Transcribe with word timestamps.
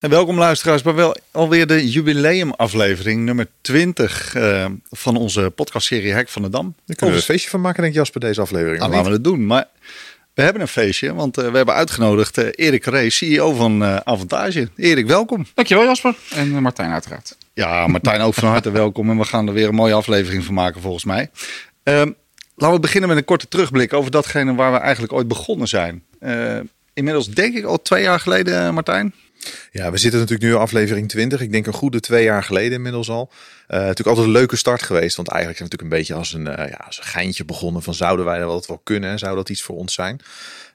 En 0.00 0.10
welkom 0.10 0.38
luisteraars 0.38 0.82
bij 0.82 0.94
wel 0.94 1.16
alweer 1.30 1.66
de 1.66 1.90
jubileumaflevering 1.90 3.24
nummer 3.24 3.46
20 3.60 4.34
uh, 4.34 4.66
van 4.90 5.16
onze 5.16 5.52
podcastserie 5.54 6.12
Hek 6.12 6.28
van 6.28 6.42
de 6.42 6.48
Dam. 6.48 6.74
Daar 6.86 6.96
kunnen 6.96 7.14
we 7.14 7.20
een 7.20 7.26
feestje 7.26 7.50
van 7.50 7.60
maken 7.60 7.80
denk 7.82 7.94
ik 7.94 7.98
Jasper 7.98 8.20
deze 8.20 8.40
aflevering. 8.40 8.82
Ah, 8.82 8.88
laten 8.88 9.06
we 9.06 9.12
het 9.12 9.24
doen. 9.24 9.46
Maar 9.46 9.68
we 10.34 10.42
hebben 10.42 10.62
een 10.62 10.68
feestje, 10.68 11.14
want 11.14 11.38
uh, 11.38 11.50
we 11.50 11.56
hebben 11.56 11.74
uitgenodigd 11.74 12.38
uh, 12.38 12.48
Erik 12.50 12.84
Rees, 12.84 13.16
CEO 13.16 13.52
van 13.52 13.84
Avantage. 13.84 14.68
Erik, 14.76 15.06
welkom. 15.06 15.46
Dankjewel 15.54 15.84
Jasper. 15.84 16.16
En 16.34 16.62
Martijn 16.62 16.90
uiteraard. 16.90 17.36
Ja, 17.54 17.86
Martijn 17.86 18.20
ook 18.20 18.34
van 18.34 18.48
harte 18.48 18.70
welkom. 18.82 19.10
En 19.10 19.18
we 19.18 19.24
gaan 19.24 19.46
er 19.46 19.52
weer 19.52 19.68
een 19.68 19.74
mooie 19.74 19.94
aflevering 19.94 20.44
van 20.44 20.54
maken 20.54 20.80
volgens 20.80 21.04
mij. 21.04 21.30
Ehm, 21.82 22.10
laten 22.54 22.74
we 22.74 22.80
beginnen 22.80 23.08
met 23.08 23.18
een 23.18 23.24
korte 23.24 23.48
terugblik 23.48 23.92
over 23.92 24.10
datgene 24.10 24.54
waar 24.54 24.72
we 24.72 24.78
eigenlijk 24.78 25.12
ooit 25.12 25.28
begonnen 25.28 25.68
zijn. 25.68 26.02
inmiddels 26.94 27.28
denk 27.28 27.54
ik 27.54 27.64
al 27.64 27.82
twee 27.82 28.02
jaar 28.02 28.20
geleden, 28.20 28.74
Martijn. 28.74 29.14
Ja, 29.72 29.90
we 29.90 29.98
zitten 29.98 30.20
natuurlijk 30.20 30.48
nu 30.48 30.54
in 30.54 30.60
aflevering 30.60 31.08
20. 31.08 31.40
Ik 31.40 31.52
denk 31.52 31.66
een 31.66 31.72
goede 31.72 32.00
twee 32.00 32.24
jaar 32.24 32.42
geleden 32.42 32.72
inmiddels 32.72 33.10
al. 33.10 33.30
Uh, 33.68 33.76
natuurlijk 33.78 34.08
altijd 34.08 34.26
een 34.26 34.32
leuke 34.32 34.56
start 34.56 34.82
geweest. 34.82 35.16
Want 35.16 35.28
eigenlijk 35.28 35.58
zijn 35.58 35.70
we 35.70 35.76
natuurlijk 35.76 35.82
een 35.82 35.98
beetje 35.98 36.14
als 36.14 36.32
een, 36.32 36.60
uh, 36.60 36.70
ja, 36.70 36.84
als 36.86 36.98
een 36.98 37.04
geintje 37.04 37.44
begonnen. 37.44 37.82
Van 37.82 37.94
zouden 37.94 38.24
wij 38.24 38.38
dat 38.38 38.66
wel 38.66 38.80
kunnen? 38.84 39.18
Zou 39.18 39.36
dat 39.36 39.48
iets 39.48 39.62
voor 39.62 39.76
ons 39.76 39.94
zijn? 39.94 40.20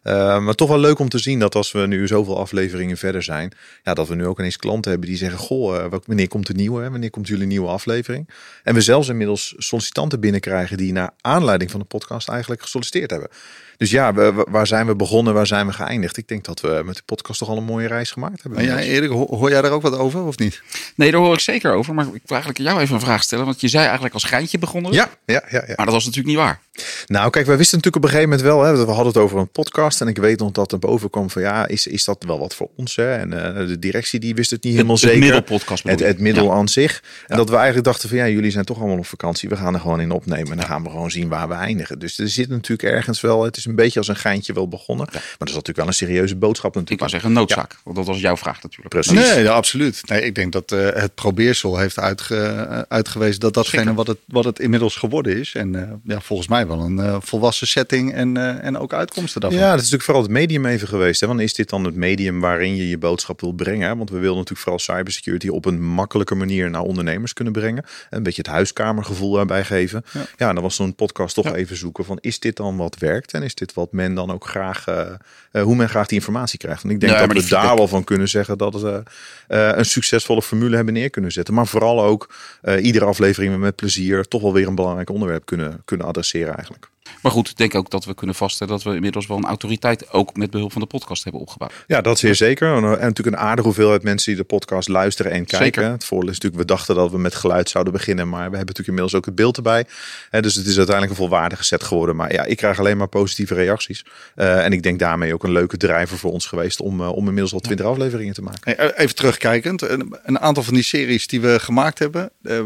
Uh, 0.04 0.40
maar 0.40 0.54
toch 0.54 0.70
wel 0.70 0.80
leuk 0.80 1.00
om 1.00 1.10
te 1.10 1.18
zien 1.18 1.40
dat 1.40 1.56
als 1.56 1.72
we 1.72 1.88
nu 1.88 2.08
zoveel 2.08 2.40
afleveringen 2.40 2.98
verder 2.98 3.24
zijn. 3.24 3.52
Ja, 3.84 3.94
dat 3.94 4.08
we 4.08 4.16
nu 4.16 4.26
ook 4.26 4.40
ineens 4.40 4.58
klanten 4.58 4.92
hebben 4.92 5.10
die 5.10 5.18
zeggen. 5.18 5.40
Goh, 5.40 5.92
wanneer 6.06 6.28
komt 6.28 6.48
de 6.48 6.54
nieuwe? 6.54 6.90
Wanneer 6.90 7.10
komt 7.10 7.28
jullie 7.28 7.48
nieuwe 7.48 7.68
aflevering? 7.68 8.30
En 8.64 8.74
we 8.74 8.82
zelfs 8.82 9.08
inmiddels 9.08 9.54
sollicitanten 9.58 10.20
binnenkrijgen 10.20 10.78
die 10.78 10.92
naar 10.92 11.12
aanleiding 11.22 11.72
van 11.72 11.80
de 11.80 11.86
podcast 11.86 12.30
eigenlijk 12.30 12.62
gesolliciteerd 12.62 13.10
hebben. 13.10 13.30
Dus 13.78 13.92
ja, 13.92 14.14
we, 14.14 14.46
waar 14.50 14.68
zijn 14.68 14.88
we 14.88 14.96
begonnen? 14.96 15.34
Waar 15.34 15.48
zijn 15.48 15.68
we 15.68 15.74
geëindigd? 15.74 16.18
Ik 16.18 16.28
denk 16.28 16.46
dat 16.46 16.62
we 16.62 16.82
met 16.86 16.96
de 16.96 17.02
podcast 17.06 17.40
toch 17.40 17.50
al 17.50 17.58
een 17.58 17.64
mooie 17.64 17.88
reis 17.88 18.12
gemaakt 18.12 18.44
hebben. 18.44 18.64
Ja, 18.64 18.80
Erik, 18.80 19.10
hoor 19.10 19.50
jij 19.50 19.62
daar 19.62 19.72
ook 19.72 19.82
wat 19.82 19.98
over 19.98 20.24
of 20.24 20.38
niet? 20.38 20.62
Nee, 20.96 21.12
daar 21.12 21.22
hoor 21.22 21.34
ik 21.34 21.40
zeker 21.40 21.74
over. 21.74 21.94
Maar 21.94 22.06
ik 22.06 22.12
wil 22.12 22.38
eigenlijk 22.38 22.58
jou 22.58 22.80
even 22.80 22.96
een 22.96 23.02
vraag 23.02 23.24
stellen. 23.24 23.46
Want 23.46 23.62
je 23.62 23.68
zei 23.68 23.84
eigenlijk 23.84 24.14
als 24.14 24.24
geintje 24.24 24.60
begonnen. 24.60 24.92
Ja, 24.92 25.10
ja, 25.26 25.44
ja, 25.50 25.64
ja. 25.68 25.74
Maar 25.76 25.86
dat 25.86 25.94
was 25.94 26.06
natuurlijk 26.06 26.36
niet 26.36 26.46
waar. 26.46 26.60
Nou, 27.08 27.30
kijk, 27.30 27.46
wij 27.46 27.58
wisten 27.58 27.78
natuurlijk 27.78 28.06
op 28.06 28.12
een 28.12 28.20
gegeven 28.20 28.30
moment 28.30 28.48
wel. 28.48 28.64
Hè, 28.64 28.86
we 28.86 28.92
hadden 28.92 29.14
het 29.14 29.18
over 29.18 29.40
een 29.40 29.50
podcast. 29.50 30.02
En 30.02 30.08
ik 30.08 30.18
weet 30.18 30.40
nog 30.40 30.52
dat 30.52 30.72
er 30.72 30.80
boven 30.80 31.10
kwam 31.10 31.30
van 31.30 31.42
ja, 31.42 31.68
is, 31.68 31.88
is 31.88 32.06
dat 32.06 32.24
wel 32.28 32.40
wat 32.40 32.56
voor 32.56 32.70
ons? 32.76 32.96
Hè? 32.96 33.16
En 33.16 33.34
uh, 33.34 33.68
de 33.68 33.80
directie 33.80 34.20
die 34.20 34.36
wist 34.36 34.52
het 34.52 34.64
niet 34.64 34.74
helemaal 34.74 34.96
het, 34.96 35.04
zeker. 35.04 35.16
Het 35.16 35.26
middelpodcast. 35.26 35.84
Het, 35.84 36.00
het 36.00 36.20
middel 36.20 36.46
ja. 36.46 36.52
aan 36.52 36.68
zich. 36.68 37.02
En 37.02 37.24
ja. 37.28 37.36
dat 37.36 37.50
we 37.50 37.56
eigenlijk 37.56 37.86
dachten 37.86 38.10
van 38.10 38.18
ja, 38.18 38.28
jullie 38.28 38.52
zijn 38.52 38.66
toch 38.66 38.78
allemaal 38.78 38.98
op 38.98 39.06
vakantie. 39.06 39.50
We 39.50 39.56
gaan 39.56 39.74
er 39.74 39.80
gewoon 39.80 40.02
in 40.02 40.12
opnemen. 40.12 40.52
En 40.52 40.58
dan 40.58 40.66
gaan 40.66 40.84
we 40.84 40.90
gewoon 40.90 41.12
zien 41.12 41.28
waar 41.28 41.48
we 41.48 41.54
eindigen. 41.54 42.00
Dus 42.00 42.18
er 42.18 42.30
zit 42.30 42.50
natuurlijk 42.50 42.96
ergens 42.96 43.22
wel. 43.22 43.44
Het 43.44 43.58
is 43.58 43.65
een 43.66 43.76
beetje 43.76 44.00
als 44.00 44.08
een 44.08 44.16
geintje 44.16 44.54
wel 44.54 44.68
begonnen. 44.68 45.08
Maar 45.12 45.22
dat 45.38 45.48
is 45.48 45.54
natuurlijk 45.54 45.78
wel 45.78 45.88
een 45.88 45.94
serieuze 45.94 46.36
boodschap 46.36 46.76
natuurlijk. 46.76 46.92
Ik 46.92 47.00
wou 47.00 47.12
zeggen 47.12 47.32
noodzaak. 47.32 47.78
Want 47.84 47.96
dat 47.96 48.06
was 48.06 48.20
jouw 48.20 48.38
vraag 48.38 48.64
natuurlijk. 48.64 48.90
Precies. 48.90 49.14
Nee, 49.14 49.44
ja, 49.44 49.54
absoluut. 49.54 50.02
Nee, 50.06 50.22
ik 50.22 50.36
denk 50.36 50.52
dat 50.52 50.72
uh, 50.72 50.90
het 50.94 51.16
probeersel 51.16 51.78
heeft 51.78 52.00
uitge, 52.00 52.86
uitgewezen 52.90 53.40
dat 53.40 53.54
datgene 53.54 53.94
wat 53.94 54.08
het, 54.08 54.18
wat 54.26 54.46
het 54.46 54.60
inmiddels 54.60 54.96
geworden 54.96 55.40
is. 55.40 55.54
En 55.54 55.74
uh, 55.74 55.82
ja, 56.04 56.22
volgens 56.22 56.48
mij 56.48 56.68
wel 56.68 56.80
een 56.80 56.98
uh, 56.98 57.18
volwassen 57.20 57.68
setting 57.68 58.14
en, 58.14 58.62
en 58.62 58.78
ook 58.78 58.94
uitkomsten 58.94 59.42
daarvan. 59.42 59.60
Ja, 59.60 59.66
dat 59.70 59.76
is 59.76 59.84
natuurlijk 59.84 60.04
vooral 60.04 60.24
het 60.24 60.32
medium 60.32 60.66
even 60.66 60.88
geweest. 60.88 61.22
Hè? 61.22 61.28
Want 61.28 61.40
is 61.40 61.54
dit 61.54 61.70
dan 61.70 61.84
het 61.84 61.96
medium 61.96 62.40
waarin 62.40 62.76
je 62.76 62.90
je 62.90 62.98
boodschap 62.98 63.42
wil 63.42 63.52
brengen? 63.52 63.98
Want 63.98 64.10
we 64.10 64.20
willen 64.20 64.36
natuurlijk 64.36 64.62
vooral 64.62 64.80
cybersecurity 64.80 65.48
op 65.48 65.66
een 65.66 65.82
makkelijke 65.82 66.36
manier 66.36 66.70
naar 66.70 66.82
ondernemers 66.82 67.34
kunnen 67.34 67.54
brengen. 67.54 67.86
Een 68.10 68.24
beetje 68.24 68.42
het 68.42 68.52
huiskamergevoel 68.52 69.32
daarbij 69.32 69.64
geven. 69.64 70.04
Ja, 70.12 70.26
ja 70.38 70.48
en 70.50 70.54
dan 70.54 70.64
was 70.64 70.76
zo'n 70.76 70.96
podcast 70.96 71.36
toch 71.36 71.46
ja. 71.46 71.56
even 71.56 71.78
zoeken 71.78 72.06
van 72.06 72.18
is 72.22 72.40
dit 72.40 72.56
dan 72.56 72.78
wat 72.78 72.98
werkt? 72.98 73.34
En 73.34 73.44
is 73.44 73.55
dit 73.58 73.74
wat 73.74 73.92
men 73.92 74.14
dan 74.14 74.32
ook 74.32 74.48
graag, 74.48 74.88
uh, 74.88 75.62
hoe 75.62 75.76
men 75.76 75.90
graag 75.90 76.08
die 76.08 76.18
informatie 76.18 76.60
krijgt? 76.60 76.84
En 76.84 76.90
ik 76.90 77.00
denk 77.00 77.18
dat 77.18 77.44
we 77.44 77.50
daar 77.50 77.76
wel 77.76 77.88
van 77.88 78.04
kunnen 78.04 78.30
zeggen 78.30 78.58
dat 78.58 78.82
we 78.82 79.04
uh, 79.48 79.72
een 79.76 79.86
succesvolle 79.86 80.42
formule 80.42 80.76
hebben 80.76 80.94
neer 80.94 81.10
kunnen 81.10 81.32
zetten. 81.32 81.54
Maar 81.54 81.68
vooral 81.68 82.04
ook 82.04 82.34
iedere 82.82 83.06
aflevering 83.06 83.58
met 83.58 83.76
plezier 83.76 84.28
toch 84.28 84.42
wel 84.42 84.54
weer 84.54 84.68
een 84.68 84.76
belangrijk 84.76 85.10
onderwerp 85.10 85.46
kunnen, 85.46 85.82
kunnen 85.86 86.08
adresseren 86.08 86.56
eigenlijk. 86.56 86.90
Maar 87.22 87.32
goed, 87.32 87.50
ik 87.50 87.58
denk 87.58 87.76
ook 87.76 87.90
dat 87.90 88.06
we 88.06 88.14
kunnen 88.14 88.36
vaststellen 88.36 88.74
dat 88.74 88.84
we 88.84 88.96
inmiddels 88.96 89.28
wel 89.28 89.38
een 89.38 89.46
autoriteit 89.46 90.12
ook 90.12 90.36
met 90.36 90.52
behulp 90.52 90.72
van 90.72 90.82
de 90.82 90.88
podcast 90.88 91.24
hebben 91.24 91.42
opgebouwd. 91.42 91.74
Ja, 91.88 92.02
dat 92.02 92.20
zeer 92.20 92.36
zeker. 92.36 92.76
En 92.76 92.82
natuurlijk 92.82 93.28
een 93.28 93.38
aardige 93.38 93.68
hoeveelheid 93.68 94.04
mensen 94.04 94.34
die 94.34 94.42
de 94.42 94.48
podcast 94.48 94.88
luisteren 94.88 95.32
en 95.32 95.46
kijken. 95.46 95.82
Zeker. 95.82 95.92
Het 95.92 96.06
voordeel 96.06 96.30
is 96.30 96.36
natuurlijk, 96.36 96.62
we 96.62 96.68
dachten 96.68 96.96
dat 96.96 97.12
we 97.12 97.18
met 97.18 97.36
geluid 97.36 97.70
zouden 97.70 97.94
beginnen, 97.94 98.30
maar 98.30 98.50
we 98.50 98.58
hebben 98.58 98.60
natuurlijk 98.60 98.88
inmiddels 98.88 99.16
ook 99.16 99.26
het 99.26 99.36
beeld 99.36 99.58
erbij. 99.58 99.86
Dus 100.30 100.56
het 100.56 100.66
is 100.66 100.78
uiteindelijk 100.78 101.10
een 101.10 101.28
volwaardige 101.28 101.64
set 101.64 101.84
geworden. 101.84 102.16
Maar 102.16 102.34
ja, 102.34 102.44
ik 102.44 102.58
krijg 102.58 102.80
alleen 102.80 102.98
maar 102.98 103.08
positieve 103.08 103.54
reacties. 103.54 104.06
Uh, 104.36 104.66
en 104.66 104.72
ik 104.72 104.84
denk 104.84 105.00
daarmee 105.00 105.34
ook 105.34 105.44
een 105.44 105.52
leuke 105.52 105.78
drijver 105.78 106.18
voor 106.18 106.32
ons 106.32 106.46
geweest 106.46 106.82
om, 106.82 107.02
uh, 107.02 107.12
om 107.12 107.26
inmiddels 107.26 107.54
al 107.54 107.60
twintig 107.60 107.86
afleveringen 107.86 108.34
te 108.34 108.42
maken. 108.42 108.96
Even 108.98 109.16
terugkijkend, 109.16 109.82
een, 109.82 110.40
aantal 110.40 110.64
van 110.64 110.74
die 110.74 110.84
series 110.84 111.28
die 111.28 111.42
we 111.42 111.60
gemaakt 111.60 112.00
hebben, 112.00 112.30
uh, 112.42 112.64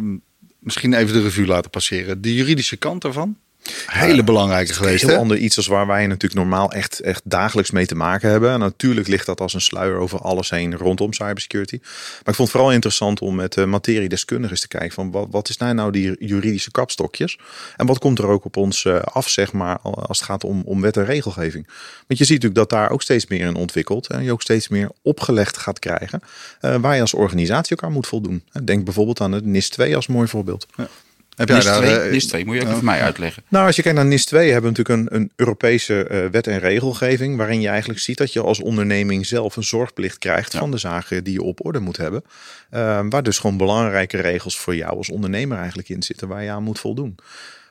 misschien 0.59 0.93
even 0.93 1.13
de 1.13 1.21
revue 1.21 1.45
laten 1.45 1.69
passeren. 1.69 2.21
De 2.21 2.33
juridische 2.33 2.77
kant 2.77 3.01
daarvan. 3.01 3.37
Hele 3.85 4.23
belangrijke 4.23 4.73
geweest. 4.73 5.01
Heel 5.01 5.13
hè? 5.13 5.17
ander 5.17 5.37
iets 5.37 5.57
als 5.57 5.67
waar 5.67 5.87
wij 5.87 6.07
natuurlijk 6.07 6.39
normaal 6.39 6.71
echt, 6.71 6.99
echt 6.99 7.21
dagelijks 7.23 7.71
mee 7.71 7.85
te 7.85 7.95
maken 7.95 8.29
hebben. 8.29 8.51
En 8.51 8.59
natuurlijk 8.59 9.07
ligt 9.07 9.25
dat 9.25 9.41
als 9.41 9.53
een 9.53 9.61
sluier 9.61 9.97
over 9.97 10.19
alles 10.19 10.49
heen 10.49 10.75
rondom 10.75 11.13
cybersecurity. 11.13 11.77
Maar 11.81 12.19
ik 12.25 12.35
vond 12.35 12.37
het 12.37 12.49
vooral 12.49 12.71
interessant 12.71 13.19
om 13.19 13.35
met 13.35 13.55
uh, 13.55 13.65
materiedeskundigen 13.65 14.59
te 14.59 14.67
kijken 14.67 14.91
van 14.91 15.11
wat, 15.11 15.27
wat 15.31 15.49
is 15.49 15.57
nou 15.57 15.73
nou 15.73 15.91
die 15.91 16.27
juridische 16.27 16.71
kapstokjes? 16.71 17.39
En 17.77 17.85
wat 17.85 17.99
komt 17.99 18.19
er 18.19 18.27
ook 18.27 18.45
op 18.45 18.57
ons 18.57 18.83
uh, 18.83 18.99
af, 18.99 19.29
zeg 19.29 19.53
maar, 19.53 19.79
als 19.79 20.17
het 20.17 20.27
gaat 20.27 20.43
om, 20.43 20.61
om 20.65 20.81
wet 20.81 20.97
en 20.97 21.05
regelgeving? 21.05 21.67
Want 22.07 22.19
je 22.19 22.25
ziet 22.25 22.41
natuurlijk 22.41 22.55
dat 22.55 22.69
daar 22.69 22.89
ook 22.89 23.01
steeds 23.01 23.27
meer 23.27 23.45
in 23.45 23.55
ontwikkelt. 23.55 24.07
En 24.07 24.23
je 24.23 24.31
ook 24.31 24.41
steeds 24.41 24.67
meer 24.67 24.89
opgelegd 25.01 25.57
gaat 25.57 25.79
krijgen. 25.79 26.21
Uh, 26.61 26.75
waar 26.75 26.95
je 26.95 27.01
als 27.01 27.13
organisatie 27.13 27.77
ook 27.77 27.83
aan 27.83 27.93
moet 27.93 28.07
voldoen. 28.07 28.43
Denk 28.63 28.83
bijvoorbeeld 28.83 29.21
aan 29.21 29.31
het 29.31 29.45
NIS 29.45 29.69
2 29.69 29.95
als 29.95 30.07
mooi 30.07 30.27
voorbeeld. 30.27 30.67
Ja. 30.75 30.87
Heb 31.39 31.49
NIS, 31.49 31.63
daar, 31.63 31.81
2, 31.81 32.11
NIS 32.11 32.27
2, 32.27 32.45
moet 32.45 32.55
je 32.55 32.61
ook 32.61 32.67
uh, 32.67 32.73
voor 32.73 32.83
mij 32.83 33.01
uitleggen. 33.01 33.43
Nou, 33.47 33.65
als 33.65 33.75
je 33.75 33.81
kijkt 33.81 33.97
naar 33.97 34.07
NIS 34.07 34.25
2, 34.25 34.51
hebben 34.51 34.71
we 34.71 34.77
natuurlijk 34.77 35.11
een, 35.11 35.19
een 35.19 35.31
Europese 35.35 36.07
uh, 36.11 36.25
wet 36.31 36.47
en 36.47 36.59
regelgeving. 36.59 37.37
waarin 37.37 37.61
je 37.61 37.67
eigenlijk 37.67 37.99
ziet 37.99 38.17
dat 38.17 38.33
je 38.33 38.41
als 38.41 38.59
onderneming 38.59 39.25
zelf 39.25 39.55
een 39.55 39.63
zorgplicht 39.63 40.17
krijgt. 40.17 40.55
Van 40.55 40.71
de 40.71 40.77
zaken 40.77 41.23
die 41.23 41.33
je 41.33 41.41
op 41.41 41.65
orde 41.65 41.79
moet 41.79 41.97
hebben. 41.97 42.23
Uh, 42.73 42.99
waar 43.09 43.23
dus 43.23 43.37
gewoon 43.37 43.57
belangrijke 43.57 44.17
regels 44.17 44.57
voor 44.57 44.75
jou 44.75 44.97
als 44.97 45.09
ondernemer 45.09 45.57
eigenlijk 45.57 45.89
in 45.89 46.03
zitten. 46.03 46.27
waar 46.27 46.43
je 46.43 46.51
aan 46.51 46.63
moet 46.63 46.79
voldoen. 46.79 47.15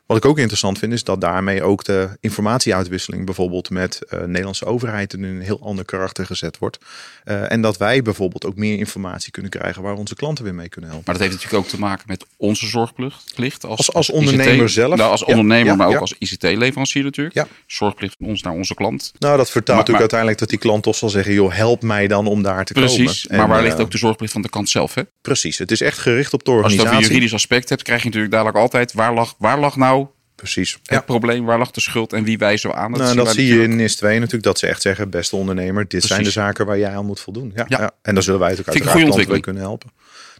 Wat 0.09 0.17
ik 0.17 0.25
ook 0.25 0.39
interessant 0.39 0.79
vind 0.79 0.93
is 0.93 1.05
dat 1.05 1.21
daarmee 1.21 1.63
ook 1.63 1.85
de 1.85 2.09
informatieuitwisseling 2.21 3.25
bijvoorbeeld 3.25 3.71
met 3.71 4.01
uh, 4.11 4.21
Nederlandse 4.21 4.65
overheid 4.65 5.13
in 5.13 5.23
een 5.23 5.41
heel 5.41 5.61
ander 5.63 5.85
karakter 5.85 6.27
gezet 6.27 6.59
wordt. 6.59 6.79
Uh, 7.25 7.53
en 7.53 7.61
dat 7.61 7.77
wij 7.77 8.03
bijvoorbeeld 8.03 8.47
ook 8.47 8.57
meer 8.57 8.79
informatie 8.79 9.31
kunnen 9.31 9.51
krijgen 9.51 9.83
waar 9.83 9.95
onze 9.95 10.15
klanten 10.15 10.45
weer 10.45 10.55
mee 10.55 10.69
kunnen 10.69 10.91
helpen. 10.91 11.07
Maar 11.11 11.19
dat 11.19 11.29
heeft 11.29 11.43
natuurlijk 11.43 11.65
ook 11.65 11.71
te 11.71 11.79
maken 11.81 12.05
met 12.07 12.27
onze 12.37 12.67
zorgplicht 12.67 13.65
als, 13.65 13.79
als, 13.79 13.93
als 13.93 14.11
ondernemer 14.11 14.65
ICT, 14.65 14.71
zelf. 14.71 14.97
Nou, 14.97 15.11
als 15.11 15.25
ondernemer, 15.25 15.65
ja, 15.65 15.71
ja, 15.71 15.77
maar 15.77 15.87
ook 15.87 15.93
ja. 15.93 15.99
als 15.99 16.15
ICT-leverancier 16.19 17.05
natuurlijk. 17.05 17.47
Zorgplicht 17.67 18.15
van 18.19 18.27
ons 18.27 18.43
naar 18.43 18.53
onze 18.53 18.75
klant. 18.75 19.13
Nou, 19.19 19.37
dat 19.37 19.51
vertaalt 19.51 19.67
maar, 19.67 19.77
natuurlijk 19.77 19.89
maar, 19.89 20.01
uiteindelijk 20.01 20.39
dat 20.39 20.49
die 20.49 20.59
klant 20.59 20.83
toch 20.83 20.97
zal 20.97 21.09
zeggen, 21.09 21.33
joh, 21.33 21.53
help 21.53 21.83
mij 21.83 22.07
dan 22.07 22.27
om 22.27 22.43
daar 22.43 22.65
te 22.65 22.73
precies, 22.73 22.91
komen. 22.91 23.05
Precies, 23.13 23.31
maar 23.31 23.49
waar 23.49 23.59
uh, 23.59 23.65
ligt 23.65 23.81
ook 23.81 23.91
de 23.91 23.99
zorgplicht 23.99 24.33
van 24.33 24.43
de 24.43 24.49
kant 24.49 24.69
zelf? 24.69 24.95
Hè? 24.95 25.03
Precies, 25.23 25.59
het 25.59 25.71
is 25.71 25.81
echt 25.81 25.99
gericht 25.99 26.33
op 26.33 26.45
de 26.45 26.51
organisatie. 26.51 26.87
Als 26.87 26.91
je 26.93 26.97
over 26.99 27.13
juridisch 27.13 27.35
aspect 27.35 27.69
hebt, 27.69 27.83
krijg 27.83 28.01
je 28.01 28.07
natuurlijk 28.07 28.33
dadelijk 28.33 28.59
altijd, 28.59 28.93
waar 28.93 29.15
lag, 29.15 29.35
waar 29.39 29.59
lag 29.59 29.77
nou 29.77 29.98
Precies. 30.39 30.73
Het 30.73 30.81
ja. 30.85 31.01
probleem, 31.01 31.45
waar 31.45 31.59
lag 31.59 31.71
de 31.71 31.81
schuld 31.81 32.13
en 32.13 32.25
wie 32.25 32.39
wijzen 32.39 32.71
we 32.71 32.77
aan? 32.77 32.93
Dat, 32.93 33.01
nou, 33.01 33.17
dat 33.17 33.33
zie 33.33 33.47
je 33.47 33.63
in 33.63 33.77
NIS 33.77 33.97
2 33.97 34.15
natuurlijk, 34.15 34.43
dat 34.43 34.59
ze 34.59 34.67
echt 34.67 34.83
zeggen, 34.83 35.11
beste 35.11 35.37
ondernemer, 35.37 35.83
dit 35.83 35.89
Precies. 35.89 36.09
zijn 36.09 36.23
de 36.23 36.31
zaken 36.31 36.67
waar 36.67 36.79
jij 36.79 36.97
aan 36.97 37.07
moet 37.07 37.21
voldoen. 37.21 37.53
Ja, 37.55 37.65
ja. 37.69 37.81
ja. 37.81 37.91
En 38.03 38.15
dan 38.15 38.23
zullen 38.23 38.41
wij 38.41 38.51
het 38.51 38.61
ook 38.61 38.69
uiteraard 38.69 39.29
bij 39.29 39.41
kunnen 39.41 39.63
helpen. 39.63 39.91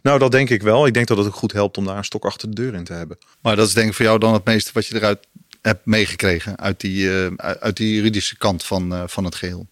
Nou, 0.01 0.19
dat 0.19 0.31
denk 0.31 0.49
ik 0.49 0.61
wel. 0.61 0.87
Ik 0.87 0.93
denk 0.93 1.07
dat 1.07 1.17
het 1.17 1.27
ook 1.27 1.35
goed 1.35 1.51
helpt 1.51 1.77
om 1.77 1.85
daar 1.85 1.97
een 1.97 2.03
stok 2.03 2.25
achter 2.25 2.49
de 2.49 2.55
deur 2.55 2.73
in 2.73 2.83
te 2.83 2.93
hebben. 2.93 3.17
Maar 3.41 3.55
dat 3.55 3.67
is 3.67 3.73
denk 3.73 3.87
ik 3.87 3.93
voor 3.93 4.05
jou 4.05 4.19
dan 4.19 4.33
het 4.33 4.45
meeste 4.45 4.71
wat 4.73 4.87
je 4.87 4.95
eruit 4.95 5.27
hebt 5.61 5.85
meegekregen 5.85 6.59
uit 6.59 6.79
die, 6.79 7.03
uh, 7.03 7.27
uit 7.37 7.77
die 7.77 7.95
juridische 7.95 8.37
kant 8.37 8.63
van, 8.65 8.93
uh, 8.93 9.03
van 9.05 9.23
het 9.23 9.35
geheel. 9.35 9.67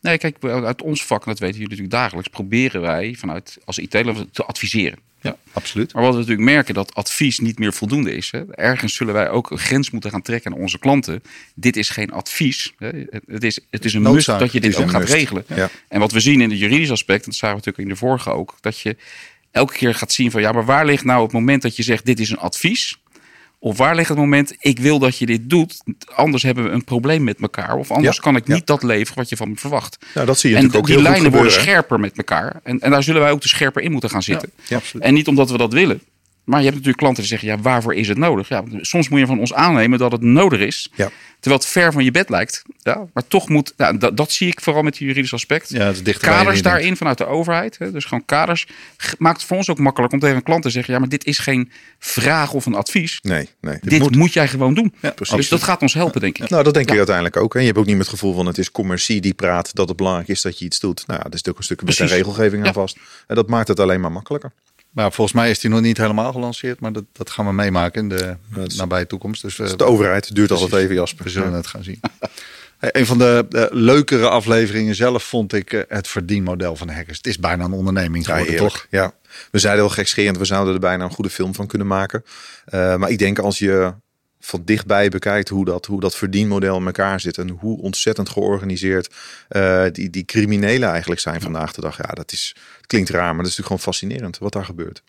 Nee, 0.00 0.18
kijk, 0.18 0.44
uit 0.44 0.82
ons 0.82 1.04
vak, 1.04 1.24
en 1.24 1.30
dat 1.30 1.38
weten 1.38 1.54
jullie 1.54 1.68
natuurlijk 1.68 1.94
dagelijks, 1.94 2.28
proberen 2.28 2.80
wij 2.80 3.14
vanuit 3.18 3.58
als 3.64 3.78
IT 3.78 3.90
te 4.32 4.44
adviseren. 4.44 4.98
Ja, 5.22 5.36
absoluut. 5.52 5.92
Maar 5.92 6.02
wat 6.02 6.12
we 6.12 6.18
natuurlijk 6.18 6.48
merken 6.48 6.74
dat 6.74 6.94
advies 6.94 7.38
niet 7.38 7.58
meer 7.58 7.72
voldoende 7.72 8.14
is. 8.14 8.30
Hè. 8.30 8.54
Ergens 8.54 8.94
zullen 8.94 9.14
wij 9.14 9.30
ook 9.30 9.50
een 9.50 9.58
grens 9.58 9.90
moeten 9.90 10.10
gaan 10.10 10.22
trekken 10.22 10.52
aan 10.52 10.58
onze 10.58 10.78
klanten. 10.78 11.22
Dit 11.54 11.76
is 11.76 11.88
geen 11.90 12.10
advies. 12.10 12.72
Hè. 12.78 12.90
Het, 13.26 13.44
is, 13.44 13.60
het 13.70 13.84
is 13.84 13.94
een 13.94 14.02
must 14.02 14.26
dat 14.26 14.52
je 14.52 14.60
dit 14.60 14.76
ook 14.76 14.90
gaat 14.90 15.00
must. 15.00 15.12
regelen. 15.12 15.44
Ja. 15.54 15.70
En 15.88 16.00
wat 16.00 16.12
we 16.12 16.20
zien 16.20 16.40
in 16.40 16.50
het 16.50 16.58
juridisch 16.58 16.90
aspect, 16.90 17.24
en 17.24 17.30
dat 17.30 17.38
zagen 17.38 17.56
we 17.58 17.62
natuurlijk 17.64 17.88
in 17.88 17.94
de 17.94 18.06
vorige 18.06 18.30
ook, 18.30 18.56
dat 18.60 18.78
je 18.78 18.96
elke 19.50 19.74
keer 19.74 19.94
gaat 19.94 20.12
zien 20.12 20.30
van 20.30 20.40
ja, 20.40 20.52
maar 20.52 20.64
waar 20.64 20.86
ligt 20.86 21.04
nou 21.04 21.22
het 21.22 21.32
moment 21.32 21.62
dat 21.62 21.76
je 21.76 21.82
zegt 21.82 22.06
dit 22.06 22.20
is 22.20 22.30
een 22.30 22.38
advies? 22.38 23.01
Of 23.64 23.76
waar 23.76 23.94
ligt 23.94 24.08
het 24.08 24.18
moment, 24.18 24.54
ik 24.58 24.78
wil 24.78 24.98
dat 24.98 25.18
je 25.18 25.26
dit 25.26 25.50
doet, 25.50 25.82
anders 26.14 26.42
hebben 26.42 26.64
we 26.64 26.70
een 26.70 26.84
probleem 26.84 27.24
met 27.24 27.40
elkaar. 27.40 27.76
Of 27.76 27.90
anders 27.90 28.16
Ja, 28.16 28.22
kan 28.22 28.36
ik 28.36 28.46
ja. 28.46 28.54
niet 28.54 28.66
dat 28.66 28.82
leveren 28.82 29.16
wat 29.18 29.28
je 29.28 29.36
van 29.36 29.48
me 29.48 29.56
verwacht. 29.56 29.98
Nou, 30.14 30.26
dat 30.26 30.38
zie 30.38 30.50
je 30.50 30.56
en 30.56 30.62
natuurlijk 30.62 30.90
ook 30.90 30.96
die 30.96 31.04
heel 31.04 31.12
lijnen 31.14 31.32
worden 31.32 31.52
scherper 31.52 32.00
met 32.00 32.16
elkaar. 32.16 32.60
En, 32.62 32.80
en 32.80 32.90
daar 32.90 33.02
zullen 33.02 33.20
wij 33.20 33.30
ook 33.30 33.40
te 33.40 33.48
scherper 33.48 33.82
in 33.82 33.92
moeten 33.92 34.10
gaan 34.10 34.22
zitten. 34.22 34.50
Ja, 34.68 34.76
absoluut. 34.76 35.04
En 35.04 35.14
niet 35.14 35.28
omdat 35.28 35.50
we 35.50 35.58
dat 35.58 35.72
willen. 35.72 36.00
Maar 36.44 36.58
je 36.58 36.64
hebt 36.64 36.76
natuurlijk 36.76 37.02
klanten 37.02 37.22
die 37.22 37.32
zeggen, 37.32 37.48
ja, 37.48 37.58
waarvoor 37.58 37.94
is 37.94 38.08
het 38.08 38.18
nodig? 38.18 38.48
Ja, 38.48 38.62
soms 38.80 39.08
moet 39.08 39.20
je 39.20 39.26
van 39.26 39.38
ons 39.38 39.54
aannemen 39.54 39.98
dat 39.98 40.12
het 40.12 40.20
nodig 40.20 40.60
is. 40.60 40.90
Ja. 40.94 41.10
Terwijl 41.40 41.62
het 41.62 41.70
ver 41.70 41.92
van 41.92 42.04
je 42.04 42.10
bed 42.10 42.28
lijkt. 42.28 42.62
Ja, 42.82 43.06
maar 43.12 43.26
toch 43.28 43.48
moet, 43.48 43.74
ja, 43.76 43.92
dat, 43.92 44.16
dat 44.16 44.32
zie 44.32 44.48
ik 44.48 44.60
vooral 44.60 44.82
met 44.82 44.94
het 44.94 45.02
juridisch 45.02 45.32
aspect. 45.32 45.68
Ja, 45.68 45.86
het 45.86 46.08
is 46.08 46.18
kaders 46.18 46.62
daarin 46.62 46.96
vanuit 46.96 47.18
de 47.18 47.26
overheid. 47.26 47.78
Hè, 47.78 47.92
dus 47.92 48.04
gewoon 48.04 48.24
kaders. 48.24 48.66
Maakt 49.18 49.36
het 49.36 49.46
voor 49.46 49.56
ons 49.56 49.70
ook 49.70 49.78
makkelijk 49.78 50.12
om 50.12 50.18
tegen 50.18 50.36
een 50.36 50.42
klant 50.42 50.62
te 50.62 50.70
zeggen, 50.70 50.92
ja, 50.92 50.98
maar 50.98 51.08
dit 51.08 51.24
is 51.24 51.38
geen 51.38 51.70
vraag 51.98 52.52
of 52.52 52.66
een 52.66 52.74
advies. 52.74 53.18
Nee, 53.22 53.48
nee. 53.60 53.78
Dit 53.80 54.16
moet. 54.16 54.32
jij 54.32 54.48
gewoon 54.48 54.74
doen. 54.74 54.94
precies. 55.14 55.36
Dus 55.36 55.48
dat 55.48 55.62
gaat 55.62 55.82
ons 55.82 55.94
helpen, 55.94 56.20
denk 56.20 56.38
ik. 56.38 56.48
Nou, 56.48 56.62
dat 56.62 56.74
denk 56.74 56.90
ik 56.90 56.96
uiteindelijk 56.96 57.36
ook. 57.36 57.54
En 57.54 57.60
je 57.60 57.66
hebt 57.66 57.78
ook 57.78 57.86
niet 57.86 57.96
met 57.96 58.06
het 58.06 58.14
gevoel 58.14 58.34
van 58.34 58.46
het 58.46 58.58
is 58.58 58.70
commercie 58.70 59.20
die 59.20 59.34
praat 59.34 59.74
dat 59.74 59.88
het 59.88 59.96
belangrijk 59.96 60.28
is 60.28 60.42
dat 60.42 60.58
je 60.58 60.64
iets 60.64 60.80
doet. 60.80 61.06
Nou 61.06 61.20
ja, 61.22 61.26
er 61.26 61.34
is 61.34 61.48
ook 61.48 61.58
een 61.58 61.64
stuk 61.64 61.82
regelgeving 62.08 62.66
aan 62.66 62.72
vast. 62.72 62.96
En 63.26 63.34
dat 63.34 63.48
maakt 63.48 63.68
het 63.68 63.80
alleen 63.80 64.00
maar 64.00 64.12
makkelijker. 64.12 64.52
Maar 64.92 65.12
volgens 65.12 65.36
mij 65.36 65.50
is 65.50 65.58
die 65.58 65.70
nog 65.70 65.80
niet 65.80 65.96
helemaal 65.98 66.32
gelanceerd. 66.32 66.80
Maar 66.80 66.92
dat, 66.92 67.04
dat 67.12 67.30
gaan 67.30 67.46
we 67.46 67.52
meemaken 67.52 68.02
in 68.02 68.08
de 68.08 68.36
is- 68.66 68.74
nabije 68.76 69.06
toekomst. 69.06 69.42
Dus, 69.42 69.56
we- 69.56 69.76
De 69.76 69.84
overheid 69.84 70.34
duurt 70.34 70.50
altijd 70.50 70.72
even, 70.72 70.94
Jasper. 70.94 71.24
We 71.24 71.30
zullen 71.30 71.52
het 71.52 71.66
gaan 71.66 71.84
zien. 71.84 72.00
Hey, 72.78 72.90
een 73.00 73.06
van 73.06 73.18
de, 73.18 73.68
leukere 73.72 74.28
afleveringen 74.28 74.94
zelf 74.94 75.22
vond 75.24 75.52
ik 75.52 75.72
eh, 75.72 75.80
het 75.88 76.08
verdienmodel 76.08 76.76
van 76.76 76.86
de 76.86 76.92
hackers. 76.92 77.16
Het 77.16 77.26
is 77.26 77.38
bijna 77.38 77.64
een 77.64 77.72
onderneming 77.72 78.26
Ja, 78.26 78.30
geworden, 78.32 78.52
heerlijk. 78.52 78.72
toch? 78.74 78.86
Ja, 78.90 79.12
we 79.50 79.58
zeiden 79.58 79.84
wel 79.84 79.92
gekscherend, 79.94 80.38
we 80.38 80.44
zouden 80.44 80.74
er 80.74 80.80
bijna 80.80 81.04
een 81.04 81.10
goede 81.10 81.30
film 81.30 81.54
van 81.54 81.66
kunnen 81.66 81.86
maken. 81.86 82.24
Eh, 82.64 82.96
maar 82.96 83.10
ik 83.10 83.18
denk 83.18 83.38
als 83.38 83.58
je 83.58 83.94
van 84.44 84.62
dichtbij 84.64 85.08
bekijkt 85.08 85.48
hoe 85.48 85.64
dat, 85.64 85.86
hoe 85.86 86.00
dat 86.00 86.16
verdienmodel 86.16 86.78
in 86.78 86.86
elkaar 86.86 87.20
zit 87.20 87.38
en 87.38 87.48
hoe 87.48 87.80
ontzettend 87.80 88.28
georganiseerd 88.28 89.14
eh, 89.48 89.84
die, 89.92 90.10
die 90.10 90.24
criminelen 90.24 90.88
eigenlijk 90.88 91.20
zijn 91.20 91.40
vandaag 91.40 91.72
de 91.72 91.80
dag. 91.80 91.96
Ja, 91.96 92.12
dat 92.12 92.32
is, 92.32 92.56
het 92.76 92.86
klinkt 92.86 93.10
raar, 93.10 93.34
maar 93.34 93.44
dat 93.44 93.52
is 93.52 93.56
natuurlijk 93.56 93.66
gewoon 93.66 93.94
fascinerend 93.94 94.38
wat 94.38 94.52
daar 94.52 94.64
gebeurt. 94.64 95.02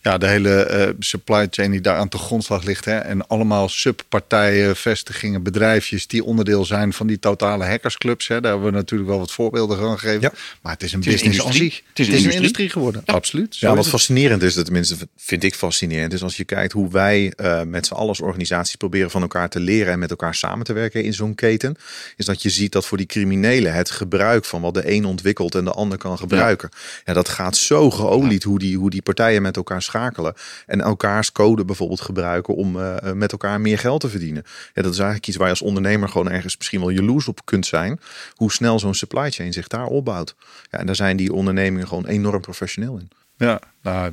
Ja, 0.00 0.18
de 0.18 0.26
hele 0.26 0.62
eh, 0.62 0.88
supply 0.98 1.46
chain 1.50 1.70
die 1.70 1.80
daar 1.80 1.96
aan 1.96 2.08
de 2.08 2.18
grondslag 2.18 2.64
ligt. 2.64 2.84
Hè, 2.84 2.98
en 2.98 3.26
allemaal 3.26 3.68
subpartijen, 3.68 4.76
vestigingen, 4.76 5.42
bedrijfjes 5.42 6.06
die 6.06 6.24
onderdeel 6.24 6.64
zijn 6.64 6.92
van 6.92 7.06
die 7.06 7.18
totale 7.18 7.64
hackersclubs. 7.64 8.28
Hè. 8.28 8.40
Daar 8.40 8.52
hebben 8.52 8.70
we 8.70 8.76
natuurlijk 8.76 9.10
wel 9.10 9.18
wat 9.18 9.32
voorbeelden 9.32 9.78
van 9.78 9.98
gegeven. 9.98 10.20
Ja. 10.20 10.32
Maar 10.62 10.72
het 10.72 10.82
is 10.82 10.92
een 10.92 11.00
is 11.00 11.06
business 11.06 11.40
als 11.40 11.46
industrie. 11.46 11.70
zich. 11.70 11.82
Het 11.88 11.98
is 11.98 12.08
een 12.08 12.30
een 12.30 12.36
industrie. 12.36 12.68
geworden. 12.68 13.02
Absoluut. 13.04 13.58
Ja, 13.58 13.68
is 13.68 13.74
wat 13.74 13.84
het. 13.84 13.94
fascinerend 13.94 14.42
is, 14.42 14.54
dat 14.54 14.64
tenminste 14.64 14.96
vind 15.16 15.44
ik 15.44 15.54
fascinerend, 15.54 16.12
is 16.12 16.22
als 16.22 16.36
je 16.36 16.44
kijkt 16.44 16.72
hoe 16.72 16.90
wij 16.90 17.32
eh, 17.36 17.62
met 17.62 17.86
z'n 17.86 17.94
allen 17.94 18.08
als 18.08 18.20
organisaties 18.20 18.76
proberen 18.76 19.10
van 19.10 19.22
elkaar 19.22 19.48
te 19.48 19.60
leren 19.60 19.92
en 19.92 19.98
met 19.98 20.10
elkaar 20.10 20.34
samen 20.34 20.64
te 20.64 20.72
werken 20.72 21.04
in 21.04 21.14
zo'n 21.14 21.34
keten, 21.34 21.76
is 22.16 22.24
dat 22.24 22.42
je 22.42 22.50
ziet 22.50 22.72
dat 22.72 22.86
voor 22.86 22.98
die 22.98 23.06
criminelen 23.06 23.74
het 23.74 23.90
gebruik 23.90 24.44
van 24.44 24.60
wat 24.60 24.74
de 24.74 24.90
een 24.90 25.04
ontwikkelt 25.04 25.54
en 25.54 25.64
de 25.64 25.70
ander 25.70 25.98
kan 25.98 26.18
gebruiken, 26.18 26.68
ja, 27.04 27.12
dat 27.12 27.28
gaat 27.28 27.56
zo 27.56 27.90
geolied 27.90 28.42
hoe, 28.42 28.58
die, 28.58 28.76
hoe 28.76 28.90
die 28.90 29.02
partijen 29.02 29.42
met 29.42 29.56
elkaar 29.56 29.73
schakelen 29.82 30.34
en 30.66 30.80
elkaars 30.80 31.32
code 31.32 31.64
bijvoorbeeld 31.64 32.00
gebruiken 32.00 32.54
om 32.54 32.80
eh, 32.80 33.12
met 33.12 33.32
elkaar 33.32 33.60
meer 33.60 33.78
geld 33.78 34.00
te 34.00 34.08
verdienen. 34.08 34.42
Ja, 34.74 34.82
dat 34.82 34.92
is 34.92 34.98
eigenlijk 34.98 35.28
iets 35.28 35.36
waar 35.36 35.46
je 35.46 35.52
als 35.52 35.62
ondernemer 35.62 36.08
gewoon 36.08 36.30
ergens 36.30 36.56
misschien 36.56 36.80
wel 36.80 36.90
jaloers 36.90 37.28
op 37.28 37.44
kunt 37.44 37.66
zijn, 37.66 38.00
hoe 38.34 38.52
snel 38.52 38.78
zo'n 38.78 38.94
supply 38.94 39.30
chain 39.30 39.52
zich 39.52 39.68
daar 39.68 39.86
opbouwt. 39.86 40.36
Ja, 40.70 40.78
en 40.78 40.86
daar 40.86 40.96
zijn 40.96 41.16
die 41.16 41.32
ondernemingen 41.32 41.88
gewoon 41.88 42.06
enorm 42.06 42.40
professioneel 42.40 42.98
in. 42.98 43.10
Ja, 43.36 43.60
nou, 43.82 44.12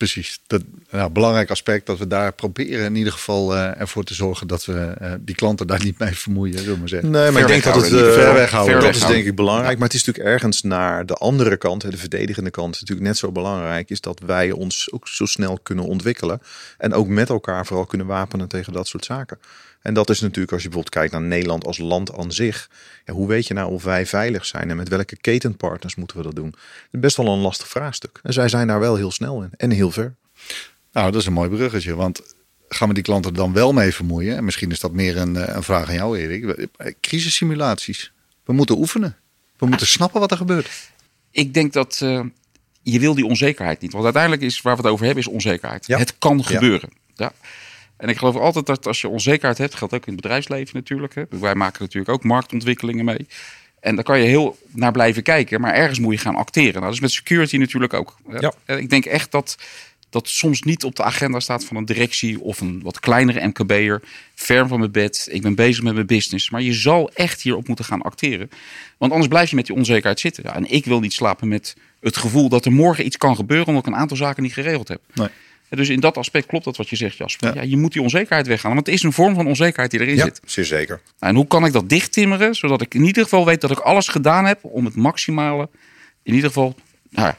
precies. 0.00 0.40
Dat 0.46 0.62
nou, 0.90 1.10
belangrijk 1.10 1.50
aspect 1.50 1.86
dat 1.86 1.98
we 1.98 2.06
daar 2.06 2.32
proberen 2.32 2.84
in 2.84 2.96
ieder 2.96 3.12
geval 3.12 3.56
eh, 3.56 3.80
ervoor 3.80 4.04
te 4.04 4.14
zorgen 4.14 4.46
dat 4.46 4.64
we 4.64 4.94
eh, 4.98 5.12
die 5.20 5.34
klanten 5.34 5.66
daar 5.66 5.84
niet 5.84 5.98
mee 5.98 6.14
vermoeien, 6.14 6.58
zullen 6.58 6.72
we 6.72 6.78
maar 6.78 6.88
zeggen. 6.88 7.10
Nee, 7.10 7.30
maar 7.30 7.32
Ver 7.32 7.40
ik 7.40 7.62
denk 7.62 7.74
dat 7.74 7.74
het 7.74 7.92
eh, 7.92 8.12
ver 8.12 8.34
weghouden. 8.34 8.80
Dat 8.80 8.94
is 8.94 9.06
denk 9.06 9.24
ik 9.24 9.34
belangrijk. 9.34 9.78
Maar 9.78 9.86
het 9.86 9.96
is 9.96 10.04
natuurlijk 10.04 10.34
ergens 10.34 10.62
naar 10.62 11.06
de 11.06 11.14
andere 11.14 11.56
kant, 11.56 11.82
hè, 11.82 11.90
de 11.90 11.96
verdedigende 11.96 12.50
kant, 12.50 12.80
natuurlijk 12.80 13.06
net 13.06 13.16
zo 13.16 13.32
belangrijk. 13.32 13.90
Is 13.90 14.00
dat 14.00 14.20
wij 14.26 14.50
ons 14.50 14.92
ook 14.92 15.08
zo 15.08 15.26
snel 15.26 15.58
kunnen 15.62 15.84
ontwikkelen. 15.84 16.42
En 16.78 16.94
ook 16.94 17.06
met 17.06 17.28
elkaar 17.28 17.66
vooral 17.66 17.86
kunnen 17.86 18.06
wapenen 18.06 18.48
tegen 18.48 18.72
dat 18.72 18.88
soort 18.88 19.04
zaken. 19.04 19.38
En 19.80 19.94
dat 19.94 20.10
is 20.10 20.20
natuurlijk, 20.20 20.52
als 20.52 20.62
je 20.62 20.68
bijvoorbeeld 20.68 21.00
kijkt 21.00 21.12
naar 21.12 21.28
Nederland 21.28 21.66
als 21.66 21.78
land 21.78 22.16
aan 22.16 22.32
zich. 22.32 22.70
Ja, 23.04 23.12
hoe 23.12 23.28
weet 23.28 23.46
je 23.46 23.54
nou 23.54 23.72
of 23.72 23.84
wij 23.84 24.06
veilig 24.06 24.46
zijn 24.46 24.70
en 24.70 24.76
met 24.76 24.88
welke 24.88 25.16
ketenpartners 25.16 25.94
moeten 25.94 26.16
we 26.16 26.22
dat 26.22 26.34
doen? 26.34 26.50
Dat 26.50 26.60
is 26.90 27.00
best 27.00 27.16
wel 27.16 27.26
een 27.26 27.38
lastig 27.38 27.68
vraagstuk. 27.68 28.20
En 28.22 28.32
zij 28.32 28.48
zijn 28.48 28.66
daar 28.66 28.80
wel 28.80 28.96
heel 28.96 29.10
snel 29.10 29.42
in 29.42 29.50
en 29.56 29.70
heel 29.70 29.89
ver. 29.90 30.14
Nou, 30.92 31.10
dat 31.10 31.20
is 31.20 31.26
een 31.26 31.32
mooi 31.32 31.48
bruggetje, 31.48 31.94
want 31.94 32.34
gaan 32.68 32.88
we 32.88 32.94
die 32.94 33.02
klanten 33.02 33.34
dan 33.34 33.52
wel 33.52 33.72
mee 33.72 33.94
vermoeien? 33.94 34.36
En 34.36 34.44
misschien 34.44 34.70
is 34.70 34.80
dat 34.80 34.92
meer 34.92 35.16
een, 35.16 35.36
eh, 35.36 35.54
een 35.54 35.62
vraag 35.62 35.88
aan 35.88 35.94
jou, 35.94 36.18
Erik. 36.18 36.44
Eh, 36.44 36.92
Crisissimulaties. 37.00 38.12
We 38.44 38.52
moeten 38.52 38.78
oefenen. 38.78 39.16
We 39.58 39.66
moeten 39.66 39.86
snappen 39.86 40.20
wat 40.20 40.30
er 40.30 40.36
gebeurt. 40.36 40.70
Ik 41.30 41.54
denk 41.54 41.72
dat 41.72 42.00
eh, 42.02 42.24
je 42.82 42.98
wil 42.98 43.14
die 43.14 43.26
onzekerheid 43.26 43.80
niet. 43.80 43.92
Want 43.92 44.04
uiteindelijk 44.04 44.42
is 44.42 44.62
waar 44.62 44.76
we 44.76 44.82
het 44.82 44.90
over 44.90 45.04
hebben, 45.04 45.24
is 45.24 45.30
onzekerheid. 45.30 45.86
Ja. 45.86 45.98
Het 45.98 46.18
kan 46.18 46.44
gebeuren. 46.44 46.90
Ja. 47.14 47.32
En 47.96 48.08
ik 48.08 48.18
geloof 48.18 48.36
altijd 48.36 48.66
dat 48.66 48.86
als 48.86 49.00
je 49.00 49.08
onzekerheid 49.08 49.58
hebt, 49.58 49.74
geldt 49.74 49.94
ook 49.94 50.06
in 50.06 50.12
het 50.12 50.22
bedrijfsleven 50.22 50.76
natuurlijk. 50.76 51.14
Hè. 51.14 51.24
Wij 51.30 51.54
maken 51.54 51.82
natuurlijk 51.82 52.12
ook 52.12 52.24
marktontwikkelingen 52.24 53.04
mee. 53.04 53.26
En 53.80 53.94
daar 53.94 54.04
kan 54.04 54.18
je 54.18 54.26
heel 54.26 54.58
naar 54.68 54.92
blijven 54.92 55.22
kijken, 55.22 55.60
maar 55.60 55.74
ergens 55.74 55.98
moet 55.98 56.12
je 56.14 56.20
gaan 56.20 56.34
acteren. 56.34 56.72
Nou, 56.72 56.84
dat 56.84 56.94
is 56.94 57.00
met 57.00 57.10
security 57.10 57.56
natuurlijk 57.56 57.94
ook. 57.94 58.16
hè. 58.28 58.38
Ja. 58.38 58.52
En 58.64 58.78
Ik 58.78 58.90
denk 58.90 59.04
echt 59.04 59.30
dat 59.30 59.56
dat 60.10 60.28
soms 60.28 60.62
niet 60.62 60.84
op 60.84 60.96
de 60.96 61.02
agenda 61.02 61.40
staat 61.40 61.64
van 61.64 61.76
een 61.76 61.84
directie 61.84 62.40
of 62.40 62.60
een 62.60 62.80
wat 62.82 63.00
kleinere 63.00 63.46
MKB'er. 63.46 64.02
Ver 64.34 64.68
van 64.68 64.78
mijn 64.78 64.90
bed, 64.90 65.28
ik 65.30 65.42
ben 65.42 65.54
bezig 65.54 65.82
met 65.82 65.94
mijn 65.94 66.06
business. 66.06 66.50
Maar 66.50 66.62
je 66.62 66.72
zal 66.72 67.10
echt 67.14 67.40
hierop 67.42 67.66
moeten 67.66 67.84
gaan 67.84 68.02
acteren. 68.02 68.50
Want 68.98 69.12
anders 69.12 69.30
blijf 69.30 69.50
je 69.50 69.56
met 69.56 69.66
die 69.66 69.76
onzekerheid 69.76 70.20
zitten. 70.20 70.42
Ja, 70.46 70.54
en 70.54 70.70
ik 70.70 70.84
wil 70.84 71.00
niet 71.00 71.12
slapen 71.12 71.48
met 71.48 71.76
het 72.00 72.16
gevoel 72.16 72.48
dat 72.48 72.64
er 72.64 72.72
morgen 72.72 73.04
iets 73.06 73.16
kan 73.16 73.36
gebeuren... 73.36 73.66
omdat 73.66 73.86
ik 73.86 73.92
een 73.92 73.98
aantal 73.98 74.16
zaken 74.16 74.42
niet 74.42 74.52
geregeld 74.52 74.88
heb. 74.88 75.00
Nee. 75.14 75.28
En 75.70 75.76
Dus 75.76 75.88
in 75.88 76.00
dat 76.00 76.16
aspect 76.16 76.46
klopt 76.46 76.64
dat 76.64 76.76
wat 76.76 76.88
je 76.88 76.96
zegt, 76.96 77.16
Jasper. 77.16 77.54
Ja. 77.54 77.62
Ja. 77.62 77.68
je 77.68 77.76
moet 77.76 77.92
die 77.92 78.02
onzekerheid 78.02 78.46
weghalen. 78.46 78.74
Want 78.74 78.86
het 78.86 78.96
is 78.96 79.02
een 79.02 79.12
vorm 79.12 79.34
van 79.34 79.46
onzekerheid 79.46 79.90
die 79.90 80.00
erin 80.00 80.18
zit. 80.18 80.40
zeer 80.44 80.64
zeker. 80.64 81.00
Nou, 81.18 81.32
en 81.32 81.34
hoe 81.38 81.46
kan 81.46 81.64
ik 81.64 81.72
dat 81.72 81.88
dichttimmeren, 81.88 82.54
zodat 82.54 82.80
ik 82.80 82.94
in 82.94 83.04
ieder 83.04 83.22
geval 83.22 83.44
weet 83.46 83.60
dat 83.60 83.70
ik 83.70 83.78
alles 83.78 84.08
gedaan 84.08 84.44
heb 84.44 84.58
om 84.64 84.84
het 84.84 84.96
maximale, 84.96 85.68
in 86.22 86.34
ieder 86.34 86.48
geval, 86.48 86.74
nou 87.10 87.26
ja, 87.26 87.36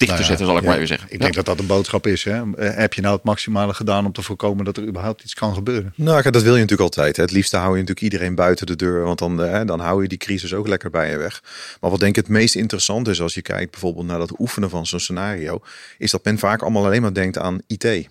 dicht 0.00 0.12
Nou 0.12 0.22
te 0.22 0.30
ja, 0.30 0.36
zetten, 0.36 0.46
zal 0.46 0.56
ik 0.56 0.62
ja, 0.62 0.66
maar 0.68 0.76
even 0.76 0.88
zeggen. 0.88 1.06
Ik 1.06 1.12
Ja. 1.12 1.18
denk 1.22 1.34
dat 1.34 1.44
dat 1.44 1.58
een 1.58 1.66
boodschap 1.66 2.06
is. 2.06 2.24
Hè? 2.24 2.52
Eh, 2.54 2.76
Heb 2.76 2.94
je 2.94 3.00
nou 3.00 3.14
het 3.14 3.24
maximale 3.24 3.74
gedaan 3.74 4.06
om 4.06 4.12
te 4.12 4.22
voorkomen 4.22 4.64
dat 4.64 4.76
er 4.76 4.86
überhaupt 4.86 5.22
iets 5.22 5.34
kan 5.34 5.54
gebeuren? 5.54 5.92
Nou, 5.96 6.30
dat 6.30 6.42
wil 6.42 6.54
je 6.54 6.60
natuurlijk 6.60 6.80
altijd. 6.96 7.16
Hè. 7.16 7.22
Het 7.22 7.32
liefste 7.32 7.56
hou 7.56 7.70
je 7.70 7.80
natuurlijk 7.80 8.00
iedereen 8.12 8.34
buiten 8.34 8.66
de 8.66 8.76
deur, 8.76 9.02
want 9.04 9.18
dan, 9.18 9.42
eh, 9.42 9.66
dan 9.66 9.80
hou 9.80 10.02
je 10.02 10.08
die 10.08 10.18
crisis 10.18 10.54
ook 10.54 10.68
lekker 10.68 10.90
bij 10.90 11.10
je 11.10 11.16
weg. 11.16 11.42
Maar 11.80 11.90
wat 11.90 12.00
denk 12.00 12.16
ik 12.16 12.22
het 12.22 12.28
meest 12.34 12.54
interessant 12.54 13.08
is 13.08 13.20
als 13.20 13.34
je 13.34 13.42
kijkt 13.42 13.70
bijvoorbeeld 13.70 14.06
naar 14.06 14.18
dat 14.18 14.38
oefenen 14.38 14.70
van 14.70 14.86
zo'n 14.86 15.00
scenario, 15.00 15.60
is 15.98 16.10
dat 16.10 16.24
men 16.24 16.38
vaak 16.38 16.62
allemaal 16.62 16.84
alleen 16.84 17.02
maar 17.02 17.14
denkt 17.14 17.38
aan 17.38 17.58
IT. 17.66 18.08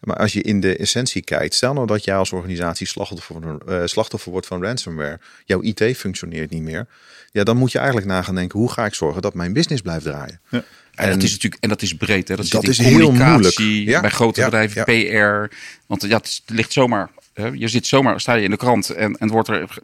Maar 0.00 0.16
als 0.16 0.32
je 0.32 0.42
in 0.42 0.60
de 0.60 0.76
essentie 0.76 1.22
kijkt, 1.22 1.54
stel 1.54 1.72
nou 1.74 1.86
dat 1.86 2.04
jij 2.04 2.16
als 2.16 2.32
organisatie 2.32 2.86
slachtoffer, 2.86 3.58
eh, 3.66 3.80
slachtoffer 3.84 4.30
wordt 4.32 4.46
van 4.46 4.62
ransomware, 4.64 5.20
jouw 5.44 5.62
IT 5.62 5.96
functioneert 5.96 6.50
niet 6.50 6.62
meer, 6.62 6.86
ja, 7.32 7.44
dan 7.44 7.56
moet 7.56 7.72
je 7.72 7.78
eigenlijk 7.78 8.06
na 8.08 8.22
gaan 8.22 8.34
denken, 8.34 8.58
hoe 8.58 8.70
ga 8.72 8.84
ik 8.84 8.94
zorgen 8.94 9.22
dat 9.22 9.34
mijn 9.34 9.52
business 9.52 9.82
blijft 9.82 10.04
draaien? 10.04 10.40
Ja. 10.48 10.62
En, 10.94 11.10
dat 11.10 11.22
is 11.22 11.30
natuurlijk 11.30 11.62
en 11.62 11.68
dat 11.68 11.82
is 11.82 11.94
breed. 11.94 12.28
Hè? 12.28 12.36
Dat, 12.36 12.48
Dat 12.48 12.60
zit 12.60 12.70
is 12.70 12.78
in 12.78 12.84
heel 12.84 13.06
communicatie, 13.06 13.74
moeilijk. 13.74 14.00
Bij 14.00 14.10
grote 14.10 14.40
ja, 14.40 14.46
bedrijven, 14.46 14.84
PR. 14.84 15.54
Want 15.86 16.02
ja, 16.02 16.16
het 16.16 16.42
ligt 16.46 16.72
zomaar. 16.72 17.10
Hè? 17.34 17.46
Je 17.46 17.68
zit 17.68 17.86
zomaar, 17.86 18.20
sta 18.20 18.34
je 18.34 18.44
in 18.44 18.50
de 18.50 18.56
krant 18.56 18.90
en, 18.90 19.16
en 19.16 19.28
wordt 19.28 19.48
er 19.48 19.78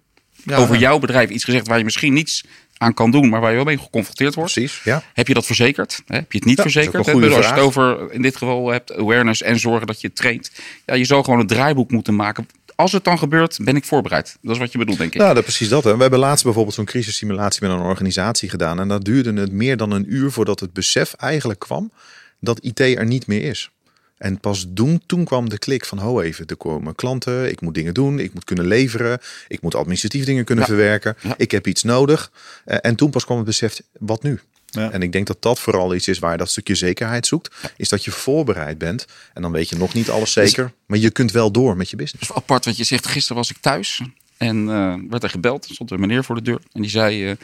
Ja, 0.45 0.57
over 0.57 0.77
jouw 0.77 0.99
bedrijf 0.99 1.31
iets 1.31 1.45
gezegd 1.45 1.67
waar 1.67 1.79
je 1.79 1.85
misschien 1.85 2.13
niets 2.13 2.45
aan 2.79 2.95
kan 2.95 3.11
doen, 3.11 3.29
maar 3.29 3.41
waar 3.41 3.51
je 3.51 3.57
wel 3.57 3.65
mee 3.65 3.79
geconfronteerd 3.79 4.35
wordt. 4.35 4.53
Precies, 4.53 4.81
ja. 4.85 5.03
Heb 5.15 5.29
je 5.29 5.35
dat 5.35 5.47
verzekerd? 5.47 6.03
Hè? 6.07 6.15
Heb 6.15 6.33
je 6.33 6.39
het 6.39 6.47
niet 6.47 6.57
Ja, 6.57 6.63
verzekerd? 6.63 7.07
Hè? 7.07 7.13
Als 7.13 7.47
je 7.47 7.53
het 7.53 7.59
over 7.59 8.13
in 8.13 8.23
dit 8.23 8.37
geval 8.37 8.69
hebt 8.69 8.97
awareness 8.97 9.43
en 9.43 9.59
zorgen 9.59 9.87
dat 9.87 10.01
je 10.01 10.07
het 10.07 10.17
traint. 10.17 10.51
Ja, 10.87 10.95
je 10.95 11.05
zou 11.05 11.25
gewoon 11.25 11.41
een 11.41 11.47
draaiboek 11.47 11.91
moeten 11.91 12.17
maken. 12.17 12.49
Als 12.81 12.93
het 12.93 13.05
dan 13.05 13.19
gebeurt, 13.19 13.59
ben 13.63 13.77
ik 13.77 13.85
voorbereid. 13.85 14.37
Dat 14.43 14.53
is 14.55 14.59
wat 14.61 14.73
je 14.73 14.79
bedoelt, 14.79 14.99
denk 14.99 15.15
ik. 15.15 15.21
Nou, 15.21 15.35
dat, 15.35 15.43
precies 15.43 15.69
dat. 15.69 15.85
Hè. 15.85 15.95
We 15.97 16.01
hebben 16.01 16.19
laatst 16.19 16.45
bijvoorbeeld 16.45 16.75
zo'n 16.75 16.85
crisissimulatie 16.85 17.63
met 17.67 17.71
een 17.77 17.85
organisatie 17.85 18.49
gedaan. 18.49 18.81
En 18.81 18.89
dat 18.89 19.05
duurde 19.05 19.41
het 19.41 19.53
meer 19.53 19.77
dan 19.77 19.91
een 19.91 20.15
uur 20.15 20.31
voordat 20.31 20.61
het 20.61 20.73
besef 20.73 21.13
eigenlijk 21.15 21.59
kwam 21.59 21.93
dat 22.41 22.59
IT 22.61 22.81
er 22.81 23.07
niet 23.07 23.27
meer 23.27 23.43
is. 23.43 23.71
En 24.19 24.41
pas 24.41 24.67
toen, 24.75 25.03
toen 25.07 25.25
kwam 25.25 25.49
de 25.49 25.59
klik 25.59 25.85
van, 25.85 25.99
ho 25.99 26.21
even, 26.21 26.47
er 26.47 26.57
komen 26.57 26.95
klanten, 26.95 27.51
ik 27.51 27.61
moet 27.61 27.75
dingen 27.75 27.95
doen, 27.95 28.19
ik 28.19 28.35
moet 28.35 28.45
kunnen 28.45 28.67
leveren, 28.67 29.19
ik 29.49 29.61
moet 29.61 29.75
administratief 29.75 30.25
dingen 30.25 30.45
kunnen 30.45 30.65
Ja. 30.65 30.71
verwerken, 30.71 31.17
Ja. 31.21 31.35
ik 31.37 31.51
heb 31.51 31.67
iets 31.67 31.83
nodig. 31.83 32.31
Eh, 32.65 32.77
en 32.81 32.95
toen 32.97 33.11
pas 33.11 33.25
kwam 33.25 33.37
het 33.37 33.47
besef, 33.47 33.81
wat 33.99 34.23
nu? 34.23 34.41
Ja. 34.71 34.91
En 34.91 35.03
ik 35.03 35.13
denk 35.13 35.27
dat 35.27 35.43
dat 35.43 35.61
vooral 35.61 35.95
iets 35.95 36.09
is 36.09 36.19
waar 36.19 36.33
je 36.33 36.39
dat 36.39 36.51
stukje 36.51 36.75
zekerheid 36.75 37.27
zoekt, 37.27 37.73
is 37.77 37.89
dat 37.89 38.05
je 38.05 38.11
voorbereid 38.11 38.79
bent. 38.79 39.07
En 39.35 39.43
dan 39.43 39.53
weet 39.53 39.69
je 39.69 39.77
nog 39.77 39.95
niet 39.95 40.11
alles 40.11 40.33
zeker, 40.33 40.73
maar 40.87 40.99
je 40.99 41.11
kunt 41.11 41.33
wel 41.33 41.51
door 41.53 41.77
met 41.77 41.91
je 41.91 41.97
business. 41.97 42.31
Is 42.31 42.37
apart, 42.37 42.65
want 42.65 42.77
je 42.77 42.85
zegt 42.85 43.07
gisteren 43.07 43.37
was 43.37 43.51
ik 43.51 43.57
thuis 43.61 44.01
en 44.37 44.69
eh, 44.69 44.95
werd 45.09 45.23
er 45.23 45.31
gebeld. 45.31 45.65
Stond 45.71 45.91
een 45.91 46.01
meneer 46.01 46.25
voor 46.25 46.35
de 46.35 46.43
deur 46.43 46.61
en 46.73 46.81
die 46.83 46.91
zei: 46.91 47.31
eh, 47.31 47.37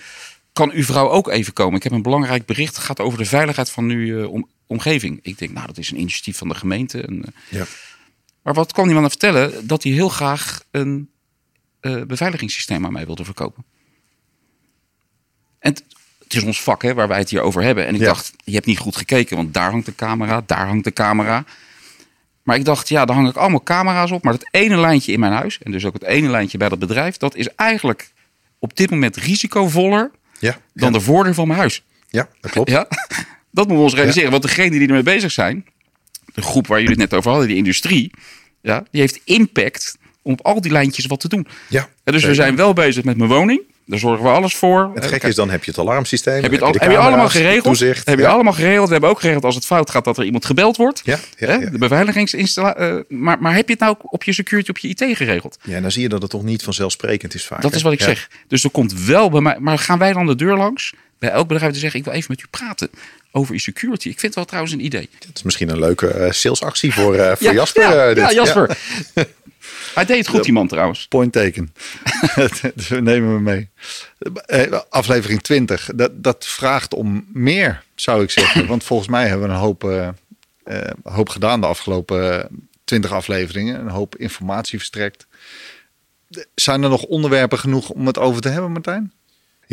Kan 0.53 0.71
uw 0.73 0.83
vrouw 0.85 1.09
ook 1.11 1.29
even 1.29 1.53
komen? 1.53 1.77
Ik 1.77 1.83
heb 1.83 1.93
een 1.93 2.03
belangrijk 2.03 2.47
bericht. 2.47 2.77
Het 2.77 2.85
gaat 2.85 3.01
over 3.01 3.19
de 3.19 3.25
veiligheid 3.25 3.71
van 3.71 3.89
uw 3.89 4.23
eh, 4.23 4.33
om- 4.33 4.49
omgeving. 4.67 5.19
Ik 5.23 5.39
denk, 5.39 5.53
nou, 5.53 5.67
dat 5.67 5.79
is 5.79 5.91
een 5.91 5.99
initiatief 6.01 6.37
van 6.39 6.49
de 6.49 6.55
gemeente. 6.55 7.03
En, 7.03 7.25
Ja. 7.51 7.65
Maar 8.43 8.55
wat 8.55 8.73
kwam 8.73 8.87
die 8.87 8.95
man 8.95 9.11
vertellen? 9.11 9.67
Dat 9.67 9.83
hij 9.83 9.93
heel 9.93 10.09
graag 10.09 10.63
een 10.71 11.09
beveiligingssysteem 12.07 12.85
aan 12.87 12.93
mij 12.93 13.07
wilde 13.07 13.25
verkopen. 13.25 13.65
En 15.59 15.75
het 16.25 16.35
is 16.35 16.43
ons 16.43 16.63
vak 16.63 16.83
hè, 16.83 16.95
waar 16.95 17.09
wij 17.09 17.19
het 17.19 17.31
hier 17.31 17.41
over 17.41 17.63
hebben. 17.63 17.87
En 17.87 17.95
ik 17.95 18.01
Ja. 18.01 18.07
dacht, 18.07 18.33
je 18.45 18.55
hebt 18.55 18.67
niet 18.67 18.79
goed 18.79 18.97
gekeken, 18.97 19.37
want 19.37 19.55
daar 19.55 19.71
hangt 19.71 19.87
de 19.87 19.95
camera, 19.95 20.43
daar 20.47 20.67
hangt 20.67 20.85
de 20.85 20.93
camera. 20.93 21.45
Maar 22.43 22.57
ik 22.57 22.65
dacht, 22.65 22.89
ja, 22.89 23.05
daar 23.05 23.17
hang 23.17 23.29
ik 23.29 23.37
allemaal 23.37 23.63
camera's 23.63 24.11
op. 24.11 24.23
Maar 24.23 24.33
dat 24.33 24.49
ene 24.51 24.77
lijntje 24.77 25.13
in 25.13 25.21
mijn 25.21 25.33
huis, 25.33 25.59
en 25.63 25.73
dus 25.73 25.85
ook 25.85 25.93
het 25.93 26.03
ene 26.03 26.29
lijntje 26.29 26.59
bij 26.59 26.69
dat 26.69 26.79
bedrijf, 26.79 27.17
dat 27.17 27.35
is 27.37 27.49
eigenlijk 27.57 28.13
op 28.59 28.77
dit 28.77 28.91
moment 28.91 29.17
risicovoller 29.17 30.11
Ja, 30.39 30.51
dan 30.73 30.93
ja, 30.93 30.99
de 30.99 31.05
voordeur 31.05 31.35
van 31.35 31.47
mijn 31.47 31.59
huis. 31.59 31.83
ja 32.09 32.29
dat 32.41 32.51
klopt. 32.51 32.71
Ja, 32.71 32.87
dat 33.51 33.67
moeten 33.67 33.77
we 33.77 33.83
ons 33.83 33.95
realiseren. 33.95 34.31
Want 34.31 34.43
degene 34.43 34.71
die 34.71 34.87
ermee 34.87 35.03
bezig 35.03 35.33
zijn, 35.33 35.65
de 36.35 36.43
groep 36.43 36.67
waar 36.67 36.79
jullie 36.81 36.93
het 37.01 37.11
net 37.11 37.15
over 37.19 37.31
hadden, 37.31 37.49
die 37.49 37.57
industrie, 37.57 38.11
ja, 38.63 38.85
die 38.91 39.01
heeft 39.01 39.21
impact 39.25 39.97
om 40.23 40.33
op 40.33 40.41
al 40.47 40.61
die 40.61 40.73
lijntjes 40.73 41.07
wat 41.07 41.21
te 41.21 41.29
doen. 41.29 41.47
Ja, 41.69 41.89
Ja, 42.05 42.13
dus 42.13 42.25
we 42.25 42.35
zijn 42.35 42.57
wel 42.57 42.73
bezig 42.73 43.05
met 43.05 43.17
mijn 43.17 43.31
woning. 43.31 43.61
Daar 43.87 43.99
zorgen 43.99 44.25
we 44.25 44.31
alles 44.31 44.55
voor. 44.57 44.91
Het 44.95 45.03
Eh, 45.05 45.09
gekke 45.09 45.27
is, 45.29 45.35
dan 45.35 45.51
heb 45.51 45.65
je 45.65 45.71
het 45.71 45.81
alarmsysteem. 45.81 46.35
heb 46.43 46.51
je 46.51 46.51
het, 46.51 46.63
al, 46.63 46.73
heb 46.79 46.91
je 46.91 46.97
allemaal 46.99 47.29
geregeld? 47.29 47.65
Toezicht. 47.65 48.07
Heb 48.09 48.19
je 48.19 48.25
ja. 48.25 48.31
allemaal 48.31 48.53
geregeld? 48.53 48.87
We 48.87 48.93
hebben 48.93 49.11
ook 49.11 49.21
geregeld 49.21 49.45
als 49.45 49.55
het 49.55 49.67
fout 49.67 49.91
gaat 49.91 50.05
dat 50.05 50.19
er 50.19 50.25
iemand 50.25 50.45
gebeld 50.45 50.77
wordt. 50.77 51.01
Ja, 51.05 51.19
ja, 51.39 51.47
Hè? 51.47 51.53
ja. 51.53 51.71
De 51.71 51.79
beveiligingsinstallatie. 51.79 53.05
maar, 53.09 53.39
maar 53.41 53.55
heb 53.55 53.67
je 53.67 53.73
het 53.73 53.81
nou 53.83 53.97
op 54.03 54.25
je 54.25 54.33
security, 54.33 54.71
op 54.71 54.79
je 54.79 54.89
IT 54.89 55.17
geregeld? 55.17 55.59
Ja, 55.63 55.81
dan 55.81 55.91
zie 55.91 56.03
je 56.03 56.09
dat 56.09 56.23
het 56.23 56.31
toch 56.31 56.43
niet 56.43 56.63
vanzelfsprekend 56.63 57.35
is 57.35 57.45
vaak. 57.45 57.63
Dat 57.63 57.71
hè? 57.71 57.77
is 57.77 57.83
wat 57.83 57.93
ik 57.93 58.01
zeg. 58.01 58.29
Dus 58.49 58.65
er 58.65 58.71
komt 58.71 59.05
wel 59.05 59.31
bij 59.31 59.41
mij. 59.41 59.57
Maar 59.61 59.79
gaan 59.79 59.99
wij 59.99 60.13
dan 60.13 60.27
de 60.27 60.35
deur 60.37 60.57
langs? 60.57 60.93
Bij 61.19 61.31
elk 61.31 61.49
bedrijf 61.49 61.73
te 61.73 61.79
zeggen: 61.79 61.99
Ik 61.99 62.05
wil 62.05 62.15
even 62.15 62.27
met 62.31 62.41
u 62.41 62.47
praten 62.51 62.89
over 63.33 63.55
je 63.55 63.61
security. 63.61 64.09
Ik 64.09 64.13
vind 64.21 64.23
het 64.23 64.35
wel 64.35 64.45
trouwens 64.45 64.75
een 64.75 64.85
idee. 64.85 65.09
Het 65.27 65.37
is 65.37 65.43
misschien 65.43 65.69
een 65.69 65.79
leuke 65.79 66.09
eh, 66.09 66.31
salesactie 66.31 66.93
voor, 66.95 67.15
eh, 67.15 67.37
voor 67.37 67.47
Ja, 67.47 67.53
Jasper. 67.53 67.83
Ja, 67.83 68.09
eh, 68.09 68.15
dit. 68.15 68.25
ja, 68.25 68.33
Jasper. 68.33 68.79
Hij 69.95 70.05
deed 70.05 70.19
het 70.19 70.29
goed, 70.29 70.45
die 70.45 70.53
man 70.53 70.69
trouwens. 70.69 71.09
Point 71.09 71.33
taken. 71.33 71.75
dus 72.75 72.89
we 72.89 73.01
nemen 73.01 73.31
hem 73.31 73.43
mee. 73.43 73.69
Eh, 74.47 74.81
Aflevering 74.89 75.43
20. 75.43 75.91
Dat, 75.95 76.23
dat 76.23 76.47
vraagt 76.47 76.95
om 76.95 77.27
meer, 77.33 77.83
zou 77.95 78.23
ik 78.23 78.31
zeggen. 78.31 78.67
Want 78.67 78.85
volgens 78.85 79.09
mij 79.09 79.29
hebben 79.29 79.49
we 79.49 79.55
een 79.55 79.61
hoop, 79.61 79.85
eh, 79.85 80.09
eh, 80.65 80.91
hoop 81.03 81.29
gedaan 81.29 81.61
de 81.61 81.67
afgelopen 81.67 82.49
20 82.85 83.13
afleveringen. 83.13 83.81
Een 83.81 83.89
hoop 83.89 84.17
informatie 84.17 84.79
verstrekt. 84.79 85.27
Zijn 86.55 86.83
er 86.83 86.89
nog 86.89 87.03
onderwerpen 87.03 87.59
genoeg 87.59 87.91
om 87.91 88.07
het 88.07 88.19
over 88.19 88.41
te 88.41 88.49
hebben, 88.49 88.73
Martijn? 88.73 89.13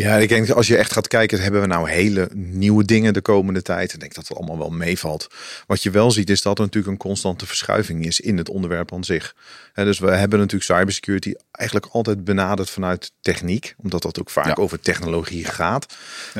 Ja, 0.01 0.17
ik 0.17 0.29
denk 0.29 0.49
als 0.49 0.67
je 0.67 0.77
echt 0.77 0.91
gaat 0.91 1.07
kijken, 1.07 1.41
hebben 1.41 1.61
we 1.61 1.67
nou 1.67 1.89
hele 1.89 2.29
nieuwe 2.33 2.83
dingen 2.85 3.13
de 3.13 3.21
komende 3.21 3.61
tijd. 3.61 3.93
Ik 3.93 3.99
denk 3.99 4.13
dat 4.13 4.27
het 4.27 4.37
allemaal 4.37 4.57
wel 4.57 4.69
meevalt. 4.69 5.27
Wat 5.67 5.83
je 5.83 5.89
wel 5.91 6.11
ziet 6.11 6.29
is 6.29 6.41
dat 6.41 6.57
er 6.57 6.63
natuurlijk 6.63 6.91
een 6.93 6.97
constante 6.99 7.45
verschuiving 7.45 8.05
is 8.05 8.19
in 8.19 8.37
het 8.37 8.49
onderwerp 8.49 8.93
aan 8.93 9.03
zich. 9.03 9.35
Hè, 9.73 9.83
dus 9.85 9.99
we 9.99 10.11
hebben 10.11 10.39
natuurlijk 10.39 10.71
cybersecurity 10.71 11.33
eigenlijk 11.51 11.91
altijd 11.91 12.23
benaderd 12.23 12.69
vanuit 12.69 13.11
techniek, 13.21 13.75
omdat 13.77 14.01
dat 14.01 14.19
ook 14.19 14.29
vaak 14.29 14.45
Ja. 14.45 14.53
over 14.53 14.79
technologie 14.79 15.45
gaat. 15.45 15.85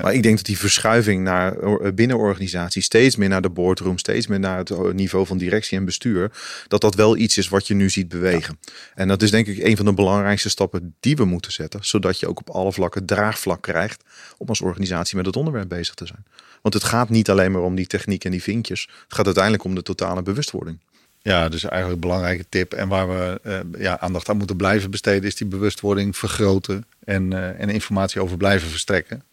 Maar 0.01 0.13
ik 0.13 0.24
denk 0.24 0.36
dat 0.38 0.46
die 0.46 0.58
verschuiving 0.58 1.24
naar 1.24 1.56
binnen 1.94 2.18
organisaties 2.18 2.86
steeds 2.86 3.15
meer 3.15 3.30
naar 3.30 3.41
de 3.41 3.50
boardroom, 3.50 3.98
steeds 3.98 4.27
meer 4.27 4.39
naar 4.39 4.58
het 4.58 4.70
eh, 4.70 4.80
niveau 4.94 5.25
van 5.25 5.38
directie 5.38 5.77
en 5.77 5.86
bestuur, 5.86 6.32
dat 6.68 6.82
dat 6.82 6.96
wel 6.96 7.18
iets 7.18 7.38
is 7.38 7.50
wat 7.50 7.68
je 7.68 7.74
nu 7.74 7.89
ziet 7.89 8.10
bewegen. 8.10 8.60
En 8.96 9.08
dat 9.08 9.22
is 9.22 9.32
denk 9.32 9.48
ik 9.48 9.63
een 9.63 9.75
van 9.77 9.86
de 9.86 9.94
belangrijkste 9.94 10.50
stappen 10.50 10.96
die 11.00 11.15
we 11.15 11.25
moeten 11.25 11.51
zetten, 11.51 11.80
zodat 11.86 12.20
je 12.20 12.27
ook 12.27 12.39
op 12.39 12.50
alle 12.50 12.72
vlakken 12.74 13.06
draagvlak 13.06 13.50
krijgt 13.60 14.03
om 14.38 14.48
als 14.48 14.62
organisatie 14.62 15.17
met 15.17 15.25
het 15.25 15.36
onderwerp 15.36 15.70
bezig 15.70 15.93
te 15.93 16.05
zijn. 16.05 16.25
Want 16.62 16.74
het 16.74 16.84
gaat 16.84 17.10
niet 17.10 17.29
alleen 17.29 17.51
maar 17.51 17.62
om 17.62 17.75
die 17.75 17.88
techniek 17.88 18.25
en 18.25 18.31
die 18.31 18.43
vinkjes. 18.43 18.89
Het 19.03 19.13
gaat 19.13 19.25
uiteindelijk 19.25 19.63
om 19.63 19.75
de 19.75 19.81
totale 19.81 20.22
bewustwording. 20.22 20.79
Ja, 21.22 21.50
dus 21.50 21.63
eigenlijk 21.63 21.93
een 21.93 22.10
belangrijke 22.10 22.46
tip. 22.50 22.74
En 22.74 22.88
waar 22.88 23.10
we 23.10 23.39
eh, 23.43 23.81
ja, 23.81 24.00
aandacht 24.00 24.29
aan 24.29 24.38
moeten 24.38 24.55
blijven 24.55 24.91
besteden, 24.91 25.24
is 25.24 25.36
die 25.36 25.48
bewustwording 25.48 26.17
vergroten 26.17 26.86
en, 27.03 27.34
eh, 27.34 27.60
en 27.60 27.70
informatie 27.70 28.22
over 28.22 28.38
blijven 28.38 28.70
verstrekken. 28.70 29.24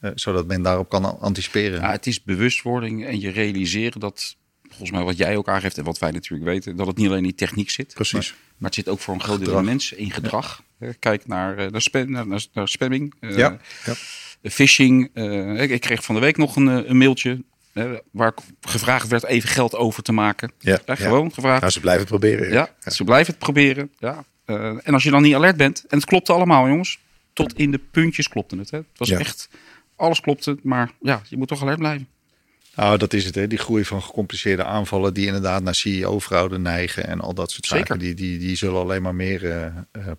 Eh, 0.00 0.10
zodat 0.14 0.46
men 0.46 0.62
daarop 0.62 0.88
kan 0.88 1.20
anticiperen. 1.20 1.80
Ja, 1.80 1.90
het 1.90 2.06
is 2.06 2.22
bewustwording 2.22 3.06
en 3.06 3.20
je 3.20 3.30
realiseren 3.30 4.00
dat, 4.00 4.36
volgens 4.68 4.90
mij 4.90 5.02
wat 5.02 5.16
jij 5.16 5.36
ook 5.36 5.48
aangeeft 5.48 5.78
en 5.78 5.84
wat 5.84 5.98
wij 5.98 6.10
natuurlijk 6.10 6.50
weten, 6.50 6.76
dat 6.76 6.86
het 6.86 6.96
niet 6.96 7.06
alleen 7.06 7.18
in 7.18 7.24
die 7.24 7.34
techniek 7.34 7.70
zit. 7.70 7.94
Precies. 7.94 8.30
Maar 8.30 8.49
het 8.68 8.74
zit 8.74 8.88
ook 8.88 8.98
voor 9.00 9.14
een 9.14 9.22
groot 9.22 9.44
deel 9.44 9.62
mensen 9.62 9.98
in 9.98 10.10
gedrag. 10.10 10.62
Eh, 10.78 10.88
Kijk 10.98 11.26
naar, 11.26 11.58
eh, 11.58 11.70
naar, 11.70 11.82
spam, 11.82 12.10
naar, 12.10 12.26
naar, 12.26 12.44
naar 12.52 12.68
spamming, 12.68 13.14
eh, 13.20 13.36
Ja, 13.36 13.58
ja. 13.84 13.94
de 14.40 14.50
phishing. 14.50 15.10
eh, 15.14 15.62
ik, 15.62 15.70
ik 15.70 15.80
kreeg 15.80 16.04
van 16.04 16.14
de 16.14 16.20
week 16.20 16.36
nog 16.36 16.56
een, 16.56 16.68
eh, 16.68 16.88
een 16.88 16.96
mailtje 16.98 17.42
eh, 17.72 17.90
waar 18.10 18.28
ik 18.28 18.38
gevraagd 18.60 19.08
werd 19.08 19.24
even 19.24 19.48
geld 19.48 19.74
over 19.76 20.02
te 20.02 20.12
maken. 20.12 20.52
Ja, 20.58 20.78
gewoon 20.86 21.32
gevraagd. 21.32 21.60
Nou, 21.60 21.72
ze 21.72 21.80
blijven 21.80 22.00
het 22.06 22.10
proberen. 22.10 22.52
Ja, 22.52 22.74
ze 22.90 23.04
blijven 23.04 23.32
het 23.32 23.42
proberen. 23.42 23.90
Ja. 23.98 24.24
Eh, 24.44 24.56
en 24.86 24.94
als 24.94 25.02
je 25.02 25.10
dan 25.10 25.22
niet 25.22 25.34
alert 25.34 25.56
bent, 25.56 25.84
en 25.88 25.96
het 25.98 26.06
klopte 26.06 26.32
allemaal, 26.32 26.68
jongens, 26.68 26.98
tot 27.32 27.54
in 27.58 27.70
de 27.70 27.78
puntjes 27.78 28.28
klopte 28.28 28.56
het. 28.56 28.70
Hè. 28.70 28.76
Het 28.78 28.86
was 28.96 29.08
Ja. 29.08 29.18
echt, 29.18 29.48
alles 29.96 30.20
klopte, 30.20 30.58
maar 30.62 30.90
ja, 31.00 31.22
je 31.28 31.36
moet 31.36 31.48
toch 31.48 31.62
alert 31.62 31.78
blijven. 31.78 32.08
Nou, 32.80 32.98
dat 32.98 33.12
is 33.12 33.24
het. 33.24 33.34
Hè. 33.34 33.46
Die 33.46 33.58
groei 33.58 33.84
van 33.84 34.02
gecompliceerde 34.02 34.64
aanvallen 34.64 35.14
die 35.14 35.26
inderdaad 35.26 35.62
naar 35.62 35.74
CEO-fraude 35.74 36.58
neigen 36.58 37.06
en 37.06 37.20
al 37.20 37.34
dat 37.34 37.50
soort 37.50 37.66
Zeker. 37.66 37.86
zaken, 37.86 37.98
die, 37.98 38.14
die, 38.14 38.38
die 38.38 38.56
zullen 38.56 38.80
alleen 38.80 39.02
maar 39.02 39.14
meer 39.14 39.50
eh, 39.50 39.66
eh, 39.66 39.72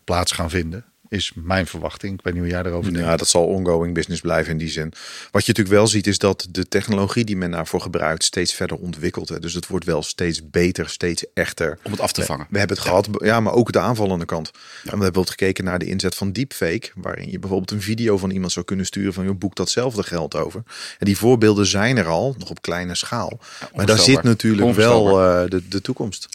plaats 0.04 0.32
gaan 0.32 0.50
vinden. 0.50 0.86
Is 1.12 1.32
mijn 1.36 1.68
verwachting. 1.68 2.14
Ik 2.14 2.24
weet 2.24 2.34
niet 2.34 2.42
hoe 2.44 2.52
jij 2.52 2.64
erover 2.64 2.94
denkt. 2.94 3.08
Ja, 3.08 3.18
dat 3.18 3.28
zal 3.28 3.46
ongoing 3.46 3.94
business 3.94 4.22
blijven 4.22 4.52
in 4.52 4.58
die 4.58 4.70
zin. 4.70 4.94
Wat 5.32 5.46
je 5.46 5.48
natuurlijk 5.48 5.76
wel 5.76 5.88
ziet 5.88 6.08
is 6.08 6.18
dat 6.18 6.48
de 6.50 6.68
technologie 6.68 7.26
die 7.26 7.38
men 7.38 7.52
daarvoor 7.52 7.82
gebruikt 7.82 8.24
steeds 8.24 8.54
verder 8.54 8.78
ontwikkelt. 8.78 9.30
Hè. 9.30 9.40
Dus 9.40 9.54
het 9.54 9.68
wordt 9.68 9.86
wel 9.86 10.04
steeds 10.04 10.50
beter, 10.50 10.90
steeds 10.90 11.26
echter. 11.34 11.80
Om 11.84 11.92
het 11.92 12.00
af 12.00 12.12
te 12.12 12.24
vangen. 12.24 12.48
We 12.50 12.58
hebben 12.58 12.78
het 12.78 12.86
gehad, 12.86 13.08
ja, 13.18 13.40
maar 13.40 13.54
ook 13.54 13.72
de 13.72 13.80
aanvallende 13.80 14.26
kant. 14.26 14.48
En 14.48 14.54
we 14.54 14.80
hebben 14.80 15.00
bijvoorbeeld 15.00 15.30
gekeken 15.30 15.64
naar 15.64 15.80
de 15.80 15.86
inzet 15.86 16.16
van 16.16 16.32
deepfake, 16.32 16.90
waarin 16.96 17.32
je 17.32 17.40
bijvoorbeeld 17.40 17.72
een 17.72 17.82
video 17.82 18.18
van 18.18 18.30
iemand 18.30 18.52
zou 18.52 18.66
kunnen 18.66 18.86
sturen 18.86 19.14
van 19.14 19.26
je 19.26 19.34
boek 19.34 19.56
datzelfde 19.56 20.04
geld 20.04 20.36
over. 20.36 20.64
En 21.00 21.06
die 21.06 21.18
voorbeelden 21.18 21.66
zijn 21.66 21.98
er 21.98 22.08
al, 22.08 22.36
nog 22.38 22.50
op 22.50 22.62
kleine 22.62 22.96
schaal. 22.96 23.40
maar 23.76 23.86
daar 23.86 24.00
zit 24.00 24.24
natuurlijk 24.24 24.76
wel 24.76 25.22
eh, 25.22 25.50
de, 25.50 25.68
de 25.68 25.82
toekomst. 25.82 26.30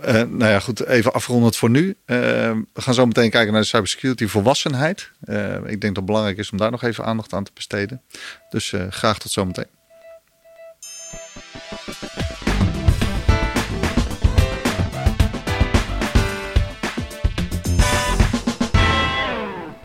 Eh, 0.00 0.14
nou 0.14 0.50
ja, 0.50 0.60
goed. 0.60 0.86
Even 0.86 1.12
afgerondend 1.12 1.56
voor 1.56 1.70
nu. 1.70 1.96
Eh, 2.04 2.16
we 2.72 2.80
gaan 2.80 2.94
zo 2.94 3.06
meteen 3.06 3.30
kijken 3.30 3.52
naar 3.52 3.60
de 3.62 3.68
cybersecurity 3.68 4.26
volwassenheid. 4.26 5.10
Eh, 5.20 5.54
ik 5.54 5.62
denk 5.62 5.80
dat 5.80 5.96
het 5.96 6.04
belangrijk 6.04 6.38
is 6.38 6.50
om 6.50 6.58
daar 6.58 6.70
nog 6.70 6.82
even 6.82 7.04
aandacht 7.04 7.32
aan 7.32 7.44
te 7.44 7.50
besteden. 7.54 8.02
Dus 8.50 8.72
graag 8.90 9.18
tot 9.18 9.32
zometeen. 9.32 9.66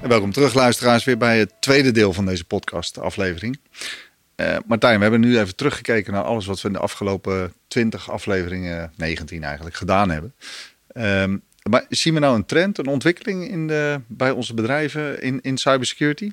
En 0.01 0.09
welkom 0.09 0.31
terug, 0.31 0.53
luisteraars, 0.53 1.03
weer 1.03 1.17
bij 1.17 1.39
het 1.39 1.53
tweede 1.59 1.91
deel 1.91 2.13
van 2.13 2.25
deze 2.25 2.43
podcast-aflevering. 2.43 3.59
Martijn, 4.65 4.95
we 4.95 5.01
hebben 5.01 5.19
nu 5.19 5.39
even 5.39 5.55
teruggekeken 5.55 6.13
naar 6.13 6.23
alles 6.23 6.45
wat 6.45 6.61
we 6.61 6.67
in 6.67 6.73
de 6.73 6.79
afgelopen 6.79 7.53
20 7.69 8.11
afleveringen, 8.11 8.93
19 8.95 9.43
eigenlijk, 9.43 9.75
gedaan 9.75 10.09
hebben. 10.09 10.33
Ehm, 10.87 11.37
maar 11.69 11.85
zien 11.89 12.13
we 12.13 12.19
nou 12.19 12.35
een 12.35 12.45
trend, 12.45 12.77
een 12.77 12.87
ontwikkeling 12.87 13.49
in 13.49 13.67
de, 13.67 14.01
bij 14.07 14.31
onze 14.31 14.53
bedrijven 14.53 15.21
in, 15.21 15.41
in 15.41 15.57
cybersecurity? 15.57 16.31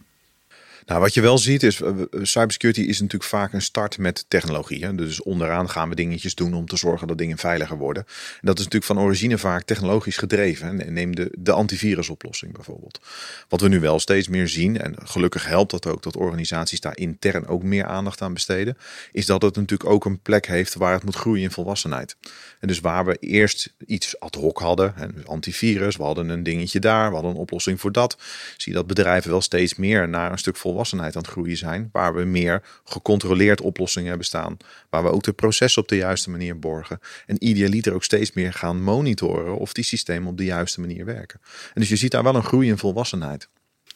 Nou, 0.86 1.00
wat 1.00 1.14
je 1.14 1.20
wel 1.20 1.38
ziet 1.38 1.62
is, 1.62 1.80
eh, 1.80 1.92
cybersecurity 2.22 2.80
is 2.80 3.00
natuurlijk 3.00 3.30
vaak 3.30 3.52
een 3.52 3.62
start 3.62 3.98
met 3.98 4.24
technologie. 4.28 4.84
Hè? 4.84 4.94
Dus 4.94 5.22
onderaan 5.22 5.70
gaan 5.70 5.88
we 5.88 5.94
dingetjes 5.94 6.34
doen 6.34 6.54
om 6.54 6.66
te 6.66 6.76
zorgen 6.76 7.06
dat 7.06 7.18
dingen 7.18 7.38
veiliger 7.38 7.76
worden. 7.76 8.04
En 8.06 8.46
dat 8.46 8.58
is 8.58 8.64
natuurlijk 8.64 8.92
van 8.92 9.04
origine 9.04 9.38
vaak 9.38 9.62
technologisch 9.62 10.16
gedreven. 10.16 10.80
En 10.80 10.92
Neem 10.92 11.14
de, 11.14 11.32
de 11.38 11.52
antivirusoplossing 11.52 12.52
bijvoorbeeld. 12.52 13.00
Wat 13.48 13.60
we 13.60 13.68
nu 13.68 13.80
wel 13.80 13.98
steeds 13.98 14.28
meer 14.28 14.48
zien, 14.48 14.80
en 14.80 14.94
gelukkig 15.04 15.46
helpt 15.46 15.70
dat 15.70 15.86
ook 15.86 16.02
dat 16.02 16.16
organisaties 16.16 16.80
daar 16.80 16.96
intern 16.96 17.46
ook 17.46 17.62
meer 17.62 17.84
aandacht 17.84 18.22
aan 18.22 18.32
besteden, 18.32 18.76
is 19.12 19.26
dat 19.26 19.42
het 19.42 19.56
natuurlijk 19.56 19.90
ook 19.90 20.04
een 20.04 20.20
plek 20.20 20.46
heeft 20.46 20.74
waar 20.74 20.92
het 20.92 21.04
moet 21.04 21.16
groeien 21.16 21.42
in 21.42 21.50
volwassenheid. 21.50 22.16
En 22.60 22.68
dus 22.68 22.80
waar 22.80 23.04
we 23.04 23.16
eerst 23.20 23.74
iets 23.86 24.20
ad 24.20 24.34
hoc 24.34 24.58
hadden, 24.58 24.96
en 24.96 25.26
antivirus, 25.26 25.96
we 25.96 26.02
hadden 26.02 26.28
een 26.28 26.42
dingetje 26.42 26.80
daar, 26.80 27.08
we 27.08 27.14
hadden 27.14 27.30
een 27.30 27.40
oplossing 27.40 27.80
voor 27.80 27.92
dat, 27.92 28.16
zie 28.56 28.72
je 28.72 28.78
dat 28.78 28.86
bedrijven 28.86 29.30
wel 29.30 29.40
steeds 29.40 29.74
meer 29.74 30.08
naar 30.08 30.32
een 30.32 30.38
stuk 30.38 30.56
volwassenheid 30.56 30.74
aan 30.78 31.02
het 31.12 31.26
groeien 31.26 31.56
zijn, 31.56 31.88
waar 31.92 32.14
we 32.14 32.24
meer 32.24 32.62
gecontroleerd 32.84 33.60
oplossingen 33.60 34.08
hebben 34.08 34.26
staan, 34.26 34.56
waar 34.90 35.02
we 35.02 35.10
ook 35.10 35.22
de 35.22 35.32
processen 35.32 35.82
op 35.82 35.88
de 35.88 35.96
juiste 35.96 36.30
manier 36.30 36.58
borgen 36.58 37.00
en 37.26 37.44
idealiter 37.44 37.92
ook 37.94 38.04
steeds 38.04 38.32
meer 38.32 38.52
gaan 38.52 38.82
monitoren 38.82 39.58
of 39.58 39.72
die 39.72 39.84
systemen 39.84 40.28
op 40.28 40.36
de 40.38 40.44
juiste 40.44 40.80
manier 40.80 41.04
werken. 41.04 41.40
En 41.74 41.80
dus 41.80 41.88
je 41.88 41.96
ziet 41.96 42.10
daar 42.10 42.22
wel 42.22 42.34
een 42.34 42.44
groei 42.44 42.68
in 42.68 42.78
volwassenheid. 42.78 43.48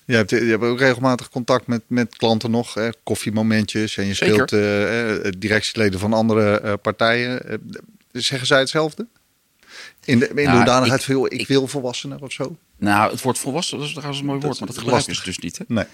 Je 0.04 0.14
hebt, 0.16 0.30
je 0.30 0.36
hebt 0.36 0.62
ook 0.62 0.78
regelmatig 0.78 1.28
contact 1.30 1.66
met, 1.66 1.82
met 1.86 2.16
klanten 2.16 2.50
nog, 2.50 2.74
hè, 2.74 2.88
koffiemomentjes 3.02 3.96
en 3.96 4.06
je 4.06 4.14
speelt 4.14 4.52
eh, 4.52 5.26
eh, 5.26 5.32
directieleden 5.38 6.00
van 6.00 6.12
andere 6.12 6.60
eh, 6.60 6.72
partijen. 6.82 7.60
Zeggen 8.12 8.46
zij 8.46 8.58
hetzelfde? 8.58 9.06
In 10.04 10.18
de, 10.18 10.28
in 10.28 10.34
de 10.36 10.42
Nou, 10.42 10.56
hoedanigheid 10.56 11.00
ik- 11.00 11.06
van, 11.06 11.14
joh, 11.14 11.24
ik, 11.26 11.40
ik- 11.40 11.46
wil 11.46 11.66
volwassener 11.66 12.22
of 12.22 12.32
zo? 12.32 12.56
Nou, 12.78 13.10
het 13.10 13.22
woord 13.22 13.38
volwassen, 13.38 13.76
dat 13.78 13.86
is 13.86 13.92
trouwens 13.92 14.20
een 14.20 14.26
mooi 14.26 14.40
woord, 14.40 14.58
maar 14.58 14.66
dat 14.68 14.76
is 14.76 14.82
gebruiken 14.82 15.14
ze 15.14 15.22
dus 15.24 15.38
niet. 15.38 15.58
Hè? 15.58 15.64
Nee. 15.68 15.84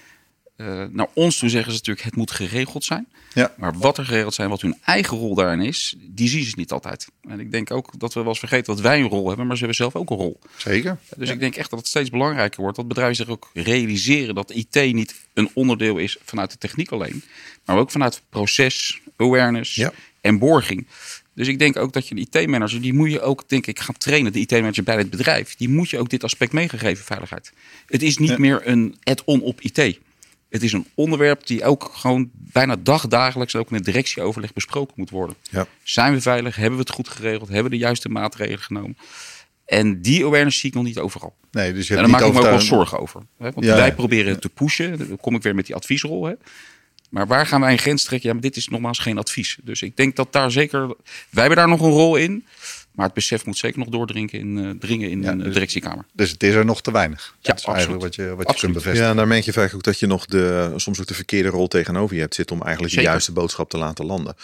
Eh, 0.57 0.85
naar 0.91 1.07
ons 1.13 1.39
toe 1.39 1.49
zeggen 1.49 1.73
ze 1.73 1.79
natuurlijk, 1.79 2.07
het 2.07 2.17
moet 2.17 2.31
geregeld 2.31 2.85
zijn. 2.85 3.07
Ja. 3.35 3.55
Maar 3.57 3.79
wat 3.79 3.99
er 3.99 4.05
geregeld 4.05 4.35
zijn, 4.35 4.49
wat 4.49 4.61
hun 4.61 4.77
eigen 4.85 5.17
rol 5.17 5.35
daarin 5.35 5.61
is, 5.61 5.95
die 5.99 6.29
zien 6.29 6.45
ze 6.45 6.53
niet 6.57 6.73
altijd. 6.73 7.07
En 7.29 7.41
ik 7.41 7.51
denk 7.51 7.71
ook 7.71 7.99
dat 7.99 8.15
we 8.15 8.21
wel 8.21 8.29
eens 8.29 8.39
vergeten 8.39 8.75
dat 8.75 8.83
wij 8.85 9.01
een 9.01 9.09
rol 9.09 9.29
hebben, 9.29 9.47
maar 9.47 9.57
ze 9.57 9.65
hebben 9.65 9.77
zelf 9.77 9.97
ook 9.97 10.11
een 10.11 10.17
rol. 10.17 10.41
Zeker. 10.57 10.99
Dus 11.17 11.31
ik 11.31 11.41
denk 11.41 11.57
echt 11.57 11.71
dat 11.71 11.79
het 11.79 11.89
steeds 11.89 12.11
belangrijker 12.11 12.61
wordt 12.61 12.77
dat 12.77 12.89
bedrijven 12.89 13.17
zich 13.17 13.29
ook 13.29 13.51
realiseren 13.55 14.35
dat 14.35 14.51
IT 14.51 14.75
niet 14.93 15.15
een 15.35 15.51
onderdeel 15.55 15.99
is 15.99 16.17
vanuit 16.25 16.51
de 16.51 16.59
techniek 16.59 16.91
alleen, 16.91 17.23
maar 17.65 17.77
ook 17.77 17.91
vanuit 17.91 18.23
proces, 18.29 19.01
awareness 19.17 19.75
Ja. 19.75 19.93
en 20.21 20.39
borging. 20.39 20.87
Dus 21.35 21.49
ik 21.49 21.59
denk 21.59 21.77
ook 21.77 21.93
dat 21.93 22.09
je 22.09 22.15
een 22.15 22.27
IT-manager, 22.31 22.81
die 22.81 22.93
moet 22.95 23.11
je 23.11 23.21
ook, 23.21 23.49
denk 23.49 23.67
ik, 23.67 23.81
gaan 23.81 23.97
trainen. 23.99 24.33
De 24.33 24.39
IT-manager 24.39 24.83
bij 24.85 24.97
het 24.97 25.11
bedrijf, 25.11 25.57
die 25.57 25.69
moet 25.69 25.91
je 25.91 25.99
ook 25.99 26.09
dit 26.11 26.25
aspect 26.25 26.53
meegegeven, 26.53 27.05
veiligheid. 27.05 27.53
Het 27.87 28.03
is 28.03 28.19
niet 28.19 28.39
meer 28.39 28.61
een 28.69 28.97
add-on 29.03 29.41
op 29.41 29.61
IT. 29.61 29.99
Het 30.49 30.63
is 30.63 30.73
een 30.73 30.87
onderwerp 30.95 31.47
die 31.47 31.65
ook 31.65 31.91
gewoon 31.95 32.31
bijna 32.33 32.77
dagdagelijks 32.77 33.57
ook 33.57 33.69
in 33.69 33.77
het 33.77 33.85
directieoverleg 33.85 34.53
besproken 34.53 34.95
moet 34.97 35.11
worden. 35.11 35.37
Ja. 35.51 35.67
Zijn 35.83 36.13
we 36.13 36.21
veilig? 36.21 36.57
Hebben 36.57 36.79
we 36.79 36.85
het 36.85 36.95
goed 36.95 37.09
geregeld? 37.09 37.49
Hebben 37.49 37.71
we 37.71 37.77
de 37.77 37.85
juiste 37.85 38.09
maatregelen 38.09 38.63
genomen? 38.63 38.97
En 39.67 40.03
die 40.03 40.25
awareness 40.25 40.59
zie 40.59 40.69
ik 40.69 40.75
nog 40.75 40.85
niet 40.85 40.99
overal. 40.99 41.37
Nee, 41.51 41.73
dus 41.73 41.87
je 41.87 41.95
En 41.95 42.01
hebt 42.01 42.11
daar 42.11 42.21
niet 42.21 42.33
maak 42.33 42.37
ik 42.37 42.43
me 42.43 42.49
ook 42.49 42.57
wel 42.57 42.67
zorgen 42.67 42.99
over. 42.99 43.21
Hè? 43.39 43.51
Want 43.51 43.67
Ja, 43.67 43.75
wij 43.75 43.95
proberen 43.95 44.33
het 44.33 44.41
te 44.41 44.49
pushen. 44.49 44.99
Dan 44.99 45.17
kom 45.17 45.35
ik 45.35 45.43
weer 45.43 45.55
met 45.55 45.67
die 45.67 45.75
adviesrol. 45.75 46.25
Hè? 46.25 46.35
Maar 47.11 47.27
waar 47.27 47.47
gaan 47.47 47.61
wij 47.61 47.73
een 47.73 47.79
grens 47.79 48.05
trekken? 48.05 48.29
Ja, 48.29 48.35
maar 48.35 48.43
dit 48.43 48.57
is 48.57 48.69
nogmaals 48.69 48.99
geen 48.99 49.19
advies. 49.19 49.59
Dus 49.63 49.83
ik 49.83 49.97
denk 49.97 50.17
dat 50.17 50.33
daar 50.33 50.51
zeker... 50.51 50.87
Wij 50.87 50.97
hebben 51.31 51.57
daar 51.57 51.69
nog 51.69 51.81
een 51.81 51.91
rol 51.91 52.17
in. 52.17 52.47
Maar 52.97 53.07
het 53.07 53.15
besef 53.15 53.47
moet 53.47 53.57
zeker 53.59 53.79
nog 53.79 53.89
doordringen 53.89 54.33
in, 54.33 54.59
eh, 54.65 54.71
dringen 54.79 55.11
in 55.11 55.23
Ja, 55.23 55.31
eh, 55.33 55.39
dus- 55.39 55.53
directiekamer. 55.53 56.05
Dus 56.13 56.31
het 56.31 56.43
is 56.43 56.55
er 56.55 56.65
nog 56.65 56.83
te 56.83 56.93
weinig. 56.93 57.35
Ja, 57.41 57.51
dat 57.51 57.59
is 57.59 57.65
eigenlijk 57.65 58.01
wat 58.03 58.09
absoluut. 58.11 58.31
je, 58.31 58.37
wat 58.37 58.45
je 58.47 58.53
Absoluut. 58.53 58.61
kunt 58.61 58.73
bevestigen. 58.73 59.05
Ja, 59.05 59.11
en 59.11 59.17
daar 59.17 59.27
merk 59.27 59.45
je 59.45 59.53
vaak 59.53 59.75
ook 59.75 59.83
dat 59.83 59.99
je 59.99 60.07
nog 60.07 60.27
de, 60.27 60.73
soms 60.77 61.01
ook 61.01 61.07
de 61.07 61.15
verkeerde 61.15 61.49
rol 61.49 61.69
tegenover 61.69 62.15
je 62.15 62.21
hebt 62.21 62.35
zit 62.35 62.51
om 62.51 62.63
eigenlijk 62.63 62.91
Zeker. 62.93 63.05
de 63.07 63.11
juiste 63.13 63.33
boodschap 63.33 63.71
te 63.71 63.79
laten 63.79 64.05
landen. 64.07 64.35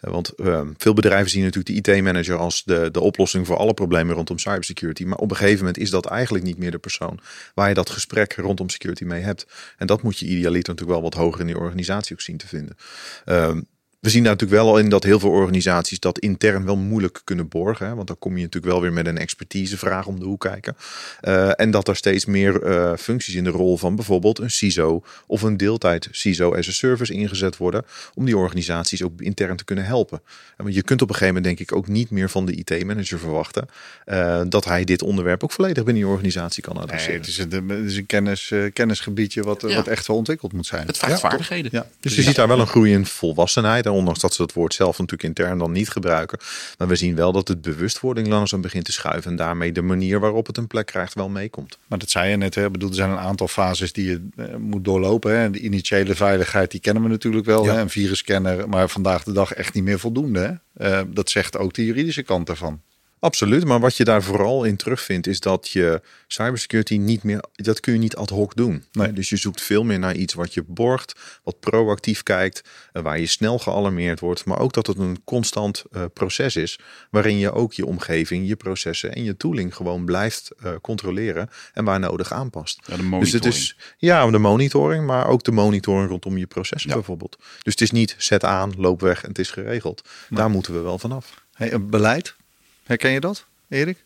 Eh, 0.00 0.10
Want 0.10 0.28
eh, 0.28 0.60
veel 0.76 0.94
bedrijven 0.94 1.30
zien 1.30 1.42
natuurlijk 1.42 1.84
de 1.84 1.92
IT-manager 1.92 2.36
als 2.36 2.62
de, 2.64 2.88
de 2.92 3.00
oplossing 3.00 3.46
voor 3.46 3.56
alle 3.56 3.74
problemen 3.74 4.14
rondom 4.14 4.38
cybersecurity. 4.38 5.04
Maar 5.04 5.18
op 5.18 5.30
een 5.30 5.36
gegeven 5.36 5.58
moment 5.58 5.78
is 5.78 5.90
dat 5.90 6.06
eigenlijk 6.06 6.44
niet 6.44 6.58
meer 6.58 6.70
de 6.70 6.78
persoon 6.78 7.20
waar 7.54 7.68
je 7.68 7.74
dat 7.74 7.90
gesprek 7.90 8.32
rondom 8.34 8.68
security 8.68 9.04
mee 9.04 9.22
hebt. 9.22 9.46
En 9.76 9.86
dat 9.86 10.02
moet 10.02 10.18
je 10.18 10.26
idealiter 10.26 10.72
natuurlijk 10.72 11.00
wel 11.00 11.10
wat 11.10 11.20
hoger 11.20 11.40
in 11.40 11.46
die 11.46 11.58
organisatie 11.58 12.12
ook 12.12 12.20
zien 12.20 12.36
te 12.36 12.46
vinden. 12.46 12.76
Ehm, 13.24 13.60
we 14.02 14.10
zien 14.10 14.22
daar 14.22 14.32
natuurlijk 14.32 14.62
wel 14.62 14.70
al 14.70 14.78
in 14.78 14.88
dat 14.88 15.04
heel 15.04 15.18
veel 15.20 15.30
organisaties 15.30 16.00
dat 16.00 16.18
intern 16.18 16.64
wel 16.64 16.76
moeilijk 16.76 17.20
kunnen 17.24 17.48
borgen. 17.48 17.86
Hè? 17.86 17.94
Want 17.94 18.06
dan 18.06 18.18
kom 18.18 18.36
je 18.36 18.42
natuurlijk 18.42 18.72
wel 18.72 18.80
weer 18.82 18.92
met 18.92 19.06
een 19.06 19.18
expertisevraag 19.18 20.06
om 20.06 20.18
de 20.18 20.24
hoek 20.24 20.40
kijken. 20.40 20.76
Eh, 21.20 21.60
en 21.60 21.70
dat 21.70 21.88
er 21.88 21.96
steeds 21.96 22.24
meer 22.24 22.62
eh, 22.62 22.92
functies 22.98 23.34
in 23.34 23.44
de 23.44 23.50
rol 23.50 23.76
van 23.78 23.96
bijvoorbeeld 23.96 24.38
een 24.38 24.50
CISO 24.50 25.02
of 25.26 25.42
een 25.42 25.56
deeltijd 25.56 26.08
CISO 26.10 26.54
as 26.54 26.68
a 26.68 26.72
service 26.72 27.12
ingezet 27.12 27.56
worden. 27.56 27.84
Om 28.14 28.24
die 28.24 28.36
organisaties 28.36 29.02
ook 29.02 29.20
intern 29.20 29.56
te 29.56 29.64
kunnen 29.64 29.84
helpen. 29.84 30.20
En 30.56 30.64
want 30.64 30.74
je 30.74 30.82
kunt 30.82 31.02
op 31.02 31.08
een 31.08 31.14
gegeven 31.14 31.34
moment 31.34 31.56
denk 31.58 31.68
ik 31.70 31.76
ook 31.76 31.88
niet 31.88 32.10
meer 32.10 32.30
van 32.30 32.46
de 32.46 32.52
IT-manager 32.54 33.18
verwachten. 33.18 33.66
eh, 34.04 34.40
dat 34.48 34.64
hij 34.64 34.84
dit 34.84 35.02
onderwerp 35.02 35.44
ook 35.44 35.52
volledig 35.52 35.84
binnen 35.84 36.02
je 36.02 36.08
organisatie 36.08 36.62
kan 36.62 36.74
Nee, 36.74 36.82
adresseren. 36.82 37.16
het 37.20 37.26
is 37.28 37.38
een, 37.38 37.68
het 37.68 37.84
is 37.90 37.96
een 37.96 38.06
kennis, 38.06 38.50
eh, 38.50 38.72
kennisgebiedje 38.72 39.42
wat, 39.42 39.60
Ja. 39.66 39.74
wat 39.74 39.86
echt 39.86 40.06
wel 40.06 40.16
ontwikkeld 40.16 40.52
moet 40.52 40.66
zijn. 40.66 40.86
Het 40.86 40.96
Ja, 41.06 41.18
vaardigheden. 41.18 41.70
Ja. 41.74 41.86
Dus 42.00 42.14
je 42.14 42.22
ziet 42.22 42.34
daar 42.34 42.48
wel 42.48 42.60
een 42.60 42.66
groei 42.66 42.92
in 42.92 43.06
volwassenheid. 43.06 43.86
Ondanks 43.92 44.20
dat 44.20 44.34
ze 44.34 44.42
dat 44.42 44.52
woord 44.52 44.74
zelf 44.74 44.98
natuurlijk 44.98 45.22
intern 45.22 45.58
dan 45.58 45.72
niet 45.72 45.88
gebruiken. 45.88 46.38
Maar 46.78 46.88
we 46.88 46.96
zien 46.96 47.14
wel 47.14 47.32
dat 47.32 47.48
het 47.48 47.62
bewustwording 47.62 48.28
langzaam 48.28 48.60
begint 48.60 48.84
te 48.84 48.92
schuiven. 48.92 49.30
En 49.30 49.36
daarmee 49.36 49.72
de 49.72 49.82
manier 49.82 50.20
waarop 50.20 50.46
het 50.46 50.56
een 50.56 50.66
plek 50.66 50.86
krijgt 50.86 51.14
wel 51.14 51.28
meekomt. 51.28 51.78
Maar 51.86 51.98
dat 51.98 52.10
zei 52.10 52.30
je 52.30 52.36
net, 52.36 52.54
hè? 52.54 52.64
Ik 52.64 52.72
bedoel, 52.72 52.88
er 52.88 52.94
zijn 52.94 53.10
een 53.10 53.18
aantal 53.18 53.48
fases 53.48 53.92
die 53.92 54.04
je 54.04 54.28
eh, 54.36 54.56
moet 54.56 54.84
doorlopen. 54.84 55.40
Hè? 55.40 55.50
De 55.50 55.58
initiële 55.58 56.14
veiligheid, 56.14 56.70
die 56.70 56.80
kennen 56.80 57.02
we 57.02 57.08
natuurlijk 57.08 57.46
wel. 57.46 57.64
Ja. 57.64 57.74
Hè? 57.74 57.80
Een 57.80 57.90
virusscanner, 57.90 58.68
maar 58.68 58.88
vandaag 58.88 59.22
de 59.22 59.32
dag 59.32 59.52
echt 59.52 59.74
niet 59.74 59.84
meer 59.84 59.98
voldoende. 59.98 60.60
Hè? 60.74 60.90
Eh, 60.90 61.00
dat 61.08 61.30
zegt 61.30 61.58
ook 61.58 61.74
de 61.74 61.84
juridische 61.84 62.22
kant 62.22 62.48
ervan. 62.48 62.80
Absoluut, 63.22 63.64
maar 63.64 63.80
wat 63.80 63.96
je 63.96 64.04
daar 64.04 64.22
vooral 64.22 64.64
in 64.64 64.76
terugvindt 64.76 65.26
is 65.26 65.40
dat 65.40 65.68
je 65.68 66.00
cybersecurity 66.26 66.96
niet 66.96 67.22
meer, 67.22 67.44
dat 67.52 67.80
kun 67.80 67.92
je 67.92 67.98
niet 67.98 68.16
ad 68.16 68.28
hoc 68.30 68.56
doen. 68.56 68.84
Nee. 68.92 69.12
Dus 69.12 69.28
je 69.28 69.36
zoekt 69.36 69.60
veel 69.60 69.84
meer 69.84 69.98
naar 69.98 70.14
iets 70.14 70.34
wat 70.34 70.54
je 70.54 70.64
borgt, 70.66 71.12
wat 71.42 71.60
proactief 71.60 72.22
kijkt, 72.22 72.62
eh, 72.92 73.02
waar 73.02 73.18
je 73.20 73.26
snel 73.26 73.58
gealarmeerd 73.58 74.20
wordt, 74.20 74.44
maar 74.44 74.58
ook 74.58 74.72
dat 74.72 74.86
het 74.86 74.98
een 74.98 75.20
constant 75.24 75.84
eh, 75.92 76.04
proces 76.12 76.56
is, 76.56 76.78
waarin 77.10 77.38
je 77.38 77.52
ook 77.52 77.72
je 77.72 77.86
omgeving, 77.86 78.48
je 78.48 78.56
processen 78.56 79.12
en 79.14 79.22
je 79.24 79.36
tooling 79.36 79.74
gewoon 79.76 80.04
blijft 80.04 80.50
eh, 80.62 80.72
controleren 80.80 81.48
en 81.72 81.84
waar 81.84 82.00
nodig 82.00 82.32
aanpast. 82.32 82.78
Ja, 82.86 82.96
de 82.96 83.00
Dus 83.02 83.10
monitoring. 83.10 83.44
het 83.44 83.54
is 83.54 83.76
ja, 83.98 84.30
de 84.30 84.38
monitoring, 84.38 85.06
maar 85.06 85.26
ook 85.26 85.42
de 85.42 85.52
monitoring 85.52 86.08
rondom 86.08 86.38
je 86.38 86.46
processen 86.46 86.90
Ja. 86.90 86.96
bijvoorbeeld. 86.96 87.36
Dus 87.38 87.72
het 87.72 87.80
is 87.80 87.90
niet 87.90 88.14
zet 88.18 88.44
aan, 88.44 88.72
loop 88.76 89.00
weg 89.00 89.22
en 89.22 89.28
het 89.28 89.38
is 89.38 89.50
geregeld. 89.50 90.08
Daar 90.30 90.50
moeten 90.50 90.72
we 90.72 90.80
wel 90.80 90.98
vanaf. 90.98 91.44
Hey, 91.52 91.72
een 91.72 91.90
beleid, 91.90 92.36
herken 92.84 93.10
je 93.10 93.20
dat, 93.20 93.46
Erik? 93.68 94.04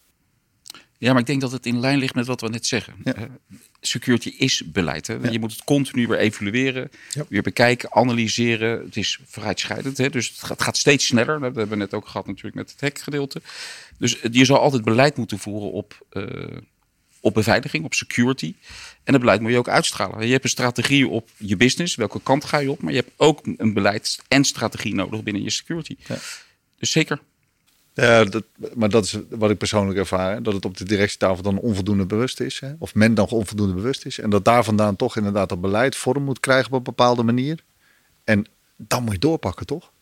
Ja, 0.98 1.10
maar 1.12 1.20
ik 1.20 1.26
denk 1.26 1.40
dat 1.40 1.52
het 1.52 1.66
in 1.66 1.80
lijn 1.80 1.98
ligt 1.98 2.14
met 2.14 2.26
wat 2.26 2.40
we 2.40 2.48
net 2.48 2.66
zeggen. 2.66 2.94
Ja. 3.04 3.14
Eh, 3.14 3.22
Security 3.80 4.28
is 4.28 4.62
beleid. 4.66 5.06
Hè? 5.06 5.14
Ja. 5.14 5.30
Je 5.30 5.38
moet 5.38 5.52
het 5.52 5.64
continu 5.64 6.06
weer 6.06 6.18
evalueren, 6.18 6.90
Ja. 7.10 7.24
weer 7.28 7.42
bekijken, 7.42 7.92
analyseren. 7.92 8.84
Het 8.84 8.96
is 8.96 9.18
vooruitschrijdend, 9.26 9.98
hè? 9.98 10.10
dus 10.10 10.28
het 10.28 10.38
gaat, 10.38 10.48
het 10.48 10.62
gaat 10.62 10.76
steeds 10.76 11.06
sneller. 11.06 11.40
Dat 11.40 11.54
hebben 11.54 11.68
we 11.68 11.76
net 11.76 11.94
ook 11.94 12.06
gehad 12.06 12.26
natuurlijk 12.26 12.54
met 12.54 12.70
het 12.70 12.80
hackgedeelte. 12.80 13.42
Dus 13.98 14.18
je 14.30 14.44
zal 14.44 14.58
altijd 14.58 14.84
beleid 14.84 15.16
moeten 15.16 15.38
voeren 15.38 15.72
op, 15.72 16.06
eh, 16.10 16.56
op 17.20 17.34
beveiliging, 17.34 17.84
op 17.84 17.94
security. 17.94 18.54
En 19.04 19.12
dat 19.12 19.20
beleid 19.20 19.40
moet 19.40 19.50
je 19.50 19.58
ook 19.58 19.68
uitstralen. 19.68 20.26
Je 20.26 20.32
hebt 20.32 20.44
een 20.44 20.50
strategie 20.50 21.08
op 21.08 21.28
je 21.36 21.56
business, 21.56 21.94
welke 21.94 22.20
kant 22.22 22.44
ga 22.44 22.58
je 22.58 22.70
op. 22.70 22.82
Maar 22.82 22.92
je 22.92 22.98
hebt 22.98 23.12
ook 23.16 23.40
een 23.56 23.72
beleid 23.72 24.18
en 24.28 24.44
strategie 24.44 24.94
nodig 24.94 25.22
binnen 25.22 25.42
je 25.42 25.50
security. 25.50 25.96
Ja. 26.06 26.16
Dus 26.78 26.90
zeker. 26.90 27.20
Ja, 27.96 28.24
dat, 28.24 28.44
maar 28.74 28.88
dat 28.88 29.04
is 29.04 29.18
wat 29.30 29.50
ik 29.50 29.58
persoonlijk 29.58 29.98
ervaar. 29.98 30.42
Dat 30.42 30.54
het 30.54 30.64
op 30.64 30.76
de 30.76 30.84
directietafel 30.84 31.42
dan 31.42 31.58
onvoldoende 31.58 32.06
bewust 32.06 32.40
is. 32.40 32.60
Hè? 32.60 32.72
Of 32.78 32.94
men 32.94 33.14
dan 33.14 33.28
onvoldoende 33.28 33.74
bewust 33.74 34.06
is. 34.06 34.18
En 34.18 34.30
dat 34.30 34.44
daar 34.44 34.64
vandaan 34.64 34.96
toch 34.96 35.16
inderdaad 35.16 35.48
dat 35.48 35.60
beleid 35.60 35.96
vorm 35.96 36.22
moet 36.22 36.40
krijgen 36.40 36.66
op 36.66 36.76
een 36.76 36.82
bepaalde 36.82 37.22
manier. 37.22 37.64
En 38.24 38.46
dan 38.76 39.02
moet 39.02 39.12
je 39.12 39.18
doorpakken, 39.18 39.66
toch? 39.66 39.92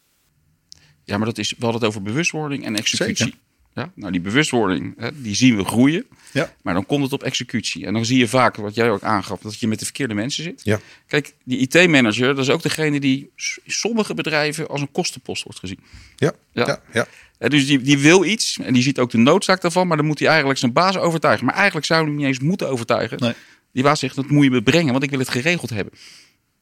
Ja, 1.04 1.16
maar 1.16 1.26
dat 1.26 1.38
is, 1.38 1.50
we 1.50 1.56
hadden 1.58 1.80
het 1.80 1.88
over 1.90 2.02
bewustwording 2.02 2.64
en 2.64 2.76
executie. 2.76 3.16
Zeker. 3.16 3.38
Ja, 3.74 3.92
nou, 3.94 4.12
die 4.12 4.20
bewustwording, 4.20 4.94
hè, 4.96 5.22
die 5.22 5.34
zien 5.34 5.56
we 5.56 5.64
groeien. 5.64 6.04
Ja. 6.32 6.52
Maar 6.62 6.74
dan 6.74 6.86
komt 6.86 7.02
het 7.02 7.12
op 7.12 7.22
executie. 7.22 7.86
En 7.86 7.92
dan 7.92 8.04
zie 8.04 8.18
je 8.18 8.28
vaak, 8.28 8.56
wat 8.56 8.74
jij 8.74 8.90
ook 8.90 9.02
aangaf, 9.02 9.40
dat 9.40 9.58
je 9.58 9.68
met 9.68 9.78
de 9.78 9.84
verkeerde 9.84 10.14
mensen 10.14 10.42
zit. 10.44 10.60
Ja. 10.64 10.80
Kijk, 11.06 11.34
die 11.44 11.58
IT-manager, 11.58 12.26
dat 12.34 12.44
is 12.44 12.50
ook 12.50 12.62
degene 12.62 13.00
die 13.00 13.30
in 13.64 13.72
sommige 13.72 14.14
bedrijven 14.14 14.68
als 14.68 14.80
een 14.80 14.92
kostenpost 14.92 15.42
wordt 15.42 15.58
gezien. 15.58 15.78
Ja, 16.16 16.32
Ja. 16.52 16.80
ja, 16.92 17.06
dus 17.48 17.66
die, 17.66 17.80
die 17.80 17.98
wil 17.98 18.24
iets 18.24 18.58
en 18.62 18.72
die 18.72 18.82
ziet 18.82 18.98
ook 18.98 19.10
de 19.10 19.18
noodzaak 19.18 19.60
daarvan, 19.60 19.86
maar 19.86 19.96
dan 19.96 20.06
moet 20.06 20.18
hij 20.18 20.28
eigenlijk 20.28 20.58
zijn 20.58 20.72
baas 20.72 20.96
overtuigen. 20.96 21.46
Maar 21.46 21.54
eigenlijk 21.54 21.86
zou 21.86 22.00
hij 22.00 22.08
hem 22.08 22.18
niet 22.18 22.26
eens 22.26 22.38
moeten 22.38 22.68
overtuigen. 22.68 23.18
Nee. 23.20 23.32
Die 23.72 23.82
baas 23.82 24.00
zegt, 24.00 24.16
dat 24.16 24.28
moet 24.28 24.44
je 24.44 24.50
me 24.50 24.62
brengen, 24.62 24.92
want 24.92 25.04
ik 25.04 25.10
wil 25.10 25.18
het 25.18 25.28
geregeld 25.28 25.70
hebben. 25.70 25.94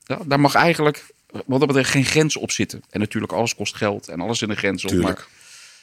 Ja, 0.05 0.18
daar 0.27 0.40
mag 0.40 0.55
eigenlijk, 0.55 1.07
wat 1.46 1.59
dat 1.59 1.66
betreft, 1.66 1.90
geen 1.90 2.05
grens 2.05 2.37
op 2.37 2.51
zitten. 2.51 2.83
En 2.90 3.01
natuurlijk, 3.01 3.33
alles 3.33 3.55
kost 3.55 3.75
geld 3.75 4.09
en 4.09 4.20
alles 4.20 4.42
in 4.42 4.48
de 4.48 4.57
grens 4.57 4.85
op. 4.85 4.90
Tuurlijk. 4.90 5.18
Maar 5.18 5.29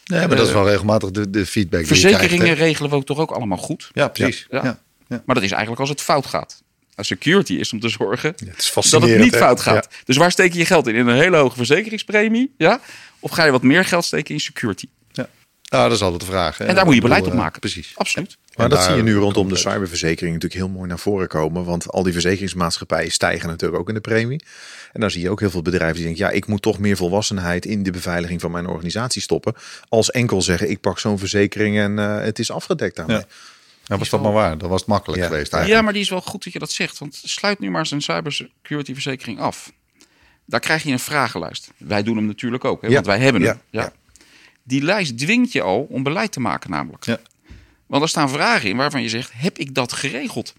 Nee, 0.10 0.28
maar 0.28 0.38
dat 0.38 0.48
is 0.48 0.54
wel 0.54 0.68
regelmatig 0.68 1.12
de, 1.12 1.30
de 1.30 1.46
feedback. 1.46 1.80
die 1.80 1.90
je 1.96 2.02
Verzekeringen 2.02 2.46
krijgt, 2.46 2.62
regelen 2.62 2.90
we 2.90 2.96
ook 2.96 3.06
toch 3.06 3.18
ook 3.20 3.32
allemaal 3.32 3.58
goed. 3.58 3.90
Ja, 3.94 4.08
precies. 4.08 4.48
Ja. 4.50 4.64
Ja. 4.64 4.80
Ja. 5.08 5.22
Maar 5.26 5.36
dat 5.36 5.44
is 5.44 5.52
eigenlijk 5.52 5.82
als 5.82 5.90
het 5.90 6.02
fout 6.02 6.26
gaat. 6.26 6.64
Security 6.96 7.54
is 7.54 7.74
om 7.74 7.80
te 7.80 7.90
zorgen 7.90 8.34
Het 8.46 8.72
dat 8.90 9.02
het 9.02 9.20
niet 9.20 9.34
hè? 9.34 9.40
fout 9.40 9.62
gaat. 9.62 9.88
Ja. 9.92 9.98
Dus 10.06 10.18
waar 10.18 10.32
steek 10.32 10.54
je 10.54 10.60
je 10.60 10.66
geld 10.66 10.88
in? 10.88 10.96
In 10.96 11.08
een 11.08 11.16
hele 11.18 11.38
hoge 11.38 11.56
verzekeringspremie? 11.56 12.54
Ja? 12.58 12.80
Of 13.20 13.32
ga 13.32 13.46
je 13.46 13.52
wat 13.52 13.64
meer 13.64 13.86
geld 13.86 14.06
steken 14.06 14.34
in 14.34 14.40
security? 14.40 14.86
Ja. 15.12 15.28
Nou, 15.70 15.84
dat 15.84 15.98
is 15.98 16.02
altijd 16.04 16.22
de 16.22 16.28
vraag. 16.28 16.58
hè. 16.58 16.66
En 16.66 16.76
daar 16.76 16.86
moet 16.86 16.96
je 16.96 17.02
beleid 17.02 17.20
bedoel, 17.20 17.34
op 17.34 17.40
eh, 17.40 17.46
maken. 17.46 17.60
Precies. 17.60 17.92
Absoluut. 17.96 18.38
Maar 18.60 18.70
dat 18.70 18.84
zie 18.84 18.96
je 18.96 19.04
nu 19.04 19.16
rondom 19.16 19.50
de 19.50 19.56
cyberverzekering 19.56 20.34
natuurlijk 20.34 20.62
heel 20.62 20.70
mooi 20.78 20.88
naar 20.88 21.00
voren 21.00 21.28
komen. 21.28 21.64
Want 21.66 21.90
al 21.90 22.04
die 22.04 22.14
verzekeringsmaatschappijen 22.14 23.12
stijgen 23.12 23.50
natuurlijk 23.50 23.80
ook 23.82 23.88
in 23.88 23.94
de 23.94 24.02
premie. 24.02 24.44
En 24.94 25.00
dan 25.02 25.12
zie 25.12 25.22
je 25.22 25.30
ook 25.30 25.40
heel 25.40 25.50
veel 25.50 25.62
bedrijven 25.62 25.96
die 25.96 26.06
denken, 26.06 26.26
ja, 26.26 26.32
ik 26.32 26.48
moet 26.48 26.62
toch 26.62 26.80
meer 26.80 26.98
volwassenheid 26.98 27.66
in 27.66 27.84
de 27.84 27.92
beveiliging 27.92 28.42
van 28.42 28.52
mijn 28.52 28.68
organisatie 28.68 29.22
stoppen. 29.22 29.54
Als 29.90 30.12
enkel 30.12 30.42
zeggen, 30.42 30.70
ik 30.70 30.82
pak 30.82 31.00
zo'n 31.00 31.20
verzekering 31.20 31.78
en 31.78 32.00
eh, 32.00 32.20
het 32.22 32.40
is 32.40 32.52
afgedekt 32.52 32.96
daarmee. 32.96 33.18
Ja. 33.18 33.26
Nou, 33.88 34.00
was 34.00 34.10
dat 34.10 34.22
maar 34.22 34.32
waar. 34.32 34.58
Dat 34.58 34.70
was 34.70 34.80
het 34.80 34.90
makkelijk 34.90 35.22
Ja. 35.22 35.28
geweest 35.28 35.48
Ja, 35.52 35.58
eigenlijk. 35.58 35.84
maar 35.86 35.94
die 35.94 36.02
is 36.02 36.10
wel 36.10 36.22
goed 36.22 36.44
dat 36.44 36.54
je 36.54 36.60
dat 36.60 36.72
zegt. 36.72 36.98
Want 36.98 37.22
sluit 37.24 37.60
nu 37.60 37.70
maar 37.70 37.80
eens 37.80 37.92
een 37.92 38.02
cybersecurity 38.02 38.94
verzekering 38.94 39.40
af. 39.40 39.72
Daar 40.46 40.60
krijg 40.60 40.84
je 40.84 40.92
een 40.92 41.00
vragenlijst. 41.00 41.72
Wij 41.78 42.04
doen 42.04 42.16
hem 42.18 42.26
natuurlijk 42.26 42.66
ook, 42.66 42.82
hè, 42.82 42.88
Ja. 42.88 42.94
want 42.94 43.06
wij 43.06 43.20
hebben 43.20 43.42
hem. 43.42 43.52
Ja. 43.52 43.60
Ja. 43.70 43.82
Ja. 43.82 43.94
Die 44.64 44.82
lijst 44.84 45.18
dwingt 45.18 45.52
je 45.52 45.62
al 45.62 45.88
om 45.90 46.04
beleid 46.04 46.32
te 46.32 46.40
maken 46.40 46.70
namelijk. 46.70 47.06
Ja. 47.06 47.20
Want 47.90 48.04
er 48.04 48.10
staan 48.10 48.30
vragen 48.30 48.70
in 48.70 48.78
waarvan 48.78 49.02
je 49.02 49.10
zegt, 49.10 49.32
heb 49.36 49.58
ik 49.58 49.74
dat 49.74 49.94
geregeld? 49.94 50.54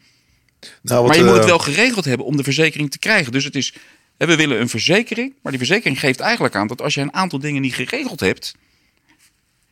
Nou, 0.83 1.07
maar 1.07 1.17
je 1.17 1.23
moet 1.23 1.33
eh, 1.33 1.39
het 1.39 1.49
wel 1.49 1.59
geregeld 1.59 2.05
hebben 2.05 2.27
om 2.27 2.37
de 2.37 2.43
verzekering 2.43 2.91
te 2.91 2.99
krijgen. 2.99 3.33
Dus 3.33 3.45
het 3.45 3.55
is, 3.55 3.75
we 4.17 4.37
willen 4.37 4.61
een 4.61 4.69
verzekering, 4.69 5.35
maar 5.43 5.53
die 5.53 5.61
verzekering 5.61 6.01
geeft 6.01 6.21
eigenlijk 6.21 6.55
aan 6.55 6.67
dat 6.67 6.83
als 6.83 6.95
je 6.95 7.01
een 7.01 7.15
aantal 7.15 7.39
dingen 7.39 7.63
niet 7.63 7.75
geregeld 7.75 8.21
hebt, 8.21 8.55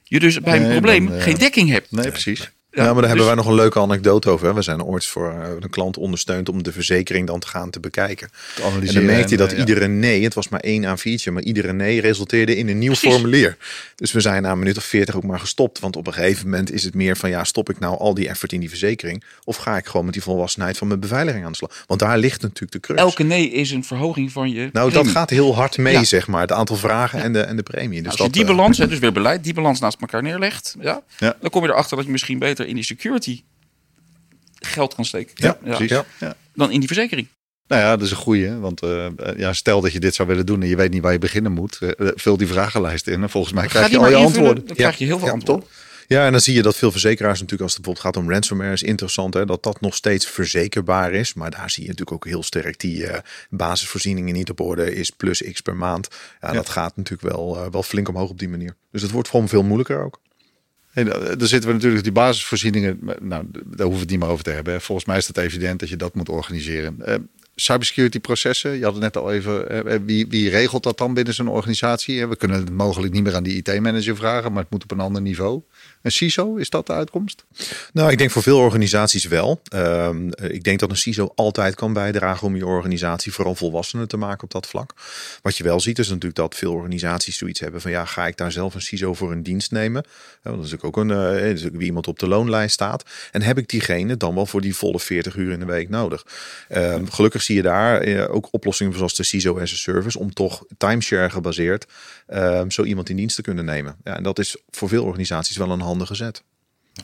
je 0.03 0.21
dus 0.21 0.40
bij 0.40 0.57
een 0.57 0.62
Nee, 0.62 0.71
probleem 0.71 1.07
dan, 1.07 1.16
eh, 1.16 1.23
geen 1.23 1.38
dekking 1.38 1.71
hebt. 1.71 1.90
Nee, 1.90 2.11
precies. 2.11 2.51
Ja, 2.71 2.83
maar 2.85 2.93
daar 2.93 2.95
dus- 3.01 3.09
hebben 3.09 3.27
wij 3.27 3.35
nog 3.35 3.47
een 3.47 3.55
leuke 3.55 3.79
anekdote 3.81 4.31
over. 4.31 4.47
hè. 4.47 4.55
We 4.55 4.63
zijn 4.63 4.83
ooit 4.83 5.07
voor 5.07 5.31
eh, 5.31 5.49
een 5.61 5.71
klant 5.71 5.97
ondersteund 5.97 6.49
om 6.49 6.63
de 6.63 6.73
verzekering 6.73 7.27
dan 7.27 7.41
te 7.41 7.47
gaan 7.47 7.71
te 7.71 7.81
bekijken. 7.81 8.29
Te 8.55 8.63
En 8.63 8.69
analyseren. 8.69 8.95
dan 9.07 9.15
merkte 9.15 9.31
je 9.31 9.37
dat 9.37 9.49
eh, 9.51 9.55
ja. 9.55 9.59
iedere 9.61 9.87
nee, 9.87 10.25
het 10.25 10.35
was 10.35 10.49
maar 10.49 10.61
één 10.61 10.85
A4'tje, 10.99 11.33
maar 11.33 11.43
iedere 11.43 11.73
nee 11.73 12.01
resulteerde 12.01 12.57
in 12.57 12.69
een 12.69 12.79
nieuw 12.79 12.93
Precies. 12.93 13.13
formulier. 13.13 13.57
Dus 13.97 14.13
we 14.13 14.21
zijn 14.21 14.43
na 14.43 14.51
een 14.51 14.59
minuut 14.59 14.77
of 14.77 14.85
veertig 14.85 15.17
ook 15.17 15.23
maar 15.25 15.41
gestopt. 15.41 15.79
Want 15.79 15.97
op 15.97 16.07
een 16.07 16.13
gegeven 16.13 16.45
moment 16.45 16.73
is 16.73 16.85
het 16.85 16.95
meer 16.95 17.17
van 17.17 17.31
ja, 17.31 17.45
stop 17.45 17.71
ik 17.71 17.79
nou 17.79 17.99
al 17.99 18.15
die 18.15 18.29
effort 18.29 18.53
in 18.53 18.61
die 18.61 18.69
verzekering? 18.69 19.25
Of 19.45 19.57
ga 19.57 19.77
ik 19.77 19.87
gewoon 19.87 20.05
met 20.05 20.15
die 20.15 20.23
volwassenheid 20.23 20.79
van 20.79 20.87
mijn 20.89 21.01
beveiliging 21.01 21.45
aan 21.45 21.51
de 21.51 21.57
slag? 21.57 21.85
Want 21.87 22.01
daar 22.01 22.19
ligt 22.19 22.43
natuurlijk 22.43 22.73
de 22.73 22.81
crux. 22.81 23.01
Elke 23.01 23.23
nee 23.23 23.51
is 23.51 23.71
een 23.71 23.85
verhoging 23.85 24.33
van 24.33 24.51
je 24.51 24.69
nou, 24.73 24.93
dat 24.93 25.09
gaat 25.09 25.31
heel 25.31 25.55
hard 25.55 25.79
mee, 25.79 25.93
Ja. 25.93 26.05
zeg 26.05 26.27
maar. 26.27 26.41
Het 26.41 26.53
aantal 26.53 26.77
vragen 26.77 27.23
en 27.23 27.33
de, 27.33 27.41
en 27.41 27.57
de 27.57 27.63
premie. 27.63 27.89
Dus 27.89 27.97
Nou, 27.99 28.09
als 28.09 28.17
dat, 28.17 28.27
je 28.27 28.33
die 28.33 28.43
eh, 28.51 28.57
balans, 28.57 28.79
hè, 28.79 28.89
dus 28.89 28.99
weer 28.99 29.13
beleid, 29.13 29.45
die 29.45 29.55
balans 29.55 29.81
naast 29.81 30.01
elkaar 30.01 30.23
neerlegt, 30.23 30.77
ja, 30.81 31.03
Ja. 31.19 31.37
dan 31.41 31.51
kom 31.51 31.63
je 31.63 31.69
erachter 31.69 31.97
dat 31.97 32.07
je 32.07 32.13
misschien 32.13 32.39
beter 32.39 32.58
in 32.66 32.75
die 32.75 32.85
security 32.85 33.42
geld 34.55 34.94
kan 34.94 35.05
steken 35.05 35.33
Ja, 35.35 35.53
Precies. 35.53 35.90
Ja. 36.18 36.37
Dan 36.55 36.71
in 36.71 36.79
die 36.79 36.88
verzekering. 36.88 37.29
Nou 37.66 37.83
ja, 37.83 37.97
dat 37.97 38.05
is 38.07 38.11
een 38.11 38.16
goeie. 38.16 38.47
hè, 38.47 38.59
Want 38.59 38.83
eh, 38.83 39.07
eh, 39.07 39.12
ja, 39.37 39.53
stel 39.53 39.81
dat 39.81 39.92
je 39.92 40.01
dit 40.01 40.14
zou 40.14 40.29
willen 40.29 40.47
doen 40.47 40.62
en 40.62 40.68
je 40.68 40.77
weet 40.77 40.90
niet 40.90 41.03
waar 41.03 41.12
je 41.12 41.18
beginnen 41.18 41.53
moet. 41.53 41.79
eh, 41.79 42.09
vul 42.14 42.37
die 42.37 42.47
vragenlijst 42.47 43.07
in 43.07 43.23
en 43.23 43.31
volgens 43.31 43.55
mij 43.55 43.66
krijg 43.66 43.90
je 43.90 43.99
al 43.99 44.03
je 44.09 44.11
invullen, 44.11 44.27
antwoorden. 44.27 44.66
Dan 44.66 44.77
krijg 44.77 44.99
je 44.99 45.05
heel 45.05 45.18
veel 45.18 45.27
Ja, 45.27 45.33
antwoorden. 45.33 45.68
Ja, 46.07 46.25
en 46.27 46.33
dan 46.33 46.40
zie 46.40 46.55
je 46.55 46.62
dat 46.62 46.77
veel 46.77 46.90
verzekeraars 46.90 47.35
natuurlijk, 47.40 47.62
als 47.62 47.73
het 47.73 47.83
bijvoorbeeld 47.83 48.14
gaat 48.14 48.25
om 48.25 48.33
ransomware, 48.33 48.73
is 48.73 48.83
interessant 48.83 49.35
hè, 49.35 49.44
dat 49.47 49.62
dat 49.62 49.81
nog 49.81 49.94
steeds 49.94 50.27
verzekerbaar 50.27 51.12
is. 51.12 51.35
Maar 51.35 51.51
daar 51.51 51.71
zie 51.71 51.83
je 51.83 51.88
natuurlijk 51.88 52.16
ook 52.16 52.27
heel 52.31 52.42
sterk 52.42 52.81
die 52.81 53.07
eh, 53.07 53.21
basisvoorzieningen 53.51 54.35
niet 54.35 54.51
op 54.51 54.61
orde 54.61 54.94
is 54.94 55.11
plus 55.11 55.42
x 55.53 55.61
per 55.61 55.77
maand. 55.77 56.09
Ja, 56.40 56.53
dat 56.53 56.68
gaat 56.68 56.97
natuurlijk 56.97 57.35
wel, 57.35 57.71
wel 57.71 57.83
flink 57.83 58.09
omhoog 58.09 58.31
op 58.31 58.38
die 58.38 58.49
manier. 58.49 58.77
Dus 58.90 59.03
het 59.03 59.11
wordt 59.11 59.29
gewoon 59.29 59.49
veel 59.49 59.62
moeilijker 59.62 60.05
ook. 60.05 60.21
Hey, 60.99 61.07
nou, 61.07 61.37
daar 61.37 61.49
zitten 61.49 61.69
we 61.69 61.75
natuurlijk 61.75 62.03
die 62.03 62.13
basisvoorzieningen. 62.13 62.99
Nou, 63.03 63.45
daar 63.51 63.65
hoeven 63.65 63.91
we 63.93 63.99
het 63.99 64.11
niet 64.11 64.19
meer 64.19 64.29
over 64.29 64.45
te 64.45 64.51
hebben. 64.51 64.81
Volgens 64.81 65.07
mij 65.07 65.17
is 65.17 65.27
het 65.27 65.37
evident 65.37 65.81
dat 65.81 65.89
je 65.89 65.97
dat 65.97 66.15
moet 66.15 66.29
organiseren. 66.29 66.97
Eh, 67.05 67.15
cybersecurity 67.55 68.21
processen, 68.21 68.79
je 68.79 68.85
had 68.85 68.93
het 68.93 69.03
net 69.03 69.17
al 69.17 69.33
even. 69.33 69.69
eh, 69.71 69.95
eh, 69.95 70.01
wie, 70.05 70.27
wie 70.29 70.51
regelt 70.51 70.83
dat 70.83 70.99
dan 70.99 71.15
binnen 71.15 71.35
zo'n 71.35 71.49
organisatie? 71.49 72.21
Eh, 72.21 72.29
We 72.29 72.37
kunnen 72.37 72.57
het 72.59 72.71
mogelijk 72.71 73.13
niet 73.13 73.23
meer 73.23 73.35
aan 73.35 73.43
die 73.43 73.57
IT-manager 73.57 74.17
vragen, 74.17 74.53
maar 74.53 74.63
het 74.63 74.71
moet 74.71 74.83
op 74.83 74.91
een 74.91 75.01
ander 75.01 75.23
niveau. 75.23 75.63
Een 76.09 76.14
CISO, 76.14 76.57
is 76.57 76.71
dat 76.71 76.87
de 76.87 76.92
uitkomst? 76.92 77.44
Nou, 77.92 78.11
ik 78.11 78.18
denk 78.18 78.31
voor 78.31 78.42
veel 78.42 78.59
organisaties 78.59 79.25
wel. 79.25 79.61
Ehm, 79.68 80.31
eh, 80.31 80.51
ik 80.51 80.64
denk 80.64 80.79
dat 80.79 80.90
een 80.90 80.97
CISO 80.97 81.33
altijd 81.35 81.75
kan 81.75 81.92
bijdragen 81.92 82.47
om 82.47 82.57
je 82.57 82.66
organisatie 82.66 83.33
vooral 83.33 83.55
volwassener 83.55 84.07
te 84.07 84.16
maken 84.16 84.44
op 84.44 84.51
dat 84.51 84.66
vlak. 84.66 84.94
Wat 85.42 85.57
je 85.57 85.64
wel 85.64 85.81
ziet 85.81 85.99
is 85.99 86.09
natuurlijk 86.09 86.35
dat 86.35 86.55
veel 86.55 86.73
organisaties 86.73 87.38
zoiets 87.38 87.61
hebben 87.61 87.81
van 87.81 87.90
ja, 87.90 88.05
ga 88.05 88.27
ik 88.27 88.37
daar 88.37 88.53
zelf 88.53 88.75
een 88.75 88.83
CISO 88.83 89.14
voor 89.14 89.33
een 89.33 89.42
dienst 89.42 89.71
nemen? 89.71 90.05
Ja, 90.42 90.51
dat 90.51 90.64
is 90.64 90.71
natuurlijk 90.71 90.85
ook 90.85 91.05
een, 91.05 91.11
eh, 91.11 91.42
dat 91.49 91.57
is 91.57 91.66
ook 91.66 91.77
wie 91.77 91.87
iemand 91.87 92.07
op 92.07 92.18
de 92.18 92.29
loonlijst 92.29 92.75
staat. 92.75 93.05
En 93.33 93.42
heb 93.42 93.59
ik 93.59 93.68
diegene 93.68 94.16
dan 94.16 94.35
wel 94.35 94.47
voor 94.47 94.61
die 94.61 94.77
volle 94.77 95.01
40 95.01 95.37
uur 95.37 95.53
in 95.53 95.59
de 95.59 95.66
week 95.66 95.88
nodig? 95.88 96.27
Ehm, 96.68 97.07
gelukkig 97.07 97.42
zie 97.42 97.57
je 97.57 97.62
daar 97.62 98.01
eh, 98.01 98.35
ook 98.35 98.49
oplossingen 98.51 98.97
zoals 98.97 99.14
de 99.14 99.23
CISO 99.23 99.61
as 99.61 99.73
a 99.73 99.77
service 99.77 100.18
om 100.18 100.33
toch 100.33 100.64
timeshare 100.79 101.31
gebaseerd 101.31 101.87
ehm, 102.27 102.71
zo 102.71 102.83
iemand 102.83 103.09
in 103.09 103.16
dienst 103.16 103.37
te 103.37 103.42
kunnen 103.42 103.64
nemen. 103.64 103.97
Ja, 104.05 104.16
en 104.16 104.23
dat 104.23 104.38
is 104.38 104.57
voor 104.71 104.88
veel 104.88 105.05
organisaties 105.05 105.57
wel 105.57 105.71
een 105.71 105.81
handige 105.81 105.98
zet. 106.07 106.43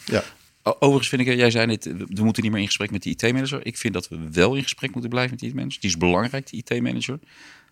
Ja. 0.05 0.23
Overigens 0.63 1.09
vind 1.09 1.27
ik, 1.27 1.37
jij 1.37 1.51
zei 1.51 1.67
net, 1.67 1.85
we 1.85 2.23
moeten 2.25 2.43
niet 2.43 2.53
meer 2.53 2.61
in 2.61 2.67
gesprek 2.67 2.91
met 2.91 3.03
de 3.03 3.11
IT-manager. 3.11 3.67
Ik 3.67 3.79
vind 3.79 3.95
dat 3.95 4.09
we 4.09 4.31
wel 4.31 4.55
in 4.55 4.63
gesprek 4.63 4.91
moeten 4.93 5.11
blijven 5.11 5.31
met 5.31 5.41
die 5.41 5.49
IT-manager. 5.49 5.81
Die 5.81 5.91
is 5.91 5.97
belangrijk, 5.97 6.51
die 6.51 6.65
IT-manager. 6.67 7.19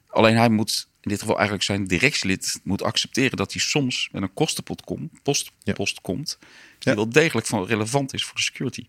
Alleen 0.07 0.37
hij 0.37 0.49
moet, 0.49 0.89
in 1.01 1.11
dit 1.11 1.19
geval 1.21 1.35
eigenlijk 1.35 1.65
zijn 1.65 1.85
directielid, 1.85 2.61
moet 2.65 2.83
accepteren 2.83 3.37
dat 3.37 3.53
hij 3.53 3.63
soms 3.63 4.09
met 4.13 4.23
een 4.23 4.35
kostenpost 4.35 4.85
komt, 4.85 5.23
post, 5.23 5.53
Ja. 5.63 5.73
post 5.73 6.01
komt, 6.01 6.39
die 6.79 6.91
Ja. 6.91 6.95
wel 6.95 7.09
degelijk 7.09 7.47
van 7.47 7.65
relevant 7.67 8.15
is 8.15 8.25
voor 8.25 8.35
de 8.37 8.43
security. 8.43 8.87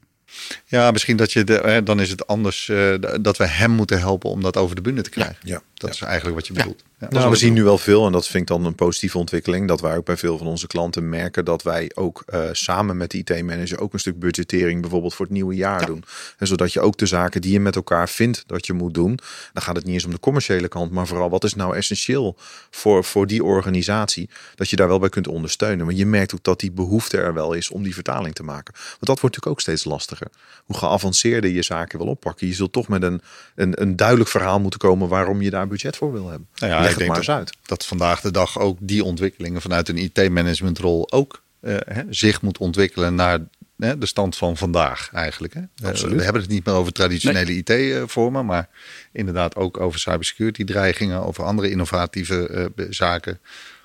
Ja, 0.66 0.92
misschien 0.92 1.18
dat 1.18 1.32
je 1.32 1.44
de, 1.44 1.58
eh, 1.58 1.86
dan 1.86 2.00
is 2.00 2.10
het 2.10 2.28
anders 2.28 2.70
eh, 2.70 2.94
dat 3.22 3.38
we 3.38 3.48
hem 3.48 3.72
moeten 3.72 4.00
helpen 4.00 4.30
om 4.30 4.42
dat 4.42 4.58
over 4.58 4.76
de 4.76 4.82
bühne 4.82 5.02
te 5.02 5.10
krijgen. 5.10 5.38
Ja. 5.44 5.62
Dat 5.74 5.94
is 5.94 6.02
eigenlijk 6.02 6.36
wat 6.36 6.48
je 6.48 6.54
bedoelt. 6.54 6.84
Ja. 7.00 7.08
Nou, 7.10 7.30
we 7.30 7.36
zien 7.36 7.54
nu 7.54 7.64
wel 7.64 7.78
veel, 7.78 8.06
en 8.06 8.12
dat 8.12 8.28
vind 8.28 8.42
ik 8.42 8.48
dan 8.48 8.66
een 8.66 8.76
positieve 8.76 9.18
ontwikkeling, 9.18 9.68
dat 9.68 9.82
wij 9.82 9.98
ook 9.98 10.06
bij 10.06 10.18
veel 10.18 10.38
van 10.38 10.48
onze 10.48 10.68
klanten 10.68 11.10
merken 11.10 11.46
dat 11.46 11.64
wij 11.64 11.92
ook 11.94 12.24
eh, 12.26 12.42
samen 12.52 12.98
met 12.98 13.12
de 13.12 13.18
IT-manager 13.18 13.80
ook 13.80 13.94
een 13.94 14.00
stuk 14.00 14.20
budgettering 14.20 14.82
bijvoorbeeld 14.82 15.14
voor 15.14 15.26
het 15.26 15.34
nieuwe 15.34 15.56
jaar 15.56 15.86
doen. 15.86 16.04
En 16.38 16.48
zodat 16.48 16.74
je 16.74 16.82
ook 16.82 16.98
de 16.98 17.06
zaken 17.06 17.42
die 17.42 17.52
je 17.52 17.60
met 17.60 17.76
elkaar 17.76 18.10
vindt 18.10 18.44
dat 18.48 18.66
je 18.66 18.74
moet 18.74 18.94
doen, 18.94 19.20
dan 19.54 19.64
gaat 19.64 19.76
het 19.76 19.86
niet 19.86 19.94
eens 19.94 20.06
om 20.06 20.12
de 20.12 20.20
commerciële 20.20 20.68
kant, 20.68 20.92
maar 20.92 21.08
vooral 21.08 21.30
wat 21.30 21.44
is 21.44 21.56
nou 21.56 21.76
essentieel 21.76 22.38
voor, 22.70 23.04
voor 23.04 23.28
die 23.28 23.44
organisatie, 23.44 24.30
dat 24.56 24.70
je 24.70 24.76
daar 24.76 24.88
wel 24.88 25.00
bij 25.00 25.10
kunt 25.10 25.28
ondersteunen. 25.28 25.86
Maar 25.86 25.96
je 25.96 26.06
merkt 26.06 26.34
ook 26.34 26.44
dat 26.44 26.60
die 26.60 26.72
behoefte 26.72 27.18
er 27.18 27.34
wel 27.34 27.54
is 27.54 27.70
om 27.70 27.84
die 27.84 27.94
vertaling 27.94 28.36
te 28.36 28.44
maken. 28.44 28.74
Want 28.74 29.06
dat 29.06 29.20
wordt 29.20 29.36
natuurlijk 29.36 29.48
ook 29.48 29.62
steeds 29.62 29.84
lastiger. 29.84 30.23
Hoe 30.66 30.78
geavanceerder 30.78 31.52
je 31.52 31.62
zaken 31.62 32.00
wil 32.00 32.08
oppakken, 32.08 32.48
je 32.48 32.54
zult 32.54 32.72
toch 32.72 32.88
met 32.88 33.04
een, 33.04 33.22
een, 33.56 33.82
een 33.82 33.96
duidelijk 33.96 34.30
verhaal 34.30 34.60
moeten 34.60 34.80
komen 34.80 35.08
waarom 35.08 35.42
je 35.42 35.50
daar 35.50 35.68
budget 35.68 35.98
voor 35.98 36.12
wil 36.12 36.30
hebben. 36.30 36.48
Nou 36.56 36.72
ja, 36.72 36.78
Leg 36.78 36.84
ik 36.84 36.90
het 36.90 36.98
denk 36.98 37.10
maar 37.12 37.20
dat, 37.20 37.30
eens 37.30 37.38
uit. 37.38 37.58
dat 37.66 37.86
vandaag 37.86 38.22
de 38.22 38.32
dag 38.32 38.60
ook 38.60 38.78
die 38.82 39.04
ontwikkelingen 39.04 39.62
vanuit 39.62 39.90
een 39.90 39.98
IT-managementrol 39.98 41.12
ook 41.12 41.42
eh, 41.64 41.76
hè, 41.86 42.04
zich 42.10 42.42
moet 42.42 42.58
ontwikkelen 42.58 43.16
naar 43.16 43.40
hè, 43.78 43.98
de 43.98 44.06
stand 44.06 44.38
van 44.38 44.58
vandaag 44.58 45.10
eigenlijk. 45.14 45.54
Hè. 45.54 45.60
Eh, 45.60 45.90
Absoluut. 45.90 46.18
we 46.18 46.24
hebben 46.24 46.42
het 46.42 46.52
niet 46.52 46.66
meer 46.66 46.76
over 46.76 46.94
traditionele 46.94 47.56
IT-vormen, 47.56 48.46
maar 48.46 48.70
inderdaad 49.12 49.56
ook 49.56 49.80
over 49.80 50.00
cybersecurity-dreigingen, 50.00 51.26
over 51.26 51.44
andere 51.44 51.70
innovatieve 51.70 52.48
eh, 52.76 52.86
zaken. 52.90 53.40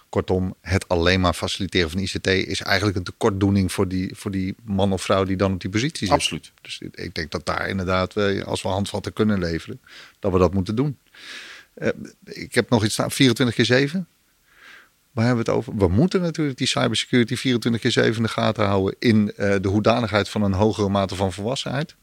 Kortom, 0.08 0.54
het 0.60 0.88
alleen 0.88 1.20
maar 1.20 1.34
faciliteren 1.34 1.90
van 1.90 2.00
ICT 2.00 2.26
is 2.26 2.60
eigenlijk 2.60 2.96
een 2.98 3.04
tekortdoening 3.04 3.72
voor 3.72 3.88
die, 3.88 4.14
voor 4.16 4.30
die 4.30 4.54
man 4.64 4.92
of 4.92 5.02
vrouw 5.02 5.24
die 5.24 5.36
dan 5.36 5.52
op 5.52 5.60
die 5.60 5.70
positie 5.70 6.06
zit. 6.06 6.16
Absoluut. 6.16 6.52
Dus 6.62 6.80
ik- 6.94 7.14
denk 7.14 7.30
dat 7.30 7.46
daar 7.46 7.68
inderdaad, 7.68 8.16
als 8.44 8.62
we 8.62 8.68
handvatten 8.68 9.12
kunnen 9.12 9.38
leveren, 9.38 9.80
dat 10.18 10.32
we 10.32 10.38
dat 10.38 10.54
moeten 10.54 10.74
doen. 10.76 10.98
Eh, 11.74 11.88
ik 12.24 12.54
heb 12.54 12.70
nog 12.70 12.84
iets 12.84 12.92
staan, 12.92 13.10
24 13.10 13.56
keer 13.56 13.64
7. 13.64 14.08
Waar 15.12 15.26
hebben 15.26 15.44
we 15.44 15.50
het 15.50 15.60
over? 15.60 15.76
We 15.76 15.88
moeten 15.88 16.20
natuurlijk 16.20 16.58
die 16.58 16.66
cybersecurity 16.66 17.36
24 17.36 17.80
keer 17.80 17.90
7 17.90 18.16
in 18.16 18.22
de 18.22 18.28
gaten 18.28 18.66
houden 18.66 18.96
in 18.98 19.32
eh, 19.36 19.54
de 19.60 19.68
hoedanigheid 19.68 20.28
van 20.28 20.42
een 20.42 20.52
hogere 20.52 20.88
mate 20.88 21.14
van 21.14 21.32
volwassenheid. 21.32 21.94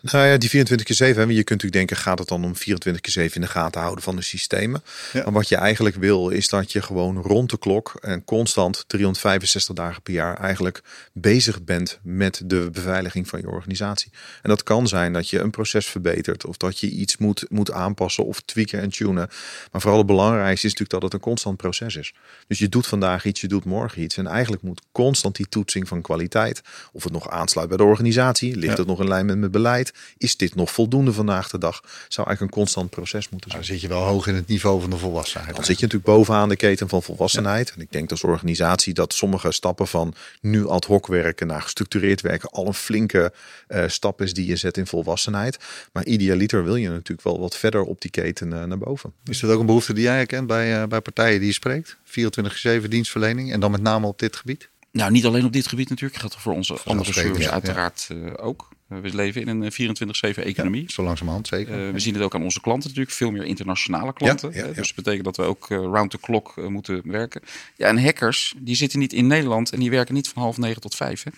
Nou 0.00 0.26
ja, 0.26 0.36
die 0.36 0.48
24 0.48 0.86
keer 0.86 0.96
7, 0.96 1.14
hè, 1.22 1.28
je 1.28 1.34
kunt 1.34 1.48
natuurlijk 1.62 1.72
denken, 1.72 1.96
gaat 1.96 2.18
het 2.18 2.28
dan 2.28 2.44
om 2.44 2.56
24 2.56 3.02
keer 3.02 3.12
7 3.12 3.34
in 3.34 3.40
de 3.40 3.46
gaten 3.46 3.80
houden 3.80 4.04
van 4.04 4.16
de 4.16 4.22
systemen? 4.22 4.82
Ja. 5.12 5.22
Maar 5.22 5.32
wat 5.32 5.48
je 5.48 5.56
eigenlijk 5.56 5.96
wil, 5.96 6.28
is 6.28 6.48
dat 6.48 6.72
je 6.72 6.82
gewoon 6.82 7.16
rond 7.22 7.50
de 7.50 7.58
klok 7.58 7.96
en 8.00 8.24
constant 8.24 8.84
365 8.86 9.74
dagen 9.74 10.02
per 10.02 10.12
jaar 10.12 10.36
eigenlijk 10.36 10.80
bezig 11.12 11.64
bent 11.64 11.98
met 12.02 12.42
de 12.44 12.68
beveiliging 12.72 13.28
van 13.28 13.40
je 13.40 13.48
organisatie. 13.48 14.12
En 14.42 14.48
dat 14.48 14.62
kan 14.62 14.88
zijn 14.88 15.12
dat 15.12 15.30
je 15.30 15.38
een 15.40 15.50
proces 15.50 15.86
verbetert 15.86 16.46
of 16.46 16.56
dat 16.56 16.78
je 16.78 16.88
iets 16.90 17.16
moet, 17.16 17.44
moet 17.48 17.72
aanpassen 17.72 18.24
of 18.24 18.40
tweaken 18.40 18.80
en 18.80 18.90
tunen. 18.90 19.28
Maar 19.72 19.80
vooral 19.80 19.98
het 19.98 20.06
belangrijkste 20.06 20.66
is 20.66 20.72
natuurlijk 20.72 20.90
dat 20.90 21.02
het 21.02 21.12
een 21.12 21.20
constant 21.20 21.56
proces 21.56 21.96
is. 21.96 22.14
Dus 22.46 22.58
je 22.58 22.68
doet 22.68 22.86
vandaag 22.86 23.24
iets, 23.24 23.40
je 23.40 23.48
doet 23.48 23.64
morgen 23.64 24.02
iets. 24.02 24.16
En 24.16 24.26
eigenlijk 24.26 24.62
moet 24.62 24.80
constant 24.92 25.36
die 25.36 25.48
toetsing 25.48 25.88
van 25.88 26.02
kwaliteit, 26.02 26.62
of 26.92 27.02
het 27.04 27.12
nog 27.12 27.30
aansluit 27.30 27.68
bij 27.68 27.76
de 27.76 27.82
organisatie, 27.84 28.56
ligt 28.56 28.72
Ja. 28.72 28.78
het 28.78 28.86
nog 28.86 29.00
in 29.00 29.08
lijn 29.08 29.26
met 29.26 29.38
mijn 29.38 29.50
beleid, 29.62 29.92
is 30.18 30.36
dit 30.36 30.54
nog 30.54 30.70
voldoende 30.70 31.12
vandaag 31.12 31.50
de 31.50 31.58
dag? 31.58 31.80
Zou 32.08 32.26
eigenlijk 32.26 32.40
een 32.40 32.62
constant 32.62 32.90
proces 32.90 33.28
moeten 33.28 33.50
zijn. 33.50 33.62
Dan 33.62 33.72
zit 33.72 33.80
je 33.80 33.88
wel 33.88 34.02
hoog 34.02 34.26
in 34.26 34.34
het 34.34 34.48
niveau 34.48 34.80
van 34.80 34.90
de 34.90 34.96
volwassenheid. 34.96 35.54
Dan 35.54 35.64
zit 35.64 35.78
je 35.78 35.84
natuurlijk 35.86 36.16
bovenaan 36.16 36.48
de 36.48 36.56
keten 36.56 36.88
van 36.88 37.02
volwassenheid. 37.02 37.72
En 37.74 37.80
ik 37.80 37.92
denk 37.92 38.10
als 38.10 38.24
organisatie 38.24 38.94
dat 38.94 39.12
sommige 39.12 39.52
stappen 39.52 39.86
van 39.86 40.14
nu 40.40 40.66
ad 40.66 40.84
hoc 40.84 41.06
werken 41.06 41.46
naar 41.46 41.62
gestructureerd 41.62 42.20
werken 42.20 42.50
al 42.50 42.66
een 42.66 42.74
flinke 42.74 43.32
eh, 43.66 43.84
stap 43.86 44.22
is 44.22 44.34
die 44.34 44.46
je 44.46 44.56
zet 44.56 44.76
in 44.76 44.86
volwassenheid. 44.86 45.58
Maar 45.92 46.04
idealiter 46.04 46.64
wil 46.64 46.76
je 46.76 46.88
natuurlijk 46.88 47.22
wel 47.22 47.40
wat 47.40 47.56
verder 47.56 47.82
op 47.82 48.00
die 48.00 48.10
keten 48.10 48.52
eh, 48.52 48.64
naar 48.64 48.78
boven. 48.78 49.12
Is 49.24 49.40
dat 49.40 49.50
ook 49.50 49.60
een 49.60 49.66
behoefte 49.66 49.92
die 49.92 50.02
jij 50.02 50.16
herkent 50.16 50.46
bij, 50.46 50.80
eh, 50.80 50.88
bij 50.88 51.00
partijen 51.00 51.38
die 51.38 51.48
je 51.48 51.54
spreekt? 51.54 51.96
24-7 52.04 52.90
dienstverlening 52.90 53.52
en 53.52 53.60
dan 53.60 53.70
met 53.70 53.82
name 53.82 54.06
op 54.06 54.18
dit 54.18 54.36
gebied? 54.36 54.68
Nou, 54.92 55.10
niet 55.10 55.26
alleen 55.26 55.44
op 55.44 55.52
dit 55.52 55.66
gebied 55.66 55.88
natuurlijk. 55.88 56.20
Gaat 56.20 56.36
voor 56.36 56.52
onze 56.52 56.78
andere 56.84 57.12
service 57.12 57.42
ja, 57.42 57.50
uiteraard 57.50 58.08
eh, 58.10 58.32
ook. 58.36 58.68
Eh, 58.88 58.98
we 58.98 59.14
leven 59.14 59.40
in 59.40 59.48
een 59.48 59.62
eh, 59.62 60.34
24-7 60.36 60.44
economie. 60.44 60.84
Zo 60.92 61.02
langzamerhand 61.02 61.46
zeker. 61.46 61.86
Eh, 61.86 61.92
we 61.92 61.98
zien 61.98 62.14
het 62.14 62.22
ook 62.22 62.34
aan 62.34 62.42
onze 62.42 62.60
klanten 62.60 62.88
natuurlijk. 62.88 63.16
Veel 63.16 63.30
meer 63.30 63.44
internationale 63.44 64.12
klanten. 64.12 64.50
Ja. 64.54 64.66
Dus 64.66 64.86
dat 64.86 64.94
betekent 64.94 65.24
dat 65.24 65.36
we 65.36 65.42
ook 65.42 65.70
eh, 65.70 65.76
round 65.78 66.10
the 66.10 66.18
clock 66.20 66.52
eh, 66.56 66.66
moeten 66.66 67.00
werken. 67.04 67.40
Ja, 67.76 67.86
en 67.88 68.02
hackers, 68.02 68.54
die 68.58 68.76
zitten 68.76 68.98
niet 68.98 69.12
in 69.12 69.26
Nederland 69.26 69.72
en 69.72 69.80
die 69.80 69.90
werken 69.90 70.14
niet 70.14 70.28
van 70.28 70.42
half 70.42 70.56
negen 70.56 70.80
tot 70.80 70.94
vijf. 70.94 71.22
Hè. 71.22 71.30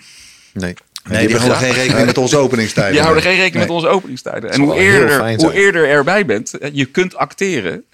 Nee. 0.52 0.74
nee, 1.08 1.26
die 1.26 1.36
houden 1.36 1.58
geen 1.58 1.72
rekening 1.72 2.06
met 2.06 2.18
onze 2.18 2.36
openingstijden. 2.36 2.92
Die 2.92 3.00
houden 3.00 3.22
geen 3.22 3.36
rekening 3.36 3.54
Nee. 3.54 3.66
met 3.66 3.74
onze 3.74 3.88
openingstijden. 3.88 4.50
En 4.50 4.60
hoe 4.60 4.74
eerder, 4.74 5.36
hoe 5.36 5.52
eerder 5.52 5.88
erbij 5.88 6.26
bent, 6.26 6.58
eh, 6.58 6.70
je 6.72 6.84
kunt 6.84 7.14
acteren. 7.16 7.84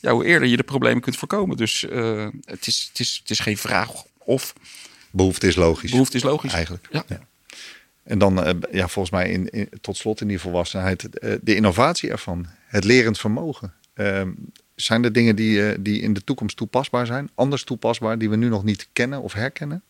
Ja, 0.00 0.12
hoe 0.12 0.24
eerder 0.24 0.48
je 0.48 0.56
de 0.56 0.62
problemen 0.62 1.02
kunt 1.02 1.16
voorkomen. 1.16 1.56
Dus 1.56 1.88
eh, 1.88 2.26
het, 2.44 2.66
is, 2.66 2.86
het, 2.88 3.00
is, 3.00 3.18
het 3.20 3.30
is 3.30 3.38
geen 3.38 3.56
vraag 3.56 3.90
of. 4.18 4.54
Behoefte 5.10 5.46
is 5.46 5.56
logisch. 5.56 5.90
Behoefte 5.90 6.16
is 6.16 6.22
logisch. 6.22 6.52
Eigenlijk. 6.52 6.86
Ja. 6.90 7.04
En 8.06 8.18
dan, 8.18 8.44
eh, 8.44 8.54
ja, 8.72 8.88
volgens 8.88 9.10
mij 9.14 9.30
in, 9.30 9.48
in- 9.48 9.68
tot 9.80 9.96
slot 9.96 10.20
in 10.20 10.28
die 10.28 10.40
volwassenheid, 10.40 11.18
eh, 11.18 11.34
de 11.42 11.54
innovatie 11.54 12.10
ervan, 12.10 12.46
het 12.66 12.84
lerend 12.84 13.18
vermogen. 13.18 13.72
Ehm, 13.94 14.30
zijn 14.74 15.04
er 15.04 15.12
dingen 15.12 15.36
die, 15.36 15.68
eh, 15.70 15.78
die 15.80 16.00
in 16.00 16.12
de 16.12 16.24
toekomst 16.24 16.56
toepasbaar 16.56 17.06
zijn, 17.06 17.30
anders 17.34 17.64
toepasbaar, 17.64 18.18
die 18.18 18.30
we 18.30 18.36
nu 18.36 18.48
nog 18.48 18.64
niet 18.64 18.88
kennen 18.92 19.22
of 19.22 19.32
herkennen? 19.32 19.82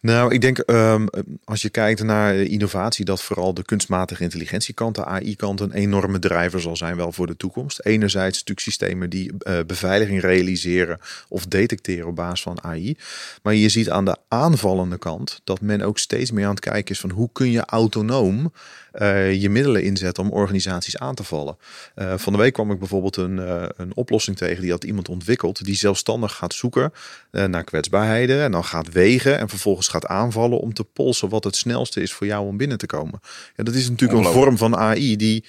Nou, 0.00 0.34
ik 0.34 0.40
denk 0.40 0.62
um, 0.66 1.08
als 1.44 1.62
je 1.62 1.68
kijkt 1.68 2.02
naar 2.02 2.34
innovatie, 2.34 3.04
dat 3.04 3.22
vooral 3.22 3.54
de 3.54 3.62
kunstmatige 3.62 4.22
intelligentiekant, 4.22 4.94
de 4.94 5.04
AI-kant, 5.04 5.60
een 5.60 5.72
enorme 5.72 6.18
drijver 6.18 6.60
zal 6.60 6.76
zijn 6.76 6.96
wel 6.96 7.12
voor 7.12 7.26
de 7.26 7.36
toekomst. 7.36 7.80
Enerzijds 7.84 8.38
natuurlijk 8.38 8.66
systemen 8.66 9.10
die 9.10 9.32
uh, 9.32 9.58
beveiliging 9.66 10.20
realiseren 10.20 11.00
of 11.28 11.46
detecteren 11.46 12.08
op 12.08 12.16
basis 12.16 12.42
van 12.42 12.62
AI. 12.62 12.96
Maar 13.42 13.54
je 13.54 13.68
ziet 13.68 13.90
aan 13.90 14.04
de 14.04 14.16
aanvallende 14.28 14.98
kant 14.98 15.40
dat 15.44 15.60
men 15.60 15.82
ook 15.82 15.98
steeds 15.98 16.30
meer 16.30 16.44
aan 16.44 16.50
het 16.50 16.60
kijken 16.60 16.94
is 16.94 17.00
van 17.00 17.10
hoe 17.10 17.28
kun 17.32 17.50
je 17.50 17.64
autonoom 17.64 18.52
uh, 18.94 19.34
je 19.40 19.50
middelen 19.50 19.82
inzetten 19.82 20.24
om 20.24 20.30
organisaties 20.30 20.98
aan 20.98 21.14
te 21.14 21.24
vallen. 21.24 21.56
Uh, 21.96 22.12
van 22.16 22.32
de 22.32 22.38
week 22.38 22.52
kwam 22.52 22.70
ik 22.70 22.78
bijvoorbeeld 22.78 23.16
een, 23.16 23.38
een 23.76 23.94
oplossing 23.94 24.36
tegen 24.36 24.62
die 24.62 24.70
had 24.70 24.84
iemand 24.84 25.08
ontwikkeld 25.08 25.64
die 25.64 25.76
zelfstandig 25.76 26.32
gaat 26.32 26.54
zoeken 26.54 26.92
naar 27.30 27.64
kwetsbaarheden 27.64 28.42
en 28.42 28.52
dan 28.52 28.64
gaat 28.64 28.92
wegen 28.92 29.39
en 29.40 29.48
vervolgens 29.48 29.88
gaat 29.88 30.06
aanvallen 30.06 30.58
om 30.58 30.74
te 30.74 30.84
polsen 30.84 31.28
wat 31.28 31.44
het 31.44 31.56
snelste 31.56 32.00
is 32.00 32.12
voor 32.12 32.26
jou 32.26 32.46
om 32.46 32.56
binnen 32.56 32.78
te 32.78 32.86
komen. 32.86 33.20
Ja, 33.56 33.64
dat 33.64 33.74
is 33.74 33.88
natuurlijk 33.88 34.26
een 34.26 34.32
vorm 34.32 34.56
van 34.56 34.76
AI 34.76 35.16
die 35.16 35.44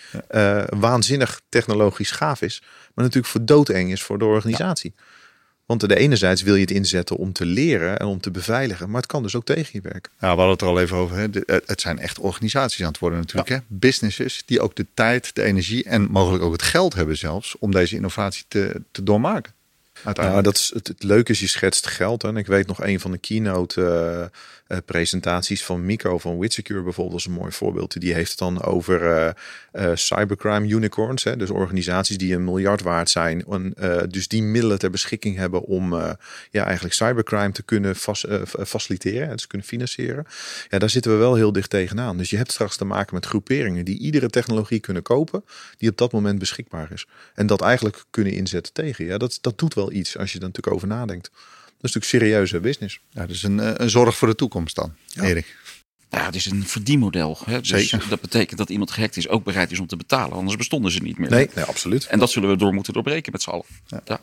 waanzinnig 0.69 1.41
technologisch 1.49 2.11
gaaf 2.11 2.41
is, 2.41 2.61
maar 2.93 3.05
natuurlijk 3.05 3.33
voor 3.33 3.45
doodeng 3.45 3.91
is 3.91 4.01
voor 4.01 4.19
de 4.19 4.25
organisatie. 4.25 4.93
Ja. 4.95 5.03
Want 5.65 5.89
de 5.89 5.95
enerzijds 5.95 6.41
wil 6.41 6.55
je 6.55 6.61
het 6.61 6.71
inzetten 6.71 7.15
om 7.15 7.33
te 7.33 7.45
leren 7.45 7.99
en 7.99 8.05
om 8.05 8.19
te 8.19 8.31
beveiligen, 8.31 8.89
maar 8.89 9.01
het 9.01 9.11
kan 9.11 9.23
dus 9.23 9.35
ook 9.35 9.45
tegen 9.45 9.69
je 9.73 9.81
werken. 9.81 10.11
Ja, 10.19 10.35
we 10.35 10.41
hadden 10.41 10.49
het 10.49 10.61
er 10.61 10.67
al 10.67 10.79
even 10.79 10.97
over. 10.97 11.17
Hè. 11.17 11.27
het 11.65 11.81
zijn 11.81 11.99
echt 11.99 12.19
organisaties 12.19 12.81
aan 12.81 12.87
het 12.87 12.99
worden 12.99 13.19
natuurlijk. 13.19 13.49
Hè. 13.49 13.57
Businesses 13.67 14.43
die 14.45 14.61
ook 14.61 14.75
de 14.75 14.85
tijd, 14.93 15.35
de 15.35 15.43
energie 15.43 15.83
en 15.83 16.11
mogelijk 16.11 16.43
ook 16.43 16.51
het 16.51 16.61
geld 16.61 16.93
hebben 16.93 17.17
zelfs 17.17 17.57
om 17.59 17.71
deze 17.71 17.95
innovatie 17.95 18.45
te, 18.47 18.81
te 18.91 19.03
doormaken. 19.03 19.53
Nou, 20.03 20.41
dat 20.41 20.55
is 20.55 20.71
het, 20.73 20.87
het, 20.87 21.03
leuke 21.03 21.31
is, 21.31 21.39
je 21.39 21.47
schetst 21.47 21.87
geld. 21.87 22.23
En 22.23 22.37
ik 22.37 22.47
weet 22.47 22.67
nog 22.67 22.83
een 22.83 22.99
van 22.99 23.11
de 23.11 23.17
keynote 23.17 24.31
uh, 24.71 24.77
presentaties 24.85 25.63
van 25.63 25.85
Mico 25.85 26.17
van 26.17 26.39
Witsecure 26.39 26.81
bijvoorbeeld. 26.81 27.19
is 27.19 27.25
een 27.25 27.31
mooi 27.31 27.51
voorbeeld. 27.51 28.01
Die 28.01 28.13
heeft 28.13 28.29
het 28.29 28.39
dan 28.39 28.63
over 28.63 29.33
uh, 29.73 29.91
cybercrime 29.93 30.67
unicorns. 30.67 31.23
Hè. 31.23 31.37
Dus 31.37 31.49
organisaties 31.49 32.17
die 32.17 32.33
een 32.33 32.43
miljard 32.43 32.81
waard 32.81 33.09
zijn. 33.09 33.45
En, 33.45 33.73
dus 34.09 34.27
die 34.27 34.43
middelen 34.43 34.79
ter 34.79 34.89
beschikking 34.89 35.35
hebben 35.35 35.61
om 35.61 35.93
ja, 36.51 36.65
eigenlijk 36.65 36.93
cybercrime 36.93 37.51
te 37.51 37.63
kunnen 37.63 37.95
faciliteren. 38.65 39.29
En 39.29 39.35
te 39.35 39.47
kunnen 39.47 39.67
financieren. 39.67 40.25
Ja, 40.69 40.79
daar 40.79 40.89
zitten 40.89 41.11
we 41.11 41.17
wel 41.17 41.35
heel 41.35 41.51
dicht 41.51 41.69
tegenaan. 41.69 42.17
Dus 42.17 42.29
je 42.29 42.37
hebt 42.37 42.51
straks 42.51 42.77
te 42.77 42.85
maken 42.85 43.15
met 43.15 43.25
groeperingen 43.25 43.85
die 43.85 43.99
iedere 43.99 44.29
technologie 44.29 44.79
kunnen 44.79 45.03
kopen. 45.03 45.43
Die 45.77 45.89
op 45.89 45.97
dat 45.97 46.11
moment 46.11 46.39
beschikbaar 46.39 46.91
is. 46.91 47.05
En 47.33 47.47
dat 47.47 47.61
eigenlijk 47.61 48.03
kunnen 48.09 48.33
inzetten 48.33 48.73
tegen. 48.73 49.05
Ja, 49.05 49.17
dat, 49.17 49.37
dat 49.41 49.57
doet 49.57 49.73
wel 49.73 49.91
iets 49.91 50.17
als 50.17 50.31
je 50.31 50.39
er 50.39 50.45
natuurlijk 50.45 50.75
over 50.75 50.87
nadenkt. 50.87 51.31
Dat 51.81 51.89
is 51.89 51.95
natuurlijk 51.95 52.25
serieuze 52.25 52.59
business. 52.59 52.99
Ja, 53.09 53.25
dus 53.25 53.43
een, 53.43 53.59
eh, 53.59 53.71
een 53.73 53.89
zorg 53.89 54.17
voor 54.17 54.27
de 54.27 54.35
toekomst 54.35 54.75
dan, 54.75 54.93
ja. 55.05 55.23
Erik. 55.23 55.59
Ja, 56.09 56.25
het 56.25 56.35
is 56.35 56.45
een 56.45 56.67
verdienmodel. 56.67 57.37
Hè? 57.45 57.59
Dus 57.59 57.69
Zeker. 57.69 58.05
dat 58.09 58.21
betekent 58.21 58.57
dat 58.57 58.69
iemand 58.69 58.91
gehackt 58.91 59.17
is 59.17 59.27
ook 59.27 59.43
bereid 59.43 59.71
is 59.71 59.79
om 59.79 59.87
te 59.87 59.95
betalen. 59.95 60.37
Anders 60.37 60.57
bestonden 60.57 60.91
ze 60.91 60.99
niet 60.99 61.17
meer. 61.17 61.29
Nee, 61.29 61.49
nee 61.55 61.65
absoluut. 61.65 62.05
En 62.05 62.19
dat 62.19 62.31
zullen 62.31 62.49
we 62.49 62.55
door 62.55 62.73
moeten 62.73 62.93
doorbreken 62.93 63.31
met 63.31 63.41
z'n 63.41 63.49
allen. 63.49 63.65
Ja. 63.87 64.01
ja. 64.05 64.21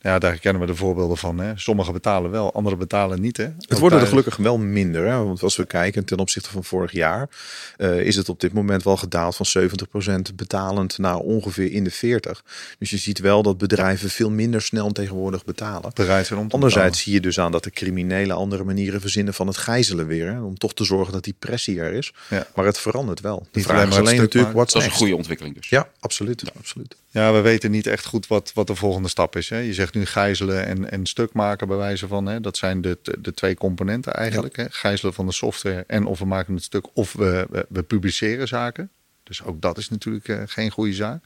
Ja, 0.00 0.18
daar 0.18 0.38
kennen 0.38 0.60
we 0.60 0.68
de 0.68 0.74
voorbeelden 0.74 1.16
van. 1.16 1.38
Hè. 1.38 1.52
Sommigen 1.56 1.92
betalen 1.92 2.30
wel, 2.30 2.54
anderen 2.54 2.78
betalen 2.78 3.20
niet. 3.20 3.36
Hè. 3.36 3.48
Het 3.58 3.78
wordt 3.78 3.94
er 3.96 4.06
gelukkig 4.06 4.36
wel 4.36 4.58
minder. 4.58 5.06
Hè. 5.06 5.24
Want 5.24 5.42
als 5.42 5.56
we 5.56 5.66
kijken 5.66 6.04
ten 6.04 6.18
opzichte 6.18 6.50
van 6.50 6.64
vorig 6.64 6.92
jaar, 6.92 7.28
uh, 7.78 8.00
is 8.00 8.16
het 8.16 8.28
op 8.28 8.40
dit 8.40 8.52
moment 8.52 8.82
wel 8.82 8.96
gedaald 8.96 9.36
van 9.36 9.46
70% 9.46 10.34
betalend 10.34 10.98
naar 10.98 11.16
ongeveer 11.16 11.72
in 11.72 11.84
de 11.84 11.90
40. 11.90 12.44
Dus 12.78 12.90
je 12.90 12.96
ziet 12.96 13.18
wel 13.18 13.42
dat 13.42 13.58
bedrijven 13.58 14.10
veel 14.10 14.30
minder 14.30 14.62
snel 14.62 14.92
tegenwoordig 14.92 15.44
betalen. 15.44 15.90
Bereid 15.94 16.26
zijn 16.26 16.38
om 16.38 16.46
Anderzijds 16.50 17.02
zie 17.02 17.12
je 17.12 17.20
dus 17.20 17.40
aan 17.40 17.52
dat 17.52 17.64
de 17.64 17.70
criminelen 17.70 18.36
andere 18.36 18.64
manieren 18.64 19.00
verzinnen 19.00 19.34
van 19.34 19.46
het 19.46 19.56
gijzelen 19.56 20.06
weer. 20.06 20.32
Hè, 20.32 20.40
om 20.40 20.58
toch 20.58 20.74
te 20.74 20.84
zorgen 20.84 21.12
dat 21.12 21.24
die 21.24 21.34
pressie 21.38 21.80
er 21.80 21.92
is. 21.92 22.12
Ja. 22.28 22.46
Maar 22.54 22.64
het 22.64 22.78
verandert 22.78 23.20
wel. 23.20 23.46
De 23.50 23.60
vraag 23.60 23.88
is 23.88 23.96
alleen 23.96 24.20
natuurlijk, 24.20 24.54
wat 24.54 24.70
Dat 24.70 24.82
is 24.82 24.88
een 24.88 24.94
goede 24.94 25.16
ontwikkeling 25.16 25.54
dus. 25.54 25.68
Ja, 25.68 25.88
absoluut. 26.00 26.40
Ja. 26.40 26.52
absoluut. 26.58 26.96
Ja, 27.10 27.32
we 27.32 27.40
weten 27.40 27.70
niet 27.70 27.86
echt 27.86 28.06
goed 28.06 28.26
wat, 28.26 28.50
wat 28.54 28.66
de 28.66 28.74
volgende 28.74 29.08
stap 29.08 29.36
is. 29.36 29.48
Hè. 29.48 29.58
Je 29.58 29.74
zegt 29.74 29.85
nu 29.94 30.06
gijzelen 30.06 30.66
en, 30.66 30.90
en 30.90 31.06
stuk 31.06 31.32
maken 31.32 31.68
bij 31.68 31.76
wijze 31.76 32.08
van. 32.08 32.26
Hè. 32.26 32.40
Dat 32.40 32.56
zijn 32.56 32.80
de, 32.80 32.98
de 33.20 33.34
twee 33.34 33.54
componenten 33.54 34.14
eigenlijk. 34.14 34.56
Hè. 34.56 34.64
Gijzelen 34.70 35.14
van 35.14 35.26
de 35.26 35.32
software 35.32 35.84
en 35.86 36.04
of 36.06 36.18
we 36.18 36.24
maken 36.24 36.54
het 36.54 36.62
stuk 36.62 36.96
of 36.96 37.12
we, 37.12 37.46
we, 37.50 37.66
we 37.68 37.82
publiceren 37.82 38.48
zaken. 38.48 38.90
Dus 39.22 39.42
ook 39.42 39.60
dat 39.60 39.78
is 39.78 39.88
natuurlijk 39.88 40.28
uh, 40.28 40.42
geen 40.46 40.70
goede 40.70 40.92
zaak. 40.92 41.24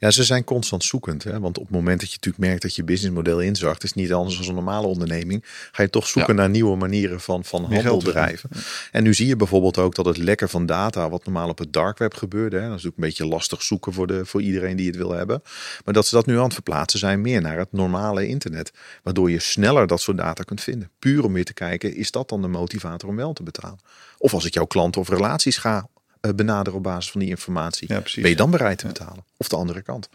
Ja, 0.00 0.10
ze 0.10 0.24
zijn 0.24 0.44
constant 0.44 0.84
zoekend. 0.84 1.24
Hè? 1.24 1.40
Want 1.40 1.58
op 1.58 1.64
het 1.64 1.72
moment 1.72 2.00
dat 2.00 2.08
je 2.08 2.14
natuurlijk 2.14 2.44
merkt 2.44 2.62
dat 2.62 2.74
je 2.74 2.84
businessmodel 2.84 3.40
inzakt, 3.40 3.82
is 3.82 3.92
niet 3.92 4.12
anders 4.12 4.38
dan 4.38 4.48
een 4.48 4.54
normale 4.54 4.86
onderneming. 4.86 5.44
Ga 5.72 5.82
je 5.82 5.90
toch 5.90 6.06
zoeken 6.06 6.34
naar 6.34 6.50
nieuwe 6.50 6.76
manieren 6.76 7.20
van, 7.20 7.44
van 7.44 7.64
handel 7.64 7.98
drijven. 7.98 8.50
En 8.92 9.02
nu 9.02 9.14
zie 9.14 9.26
je 9.26 9.36
bijvoorbeeld 9.36 9.78
ook 9.78 9.94
dat 9.94 10.04
het 10.04 10.16
lekker 10.16 10.48
van 10.48 10.66
data, 10.66 11.10
wat 11.10 11.24
normaal 11.24 11.48
op 11.48 11.58
het 11.58 11.72
dark 11.72 11.98
web 11.98 12.14
gebeurde, 12.14 12.58
hè? 12.58 12.68
dat 12.68 12.78
is 12.78 12.86
ook 12.86 12.96
een 12.96 13.02
beetje 13.02 13.26
lastig 13.26 13.62
zoeken 13.62 13.92
voor, 13.92 14.06
de, 14.06 14.26
voor 14.26 14.42
iedereen 14.42 14.76
die 14.76 14.86
het 14.86 14.96
wil 14.96 15.12
hebben. 15.12 15.42
Maar 15.84 15.94
dat 15.94 16.06
ze 16.06 16.14
dat 16.14 16.26
nu 16.26 16.36
aan 16.36 16.44
het 16.44 16.52
verplaatsen 16.52 16.98
zijn 16.98 17.20
meer 17.20 17.40
naar 17.40 17.58
het 17.58 17.72
normale 17.72 18.26
internet. 18.26 18.72
Waardoor 19.02 19.30
je 19.30 19.38
sneller 19.38 19.86
dat 19.86 20.00
soort 20.00 20.16
data 20.16 20.42
kunt 20.42 20.60
vinden. 20.60 20.90
Puur 20.98 21.24
om 21.24 21.32
weer 21.32 21.44
te 21.44 21.54
kijken, 21.54 21.94
is 21.94 22.10
dat 22.10 22.28
dan 22.28 22.42
de 22.42 22.48
motivator 22.48 23.08
om 23.08 23.16
wel 23.16 23.32
te 23.32 23.42
betalen? 23.42 23.80
Of 24.18 24.34
als 24.34 24.44
ik 24.44 24.54
jouw 24.54 24.66
klanten 24.66 25.00
of 25.00 25.08
relaties 25.08 25.56
ga 25.56 25.88
benaderen 26.20 26.78
op 26.78 26.82
basis 26.82 27.10
van 27.10 27.20
die 27.20 27.28
informatie. 27.28 27.92
Ja, 27.92 28.02
ben 28.14 28.30
je 28.30 28.36
dan 28.36 28.50
bereid 28.50 28.78
te 28.78 28.86
betalen? 28.86 29.24
Of 29.36 29.48
de 29.48 29.56
andere 29.56 29.82
kant. 29.82 30.08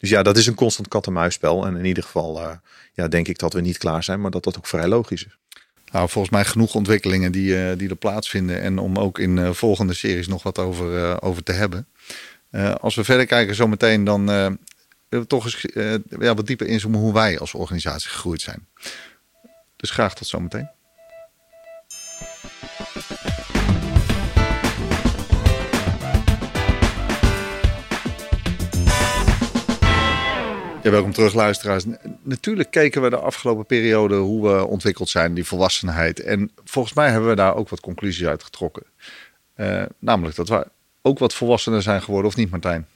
Dus 0.00 0.10
ja, 0.10 0.22
dat 0.22 0.36
is 0.36 0.46
een 0.46 0.54
constant 0.54 0.88
kat-en-muisspel. 0.88 1.66
En 1.66 1.76
in 1.76 1.84
ieder 1.84 2.02
geval 2.02 2.40
uh, 2.40 2.50
ja, 2.92 3.08
denk 3.08 3.28
ik 3.28 3.38
dat 3.38 3.52
we 3.52 3.60
niet 3.60 3.78
klaar 3.78 4.04
zijn, 4.04 4.20
maar 4.20 4.30
dat 4.30 4.44
dat 4.44 4.56
ook 4.56 4.66
vrij 4.66 4.88
logisch 4.88 5.24
is. 5.24 5.36
Nou, 5.92 6.08
volgens 6.08 6.32
mij 6.34 6.44
genoeg 6.44 6.74
ontwikkelingen 6.74 7.32
die, 7.32 7.70
uh, 7.70 7.78
die 7.78 7.88
er 7.88 7.96
plaatsvinden. 7.96 8.60
En 8.60 8.78
om 8.78 8.98
ook 8.98 9.18
in 9.18 9.36
uh, 9.36 9.50
volgende 9.50 9.94
series 9.94 10.28
nog 10.28 10.42
wat 10.42 10.58
over, 10.58 11.22
over 11.22 11.42
te 11.42 11.52
hebben. 11.52 11.86
als 12.80 12.94
we 12.94 13.04
verder 13.04 13.26
kijken 13.26 13.54
zometeen, 13.54 14.04
dan 14.04 14.26
willen 14.26 14.58
we 15.08 15.26
toch 15.26 15.44
eens 15.44 15.66
ja, 16.20 16.34
wat 16.34 16.46
dieper 16.46 16.66
inzoomen 16.66 17.00
hoe 17.00 17.12
wij 17.12 17.38
als 17.38 17.54
organisatie 17.54 18.10
gegroeid 18.10 18.40
zijn. 18.40 18.66
Dus 19.76 19.90
graag 19.90 20.14
tot 20.14 20.26
zometeen. 20.26 20.68
Ja, 30.86 30.92
welkom 30.92 31.12
terug 31.12 31.34
luisteraars. 31.34 31.84
Natuurlijk 32.22 32.70
keken 32.70 33.02
we 33.02 33.10
de 33.10 33.18
afgelopen 33.18 33.66
periode 33.66 34.16
hoe 34.16 34.48
we 34.48 34.66
ontwikkeld 34.66 35.08
zijn, 35.08 35.34
die 35.34 35.44
volwassenheid. 35.44 36.20
En 36.20 36.50
volgens 36.64 36.94
mij 36.94 37.10
hebben 37.10 37.28
we 37.28 37.36
daar 37.36 37.54
ook 37.54 37.68
wat 37.68 37.80
conclusies 37.80 38.26
uit 38.26 38.42
getrokken. 38.42 38.82
Uh, 39.56 39.82
namelijk 39.98 40.36
dat 40.36 40.48
we 40.48 40.66
ook 41.02 41.18
wat 41.18 41.34
volwassener 41.34 41.82
zijn 41.82 42.02
geworden, 42.02 42.30
of 42.30 42.36
niet 42.36 42.50
Martijn? 42.50 42.88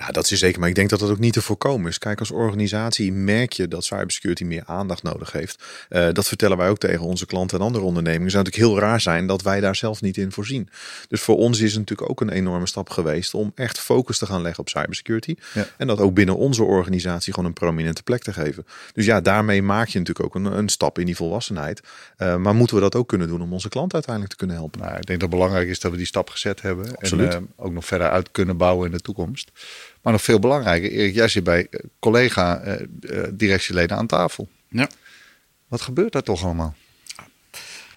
Ja, 0.00 0.06
dat 0.06 0.30
is 0.30 0.38
zeker. 0.38 0.60
Maar 0.60 0.68
ik 0.68 0.74
denk 0.74 0.90
dat 0.90 1.00
dat 1.00 1.10
ook 1.10 1.18
niet 1.18 1.32
te 1.32 1.42
voorkomen 1.42 1.90
is. 1.90 1.98
Kijk, 1.98 2.18
als 2.18 2.30
organisatie 2.30 3.12
merk 3.12 3.52
je 3.52 3.68
dat 3.68 3.84
cybersecurity 3.84 4.44
meer 4.44 4.62
aandacht 4.66 5.02
nodig 5.02 5.32
heeft. 5.32 5.64
Uh, 5.90 6.08
dat 6.12 6.28
vertellen 6.28 6.56
wij 6.56 6.68
ook 6.68 6.78
tegen 6.78 7.04
onze 7.04 7.26
klanten 7.26 7.58
en 7.58 7.64
andere 7.64 7.84
ondernemingen. 7.84 8.24
Het 8.24 8.32
zou 8.32 8.44
natuurlijk 8.44 8.72
heel 8.72 8.88
raar 8.88 9.00
zijn 9.00 9.26
dat 9.26 9.42
wij 9.42 9.60
daar 9.60 9.76
zelf 9.76 10.00
niet 10.00 10.16
in 10.16 10.32
voorzien. 10.32 10.68
Dus 11.08 11.20
voor 11.20 11.36
ons 11.36 11.60
is 11.60 11.70
het 11.70 11.78
natuurlijk 11.78 12.10
ook 12.10 12.20
een 12.20 12.30
enorme 12.30 12.66
stap 12.66 12.90
geweest 12.90 13.34
om 13.34 13.52
echt 13.54 13.78
focus 13.78 14.18
te 14.18 14.26
gaan 14.26 14.42
leggen 14.42 14.60
op 14.60 14.68
cybersecurity. 14.68 15.34
Ja. 15.54 15.66
En 15.76 15.86
dat 15.86 16.00
ook 16.00 16.14
binnen 16.14 16.36
onze 16.36 16.62
organisatie 16.62 17.32
gewoon 17.32 17.48
een 17.48 17.54
prominente 17.54 18.02
plek 18.02 18.22
te 18.22 18.32
geven. 18.32 18.66
Dus 18.92 19.04
ja, 19.04 19.20
daarmee 19.20 19.62
maak 19.62 19.88
je 19.88 19.98
natuurlijk 19.98 20.26
ook 20.26 20.34
een, 20.34 20.58
een 20.58 20.68
stap 20.68 20.98
in 20.98 21.06
die 21.06 21.16
volwassenheid. 21.16 21.80
Uh, 22.18 22.36
maar 22.36 22.54
moeten 22.54 22.76
we 22.76 22.82
dat 22.82 22.94
ook 22.94 23.08
kunnen 23.08 23.28
doen 23.28 23.42
om 23.42 23.52
onze 23.52 23.68
klant 23.68 23.92
uiteindelijk 23.92 24.32
te 24.32 24.38
kunnen 24.38 24.56
helpen? 24.56 24.80
Nou, 24.80 24.96
ik 24.96 25.06
denk 25.06 25.20
dat 25.20 25.30
het 25.30 25.38
belangrijk 25.38 25.68
is 25.68 25.80
dat 25.80 25.90
we 25.90 25.96
die 25.96 26.06
stap 26.06 26.30
gezet 26.30 26.62
hebben. 26.62 26.96
Absoluut. 26.96 27.34
En 27.34 27.42
uh, 27.42 27.64
ook 27.64 27.72
nog 27.72 27.84
verder 27.84 28.10
uit 28.10 28.30
kunnen 28.30 28.56
bouwen 28.56 28.86
in 28.86 28.92
de 28.92 29.00
toekomst. 29.00 29.50
Maar 30.02 30.12
nog 30.12 30.22
veel 30.22 30.38
belangrijker, 30.38 30.90
Erik, 30.90 31.14
jij 31.14 31.28
zit 31.28 31.44
bij 31.44 31.66
eh, 31.70 31.80
collega-directieleden 31.98 33.90
eh, 33.90 33.98
aan 33.98 34.06
tafel. 34.06 34.48
Ja. 34.68 34.88
Wat 35.68 35.80
gebeurt 35.80 36.12
daar 36.12 36.22
toch 36.22 36.44
allemaal? 36.44 36.74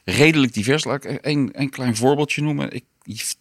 Redelijk 0.03 0.53
divers. 0.53 0.83
Laat 0.83 1.05
ik 1.05 1.25
een, 1.25 1.49
een 1.53 1.69
klein 1.69 1.95
voorbeeldje 1.95 2.41
noemen. 2.41 2.71
Ik 2.71 2.83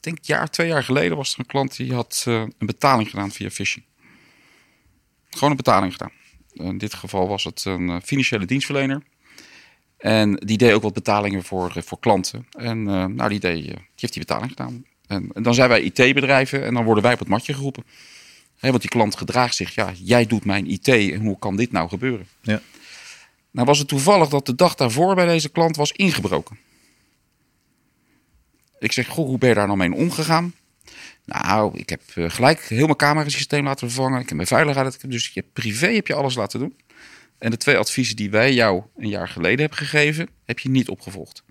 denk 0.00 0.18
jaar, 0.20 0.50
twee 0.50 0.66
jaar 0.66 0.84
geleden 0.84 1.16
was 1.16 1.32
er 1.32 1.38
een 1.38 1.46
klant 1.46 1.76
die 1.76 1.94
had 1.94 2.22
een 2.26 2.52
betaling 2.58 3.10
gedaan 3.10 3.30
via 3.30 3.50
phishing. 3.50 3.84
Gewoon 5.30 5.50
een 5.50 5.56
betaling 5.56 5.92
gedaan. 5.92 6.12
In 6.52 6.78
dit 6.78 6.94
geval 6.94 7.28
was 7.28 7.44
het 7.44 7.64
een 7.64 8.02
financiële 8.02 8.44
dienstverlener. 8.44 9.02
En 9.96 10.34
die 10.34 10.56
deed 10.56 10.72
ook 10.72 10.82
wat 10.82 10.92
betalingen 10.92 11.42
voor, 11.42 11.72
voor 11.84 11.98
klanten. 11.98 12.46
En 12.50 12.82
nou, 13.14 13.28
die, 13.28 13.40
deed, 13.40 13.64
die 13.64 13.74
heeft 13.96 14.12
die 14.12 14.24
betaling 14.26 14.50
gedaan. 14.50 14.84
En, 15.06 15.30
en 15.32 15.42
dan 15.42 15.54
zijn 15.54 15.68
wij 15.68 15.82
IT-bedrijven 15.82 16.64
en 16.64 16.74
dan 16.74 16.84
worden 16.84 17.02
wij 17.02 17.12
op 17.12 17.18
het 17.18 17.28
matje 17.28 17.54
geroepen 17.54 17.84
want 18.70 18.80
die 18.80 18.90
klant 18.90 19.16
gedraagt 19.16 19.54
zich, 19.54 19.74
ja, 19.74 19.92
jij 20.02 20.26
doet 20.26 20.44
mijn 20.44 20.66
IT 20.70 20.88
en 20.88 21.20
hoe 21.20 21.38
kan 21.38 21.56
dit 21.56 21.72
nou 21.72 21.88
gebeuren? 21.88 22.26
Ja. 22.40 22.60
Nou 23.50 23.66
was 23.66 23.78
het 23.78 23.88
toevallig 23.88 24.28
dat 24.28 24.46
de 24.46 24.54
dag 24.54 24.74
daarvoor 24.74 25.14
bij 25.14 25.26
deze 25.26 25.48
klant 25.48 25.76
was 25.76 25.92
ingebroken. 25.92 26.58
Ik 28.78 28.92
zeg, 28.92 29.06
goh, 29.08 29.26
hoe 29.26 29.38
ben 29.38 29.48
je 29.48 29.54
daar 29.54 29.66
nou 29.66 29.78
mee 29.78 29.92
omgegaan? 29.94 30.54
Nou, 31.24 31.78
ik 31.78 31.88
heb 31.88 32.02
uh, 32.14 32.30
gelijk 32.30 32.60
heel 32.60 32.84
mijn 32.84 32.96
camerasysteem 32.96 33.64
laten 33.64 33.90
vervangen. 33.90 34.20
Ik 34.20 34.26
heb 34.26 34.36
mijn 34.36 34.48
veiligheid, 34.48 35.10
dus 35.10 35.30
je 35.34 35.44
privé 35.52 35.86
heb 35.86 36.06
je 36.06 36.14
alles 36.14 36.34
laten 36.34 36.58
doen. 36.58 36.76
En 37.38 37.50
de 37.50 37.56
twee 37.56 37.76
adviezen 37.76 38.16
die 38.16 38.30
wij 38.30 38.52
jou 38.52 38.82
een 38.96 39.08
jaar 39.08 39.28
geleden 39.28 39.60
hebben 39.60 39.78
gegeven, 39.78 40.28
heb 40.44 40.58
je 40.58 40.68
niet 40.68 40.88
opgevolgd. 40.88 41.42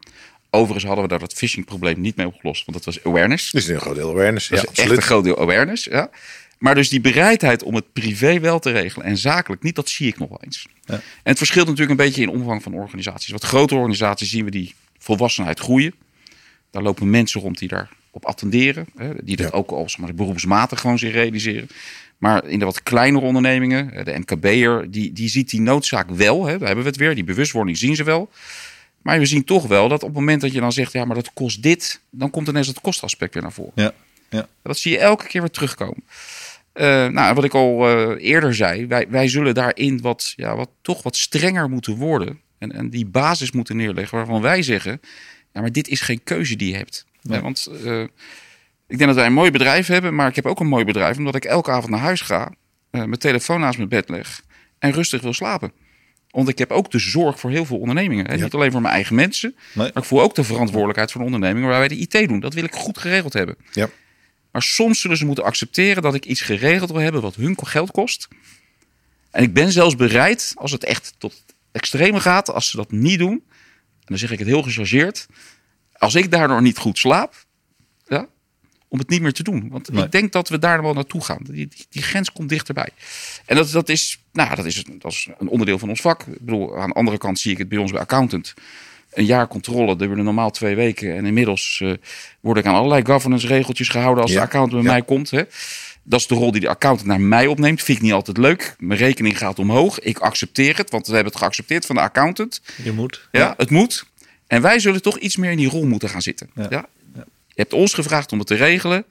Overigens 0.50 0.86
hadden 0.86 1.04
we 1.04 1.10
daar 1.10 1.20
dat 1.20 1.34
phishing 1.34 1.66
probleem 1.66 2.02
niet 2.02 2.16
mee 2.16 2.28
opgelost, 2.28 2.66
want 2.66 2.78
dat 2.84 2.86
was 2.96 3.04
awareness. 3.04 3.52
Dus 3.52 3.68
een 3.68 3.80
groot 3.80 3.96
deel 3.96 4.10
awareness. 4.10 4.48
Dat 4.48 4.62
Ja, 4.62 4.70
is 4.72 4.80
echt 4.80 4.90
een 4.92 5.02
groot 5.02 5.24
deel 5.24 5.40
awareness. 5.40 5.84
Ja. 5.84 6.10
Maar 6.62 6.76
dus 6.76 6.90
die 6.90 7.02
bereidheid 7.02 7.64
om 7.64 7.76
het 7.76 7.94
privé 7.94 8.40
wel 8.40 8.60
te 8.60 8.72
regelen 8.72 9.06
en 9.06 9.18
zakelijk 9.18 9.64
niet, 9.64 9.76
dat 9.76 9.90
zie 9.90 10.08
ik 10.08 10.18
nog 10.18 10.30
wel 10.30 10.42
eens. 10.42 10.68
Ja. 10.86 10.94
En 10.94 11.02
het 11.24 11.38
verschilt 11.38 11.68
natuurlijk 11.68 12.00
een 12.00 12.06
beetje 12.06 12.22
in 12.22 12.30
omvang 12.30 12.64
van 12.64 12.74
organisaties. 12.74 13.32
Wat 13.32 13.44
grotere 13.44 13.80
organisaties 13.80 14.30
zien 14.30 14.46
we 14.46 14.52
die 14.52 14.76
volwassenheid 14.98 15.60
groeien. 15.60 15.94
Daar 16.72 16.82
lopen 16.84 17.10
mensen 17.10 17.42
rond 17.42 17.58
die 17.58 17.68
daarop 17.68 18.26
attenderen. 18.26 18.86
Hè, 18.96 19.12
die 19.24 19.36
dat 19.36 19.52
Ja. 19.52 19.58
ook 19.58 19.70
al 19.72 19.90
zeg 19.90 20.00
maar, 20.00 20.14
beroepsmatig 20.14 20.80
gewoon 20.80 21.00
zich 21.00 21.12
realiseren. 21.12 21.70
Maar 22.18 22.46
in 22.46 22.60
de 22.60 22.66
wat 22.66 22.84
kleinere 22.84 23.26
ondernemingen, 23.26 24.06
de 24.06 24.18
MKB'er, 24.20 24.92
die, 24.92 25.14
die 25.14 25.30
ziet 25.30 25.50
die 25.50 25.62
noodzaak 25.62 26.10
wel. 26.10 26.46
Hè, 26.46 26.58
daar 26.58 26.68
hebben 26.68 26.84
we 26.84 26.90
het 26.90 27.00
weer. 27.00 27.16
Die 27.16 27.24
bewustwording 27.24 27.78
zien 27.78 27.96
ze 27.96 28.04
wel. 28.04 28.30
Maar 29.02 29.20
we 29.20 29.26
zien 29.26 29.44
toch 29.44 29.68
wel 29.68 29.88
dat 29.88 30.02
op 30.02 30.08
het 30.10 30.18
moment 30.18 30.42
dat 30.42 30.52
je 30.54 30.60
dan 30.60 30.72
zegt, 30.72 30.92
ja, 30.92 31.06
maar 31.06 31.16
dat 31.16 31.34
kost 31.34 31.64
dit, 31.64 32.00
dan 32.10 32.30
komt 32.30 32.48
ineens 32.48 32.68
dat 32.68 32.82
kostaspect 32.82 33.34
weer 33.34 33.44
naar 33.44 33.52
voren. 33.52 33.72
Ja, 33.76 33.94
ja. 34.30 34.48
Dat 34.64 34.78
zie 34.78 34.92
je 34.92 34.98
elke 35.00 35.28
keer 35.28 35.42
weer 35.42 35.50
terugkomen. 35.52 36.04
Eh, 36.74 37.08
nou, 37.08 37.36
wat 37.36 37.44
ik 37.44 37.54
al 37.54 37.88
eh, 37.90 38.30
eerder 38.30 38.56
zei, 38.56 38.88
wij, 38.88 39.06
wij 39.10 39.28
zullen 39.28 39.54
daarin 39.54 40.02
wat, 40.02 40.34
ja, 40.36 40.56
wat, 40.56 40.70
toch 40.82 41.04
wat 41.04 41.16
strenger 41.16 41.70
moeten 41.70 41.96
worden. 41.96 42.40
En, 42.58 42.72
en 42.72 42.90
die 42.90 43.06
basis 43.06 43.52
moeten 43.52 43.76
neerleggen 43.76 44.18
waarvan 44.18 44.42
wij 44.42 44.62
zeggen, 44.62 45.00
ja, 45.54 45.62
maar 45.62 45.72
dit 45.72 45.88
is 45.88 46.02
geen 46.02 46.24
keuze 46.24 46.56
die 46.56 46.72
je 46.72 46.78
hebt. 46.78 47.06
Nee. 47.22 47.38
Ja, 47.38 47.44
want 47.44 47.68
eh, 47.86 48.02
ik 48.88 48.98
denk 48.98 49.06
dat 49.06 49.16
wij 49.16 49.26
een 49.26 49.34
mooi 49.34 49.52
bedrijf 49.52 49.88
hebben, 49.88 50.16
maar 50.16 50.28
ik 50.28 50.36
heb 50.36 50.46
ook 50.46 50.60
een 50.60 50.68
mooi 50.68 50.86
bedrijf 50.86 51.18
omdat 51.18 51.36
ik 51.36 51.46
elke 51.46 51.72
avond 51.72 51.90
naar 51.90 52.00
huis 52.00 52.22
ga, 52.22 52.52
mijn 52.92 53.18
telefoon 53.18 53.60
naast 53.60 53.78
mijn 53.78 53.90
bed 53.90 54.10
leg 54.10 54.42
en 54.80 54.92
rustig 54.92 55.22
wil 55.22 55.34
slapen. 55.34 55.72
Want 56.30 56.50
ik 56.50 56.58
heb 56.58 56.72
ook 56.72 56.92
de 56.92 57.00
zorg 57.00 57.40
voor 57.40 57.50
heel 57.50 57.66
veel 57.66 57.78
ondernemingen. 57.78 58.26
Hè? 58.26 58.34
Ja. 58.34 58.44
Niet 58.44 58.54
alleen 58.54 58.72
voor 58.72 58.82
mijn 58.82 58.94
eigen 58.94 59.16
mensen, 59.16 59.56
Nee. 59.74 59.90
maar 59.94 60.04
ik 60.04 60.10
voel 60.10 60.22
ook 60.22 60.36
de 60.36 60.44
verantwoordelijkheid 60.44 61.12
voor 61.12 61.20
de 61.22 61.26
onderneming 61.26 61.66
waar 61.66 61.80
wij 61.80 61.88
de 61.88 61.98
IT 61.98 62.28
doen. 62.28 62.40
Dat 62.40 62.54
wil 62.54 62.64
ik 62.64 62.74
goed 62.74 62.98
geregeld 62.98 63.34
hebben. 63.34 63.56
Ja. 63.72 63.90
Maar 64.52 64.62
soms 64.62 65.02
zullen 65.02 65.18
ze 65.18 65.26
moeten 65.26 65.44
accepteren 65.44 66.04
dat 66.04 66.14
ik 66.16 66.26
iets 66.26 66.42
geregeld 66.42 66.92
wil 66.92 67.00
hebben 67.02 67.22
wat 67.22 67.36
hun 67.36 67.58
geld 67.62 67.92
kost. 67.92 68.28
En 69.32 69.44
ik 69.44 69.54
ben 69.54 69.72
zelfs 69.72 69.96
bereid, 69.96 70.54
als 70.56 70.72
het 70.72 70.84
echt 70.84 71.14
tot 71.18 71.32
het 71.32 71.56
extreme 71.72 72.20
gaat, 72.20 72.50
als 72.50 72.70
ze 72.70 72.78
dat 72.78 72.92
niet 72.92 73.20
doen, 73.20 73.44
en 74.00 74.06
dan 74.06 74.18
zeg 74.18 74.32
ik 74.32 74.40
het 74.40 74.48
heel 74.48 74.64
gechargeerd, 74.64 75.28
als 75.98 76.16
ik 76.16 76.32
daardoor 76.32 76.62
niet 76.62 76.78
goed 76.78 76.98
slaap, 76.98 77.46
ja, 78.08 78.28
om 78.88 79.00
het 79.00 79.10
niet 79.10 79.22
meer 79.22 79.34
te 79.34 79.44
doen. 79.44 79.70
Want 79.70 79.92
Nee. 79.92 80.04
ik 80.04 80.12
denk 80.12 80.32
dat 80.32 80.50
we 80.50 80.60
daar 80.60 80.82
wel 80.82 80.94
naartoe 80.94 81.24
gaan. 81.24 81.44
Die, 81.44 81.68
die, 81.68 81.86
die 81.90 82.02
grens 82.02 82.32
komt 82.32 82.50
dichterbij. 82.50 82.90
En 83.46 83.56
dat, 83.56 83.72
dat, 83.72 83.90
is, 83.90 84.20
nou, 84.32 84.56
dat, 84.56 84.66
is, 84.66 84.84
dat 85.00 85.12
is 85.12 85.28
een 85.38 85.48
onderdeel 85.48 85.80
van 85.80 85.90
ons 85.90 86.02
vak. 86.02 86.22
Ik 86.24 86.40
bedoel, 86.40 86.78
aan 86.78 86.90
de 86.90 86.96
andere 86.96 87.18
kant 87.18 87.40
zie 87.40 87.52
ik 87.52 87.58
het 87.58 87.70
bij 87.70 87.78
ons 87.78 87.92
bij 87.92 88.02
accountant. 88.02 88.54
Een 89.12 89.26
jaar 89.26 89.48
controle, 89.48 89.86
dat 89.88 90.00
duurde 90.00 90.22
normaal 90.22 90.52
twee 90.52 90.76
weken. 90.76 91.16
En 91.16 91.26
inmiddels 91.26 91.80
eh, 91.84 91.94
word 92.40 92.58
ik 92.58 92.66
aan 92.66 92.76
allerlei 92.76 93.06
governance 93.06 93.48
regeltjes 93.48 93.90
gehouden 93.90 94.24
als 94.24 94.32
Ja, 94.32 94.38
de 94.40 94.46
accountant 94.46 94.84
bij 94.84 94.92
ja. 94.92 94.98
mij 94.98 95.06
komt. 95.08 95.30
Hè. 95.32 95.42
Dat 96.04 96.20
is 96.20 96.28
de 96.28 96.36
rol 96.36 96.52
die 96.52 96.62
de 96.62 96.70
accountant 96.70 97.08
naar 97.08 97.22
mij 97.22 97.48
opneemt. 97.48 97.82
Vind 97.84 97.98
ik 97.98 98.04
niet 98.04 98.14
altijd 98.14 98.38
leuk. 98.38 98.76
Mijn 98.80 99.00
rekening 99.00 99.38
gaat 99.38 99.60
omhoog. 99.60 100.00
Ik 100.00 100.20
accepteer 100.20 100.78
het, 100.78 100.90
want 100.90 101.08
we 101.08 101.14
hebben 101.14 101.32
het 101.32 101.42
geaccepteerd 101.42 101.86
van 101.86 101.96
de 101.96 102.02
accountant. 102.02 102.62
Je 102.84 102.92
moet. 102.92 103.28
Ja, 103.32 103.54
het 103.58 103.70
moet. 103.70 104.06
En 104.48 104.62
wij 104.62 104.80
zullen 104.80 105.02
toch 105.02 105.18
iets 105.18 105.36
meer 105.38 105.52
in 105.52 105.58
die 105.58 105.70
rol 105.70 105.86
moeten 105.86 106.10
gaan 106.10 106.22
zitten. 106.22 106.50
Ja. 106.56 106.68
Ja. 106.70 106.86
Je 107.48 107.62
hebt 107.62 107.74
ons 107.74 107.94
gevraagd 107.94 108.32
om 108.32 108.38
het 108.40 108.48
te 108.48 108.56
regelen. 108.56 109.06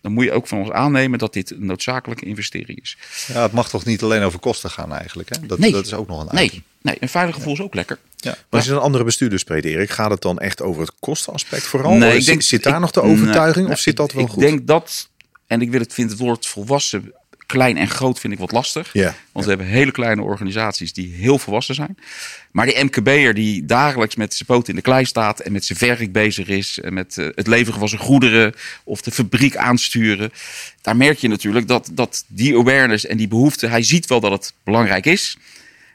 Dan 0.00 0.12
moet 0.12 0.24
je 0.24 0.32
ook 0.32 0.46
van 0.46 0.58
ons 0.58 0.70
aannemen 0.70 1.18
dat 1.18 1.32
dit 1.32 1.50
een 1.50 1.66
noodzakelijke 1.66 2.24
investering 2.24 2.80
is. 2.80 2.96
Ja, 3.26 3.42
het 3.42 3.52
mag 3.52 3.68
toch 3.68 3.84
niet 3.84 4.02
alleen 4.02 4.22
over 4.22 4.38
kosten 4.38 4.70
gaan 4.70 4.92
eigenlijk. 4.94 5.28
Hè? 5.28 5.46
Dat, 5.46 5.58
Nee. 5.58 5.72
dat 5.72 5.86
is 5.86 5.94
ook 5.94 6.08
nog 6.08 6.20
een 6.20 6.26
item. 6.26 6.36
Nee, 6.38 6.62
nee 6.82 6.96
een 7.00 7.08
veilig 7.08 7.34
gevoel 7.34 7.52
is 7.52 7.60
ook 7.60 7.74
lekker. 7.74 7.98
Ja. 8.20 8.30
Maar 8.30 8.44
als 8.60 8.64
je 8.64 8.72
een 8.72 8.78
andere 8.78 9.04
bestuurder 9.04 9.38
spreekt, 9.38 9.64
Erik, 9.64 9.90
gaat 9.90 10.10
het 10.10 10.22
dan 10.22 10.38
echt 10.38 10.62
over 10.62 10.80
het 10.82 10.92
kostenaspect 11.00 11.62
vooral? 11.62 11.92
Nee, 11.92 12.16
ik 12.18 12.24
denk- 12.24 12.42
zit 12.42 12.62
daar 12.62 12.74
ik- 12.74 12.80
nog 12.80 12.90
de 12.90 13.02
overtuiging 13.02 13.64
nee, 13.66 13.74
of 13.74 13.80
zit 13.80 13.96
dat 13.96 14.12
wel 14.12 14.24
ik 14.24 14.30
goed? 14.30 14.40
denk 14.42 14.66
dat, 14.66 15.08
en 15.46 15.60
ik 15.60 15.70
wil 15.70 15.80
het, 15.80 15.94
vind 15.94 16.10
het 16.10 16.18
woord 16.18 16.46
volwassen, 16.46 17.12
klein 17.46 17.76
en 17.76 17.88
groot 17.88 18.20
vind 18.20 18.32
ik 18.32 18.38
wat 18.38 18.52
lastig. 18.52 18.90
Ja, 18.92 19.14
Want 19.32 19.44
we 19.44 19.50
hebben 19.50 19.68
hele 19.70 19.90
kleine 19.90 20.22
organisaties 20.22 20.92
die 20.92 21.14
heel 21.14 21.38
volwassen 21.38 21.74
zijn. 21.74 21.98
Maar 22.50 22.66
die 22.66 22.84
MKB'er 22.84 23.34
die 23.34 23.64
dagelijks 23.64 24.14
met 24.16 24.34
zijn 24.34 24.48
poot 24.48 24.68
in 24.68 24.74
de 24.74 24.82
klei 24.82 25.04
staat 25.04 25.40
en 25.40 25.52
met 25.52 25.64
zijn 25.64 25.78
werk 25.78 26.12
bezig 26.12 26.46
is. 26.48 26.80
En 26.80 26.94
met 26.94 27.18
eh, 27.18 27.26
het 27.34 27.46
leveren 27.46 27.78
van 27.78 27.88
zijn 27.88 28.00
goederen 28.00 28.54
of 28.84 29.00
de 29.00 29.10
fabriek 29.10 29.56
aansturen. 29.56 30.32
Daar 30.82 30.96
merk 30.96 31.18
je 31.18 31.28
natuurlijk 31.28 31.68
dat, 31.68 31.90
dat 31.92 32.24
die 32.26 32.56
awareness 32.58 33.06
en 33.06 33.16
die 33.16 33.28
behoefte, 33.28 33.66
hij 33.66 33.82
ziet 33.82 34.06
wel 34.06 34.20
dat 34.20 34.32
het 34.32 34.52
belangrijk 34.64 35.06
is. 35.06 35.36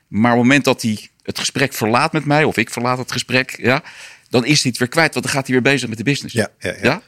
Maar 0.08 0.32
op 0.32 0.38
het 0.38 0.48
moment 0.48 0.66
dat 0.66 0.82
hij 0.82 1.08
het 1.24 1.40
gesprek 1.40 1.74
verlaat 1.74 2.14
met 2.14 2.26
mij, 2.26 2.44
of 2.44 2.58
ik 2.58 2.70
verlaat 2.70 2.98
het 2.98 3.12
gesprek, 3.12 3.56
ja, 3.62 3.84
dan 4.30 4.46
is 4.46 4.62
hij 4.62 4.70
het 4.70 4.80
weer 4.80 4.88
kwijt. 4.88 5.14
Want 5.14 5.26
dan 5.26 5.34
gaat 5.34 5.46
hij 5.48 5.54
weer 5.56 5.72
bezig 5.72 5.90
met 5.90 5.98
de 5.98 6.04
business. 6.04 6.34
Ja, 6.36 6.48
ja, 6.60 6.76
ja. 6.82 7.02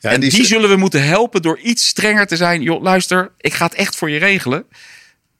Ja, 0.00 0.10
en 0.10 0.20
die, 0.20 0.46
zullen 0.46 0.70
we 0.70 0.76
moeten 0.76 1.04
helpen 1.04 1.42
door 1.42 1.58
iets 1.58 1.86
strenger 1.88 2.26
te 2.26 2.36
zijn. 2.36 2.62
Joh, 2.62 2.82
luister, 2.82 3.32
ik 3.40 3.54
ga 3.54 3.64
het 3.64 3.74
echt 3.74 3.96
voor 3.96 4.10
je 4.10 4.18
regelen. 4.18 4.66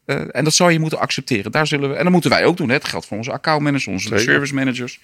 Eh, 0.05 0.21
en 0.31 0.45
dat 0.45 0.55
zou 0.55 0.73
je 0.73 0.79
moeten 0.79 0.99
accepteren. 0.99 1.53
Daar 1.53 1.67
zullen 1.67 1.91
we, 1.91 1.97
en 1.97 2.03
dat 2.03 2.13
moeten 2.13 2.31
wij 2.31 2.45
ook 2.45 2.57
doen. 2.57 2.69
Hè. 2.69 2.75
Het 2.75 2.85
geldt 2.85 3.07
voor 3.07 3.17
onze 3.17 3.33
accountmanagers, 3.33 3.87
onze 3.87 4.09
Zeker. 4.09 4.25
service 4.25 4.55
managers. 4.55 5.01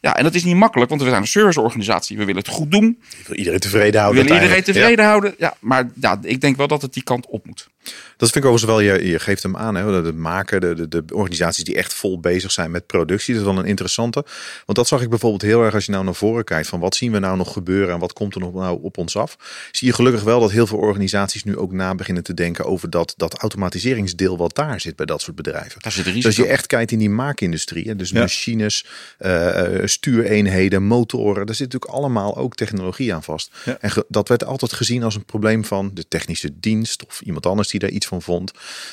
Ja, 0.00 0.16
en 0.16 0.24
dat 0.24 0.34
is 0.34 0.44
niet 0.44 0.56
makkelijk, 0.56 0.90
want 0.90 1.02
we 1.02 1.08
zijn 1.08 1.20
een 1.20 1.28
serviceorganisatie. 1.28 2.16
We 2.16 2.24
willen 2.24 2.42
het 2.42 2.50
goed 2.50 2.70
doen. 2.70 2.98
Je 3.08 3.16
wil 3.26 3.36
iedereen 3.36 3.58
tevreden 3.60 3.92
We 3.92 3.98
houden. 3.98 4.22
willen 4.22 4.42
iedereen 4.42 4.62
tevreden 4.64 5.04
houden. 5.04 5.34
Ja, 5.38 5.56
maar 5.60 5.90
ja, 6.00 6.18
ik 6.22 6.40
denk 6.40 6.56
wel 6.56 6.68
dat 6.68 6.82
het 6.82 6.92
die 6.92 7.02
kant 7.02 7.26
op 7.26 7.46
moet. 7.46 7.68
Dat 8.16 8.30
vind 8.30 8.44
ik 8.44 8.50
overigens 8.50 8.64
wel, 8.64 8.80
je, 8.80 9.08
je 9.08 9.18
geeft 9.18 9.42
hem 9.42 9.56
aan, 9.56 9.74
hè, 9.74 10.02
de 10.02 10.12
maken, 10.12 10.60
de, 10.60 10.74
de, 10.74 10.88
de 10.88 11.14
organisaties 11.14 11.64
die 11.64 11.76
echt 11.76 11.94
vol 11.94 12.20
bezig 12.20 12.52
zijn 12.52 12.70
met 12.70 12.86
productie. 12.86 13.34
Dat 13.34 13.42
is 13.42 13.48
wel 13.48 13.58
een 13.58 13.68
interessante. 13.68 14.24
Want 14.64 14.78
dat 14.78 14.88
zag 14.88 15.02
ik 15.02 15.08
bijvoorbeeld 15.08 15.42
heel 15.42 15.62
erg 15.62 15.74
als 15.74 15.84
je 15.84 15.92
nou 15.92 16.04
naar 16.04 16.14
voren 16.14 16.44
kijkt. 16.44 16.68
Van 16.68 16.80
wat 16.80 16.94
zien 16.94 17.12
we 17.12 17.18
nou 17.18 17.36
nog 17.36 17.52
gebeuren 17.52 17.94
en 17.94 18.00
wat 18.00 18.12
komt 18.12 18.34
er 18.34 18.40
nog 18.40 18.54
nou 18.54 18.78
op 18.82 18.98
ons 18.98 19.16
af? 19.16 19.36
Zie 19.72 19.88
je 19.88 19.94
gelukkig 19.94 20.22
wel 20.22 20.40
dat 20.40 20.50
heel 20.50 20.66
veel 20.66 20.78
organisaties 20.78 21.44
nu 21.44 21.56
ook 21.56 21.72
na 21.72 21.94
beginnen 21.94 22.22
te 22.22 22.34
denken 22.34 22.64
over 22.64 22.90
dat, 22.90 23.14
dat 23.16 23.34
automatiseringsdeel 23.34 24.36
wat 24.36 24.54
daar 24.54 24.80
zit 24.80 24.96
bij 24.96 25.06
dat 25.06 25.20
soort 25.20 25.36
bedrijven. 25.36 25.80
Daar 25.80 25.92
zit 25.92 26.04
Dus 26.04 26.26
als 26.26 26.36
je 26.36 26.46
echt 26.46 26.66
kijkt 26.66 26.92
in 26.92 26.98
die 26.98 27.10
maakindustrie, 27.10 27.88
hè, 27.88 27.96
dus 27.96 28.10
Ja. 28.10 28.20
machines, 28.20 28.86
eh, 29.18 29.64
stuureenheden, 29.84 30.82
motoren, 30.82 31.46
daar 31.46 31.54
zit 31.54 31.72
natuurlijk 31.72 31.92
allemaal 31.92 32.36
ook 32.36 32.54
technologie 32.54 33.14
aan 33.14 33.22
vast. 33.22 33.50
Ja. 33.64 33.76
En 33.80 33.90
dat 34.08 34.28
werd 34.28 34.44
altijd 34.44 34.72
gezien 34.72 35.02
als 35.02 35.14
een 35.14 35.24
probleem 35.24 35.64
van 35.64 35.90
de 35.94 36.08
technische 36.08 36.50
dienst 36.60 37.06
of 37.06 37.20
iemand 37.20 37.46
anders 37.46 37.68
die 37.68 37.75
daar 37.78 37.90
iets 37.90 38.06
van 38.06 38.22
vond. 38.22 38.52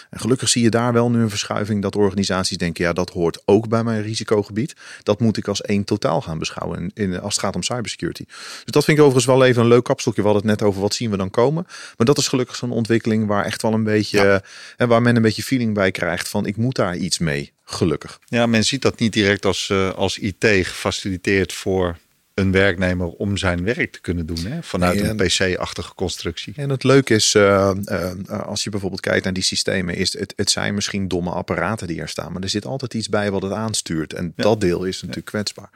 En 0.09 0.19
gelukkig 0.19 0.49
zie 0.49 0.63
je 0.63 0.69
daar 0.69 0.93
wel 0.93 1.09
nu 1.09 1.21
een 1.21 1.29
verschuiving 1.29 1.81
dat 1.81 1.95
organisaties 1.95 2.57
denken, 2.57 2.83
ja, 2.85 2.93
dat 2.93 3.09
hoort 3.09 3.41
ook 3.45 3.67
bij 3.67 3.83
mijn 3.83 4.01
risicogebied. 4.01 4.73
Dat 5.03 5.19
moet 5.19 5.37
ik 5.37 5.47
als 5.47 5.61
één 5.61 5.83
totaal 5.83 6.21
gaan 6.21 6.39
beschouwen 6.39 6.79
in, 6.79 6.91
in- 6.93 7.19
als 7.21 7.35
het 7.35 7.43
gaat 7.43 7.55
om 7.55 7.63
cybersecurity. 7.63 8.23
Dus 8.27 8.63
dat 8.65 8.83
vind 8.83 8.97
ik 8.97 9.03
overigens 9.03 9.35
wel 9.35 9.45
even 9.45 9.61
een 9.61 9.67
leuk 9.67 9.83
kapstelje. 9.83 10.21
We 10.21 10.27
hadden 10.27 10.49
het 10.49 10.59
net 10.59 10.67
over 10.69 10.81
wat 10.81 10.93
zien 10.93 11.09
we 11.11 11.17
dan 11.17 11.29
komen. 11.29 11.63
Maar 11.97 12.05
dat 12.05 12.17
is 12.17 12.27
gelukkig 12.27 12.55
zo'n 12.55 12.71
ontwikkeling 12.71 13.27
waar 13.27 13.45
echt 13.45 13.61
wel 13.61 13.73
een 13.73 13.83
beetje, 13.83 14.21
Ja. 14.23 14.41
en 14.77 14.87
waar 14.87 15.01
men 15.01 15.15
een 15.15 15.21
beetje 15.21 15.43
feeling 15.43 15.73
bij 15.73 15.91
krijgt 15.91 16.29
van 16.29 16.45
ik 16.45 16.57
moet 16.57 16.75
daar 16.75 16.95
iets 16.95 17.17
mee. 17.19 17.51
Gelukkig. 17.65 18.19
Ja, 18.25 18.45
men 18.45 18.63
ziet 18.63 18.81
dat 18.81 18.99
niet 18.99 19.13
direct 19.13 19.45
als, 19.45 19.69
eh, 19.69 19.93
als 19.93 20.17
IT 20.17 20.45
gefaciliteerd 20.47 21.53
voor 21.53 21.97
een 22.33 22.51
werknemer 22.51 23.07
om 23.07 23.37
zijn 23.37 23.63
werk 23.63 23.91
te 23.91 24.01
kunnen 24.01 24.25
doen. 24.25 24.45
Hè? 24.45 24.63
Vanuit 24.63 25.01
Nee, 25.01 25.09
een 25.09 25.55
PC-achtige 25.55 25.93
constructie. 25.93 26.53
En 26.55 26.69
het 26.69 26.83
leuke 26.83 27.13
is, 27.13 27.35
eh, 27.35 27.71
eh, 27.85 28.11
als 28.45 28.63
je 28.63 28.69
bijvoorbeeld 28.69 29.01
kijkt 29.01 29.23
naar 29.23 29.33
die 29.33 29.43
systemen, 29.43 29.95
is 29.95 30.19
het, 30.19 30.33
het 30.35 30.49
zijn 30.51 30.73
misschien 30.73 31.07
domme 31.07 31.29
apparaten 31.29 31.87
die 31.87 32.01
er 32.01 32.09
staan, 32.09 32.31
maar 32.33 32.41
er 32.41 32.49
zit 32.49 32.65
altijd 32.65 32.93
iets 32.93 33.09
bij 33.09 33.31
wat 33.31 33.41
het 33.41 33.51
aanstuurt. 33.51 34.13
En 34.13 34.33
Ja. 34.35 34.43
dat 34.43 34.61
deel 34.61 34.83
is 34.83 34.99
natuurlijk 34.99 35.25
kwetsbaar. 35.25 35.69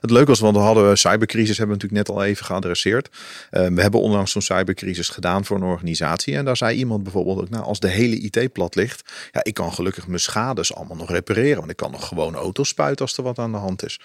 Het 0.00 0.10
leuke 0.10 0.28
was, 0.28 0.40
want 0.40 0.56
we 0.56 0.62
hadden 0.62 0.98
cybercrisis, 0.98 1.58
hebben 1.58 1.76
we 1.76 1.82
natuurlijk 1.82 2.08
net 2.08 2.16
al 2.16 2.24
even 2.24 2.44
geadresseerd. 2.44 3.08
Eh, 3.50 3.66
we 3.66 3.82
hebben 3.82 4.00
onlangs 4.00 4.32
zo'n 4.32 4.42
cybercrisis 4.42 5.08
gedaan 5.08 5.44
voor 5.44 5.56
een 5.56 5.62
organisatie. 5.62 6.36
En 6.36 6.44
daar 6.44 6.56
zei 6.56 6.76
iemand 6.78 7.02
bijvoorbeeld 7.02 7.40
ook, 7.40 7.50
nou, 7.50 7.64
als 7.64 7.80
de 7.80 7.88
hele 7.88 8.18
IT 8.18 8.52
plat 8.52 8.74
ligt, 8.74 9.12
ja, 9.32 9.44
ik 9.44 9.54
kan 9.54 9.72
gelukkig 9.72 10.06
mijn 10.06 10.20
schades 10.20 10.74
allemaal 10.74 10.96
nog 10.96 11.10
repareren. 11.10 11.58
Want 11.58 11.70
ik 11.70 11.76
kan 11.76 11.90
nog 11.90 12.08
gewoon 12.08 12.34
auto's 12.34 12.68
spuiten 12.68 13.04
als 13.04 13.16
er 13.16 13.22
wat 13.22 13.38
aan 13.38 13.52
de 13.52 13.58
hand 13.58 13.84
is. 13.84 14.00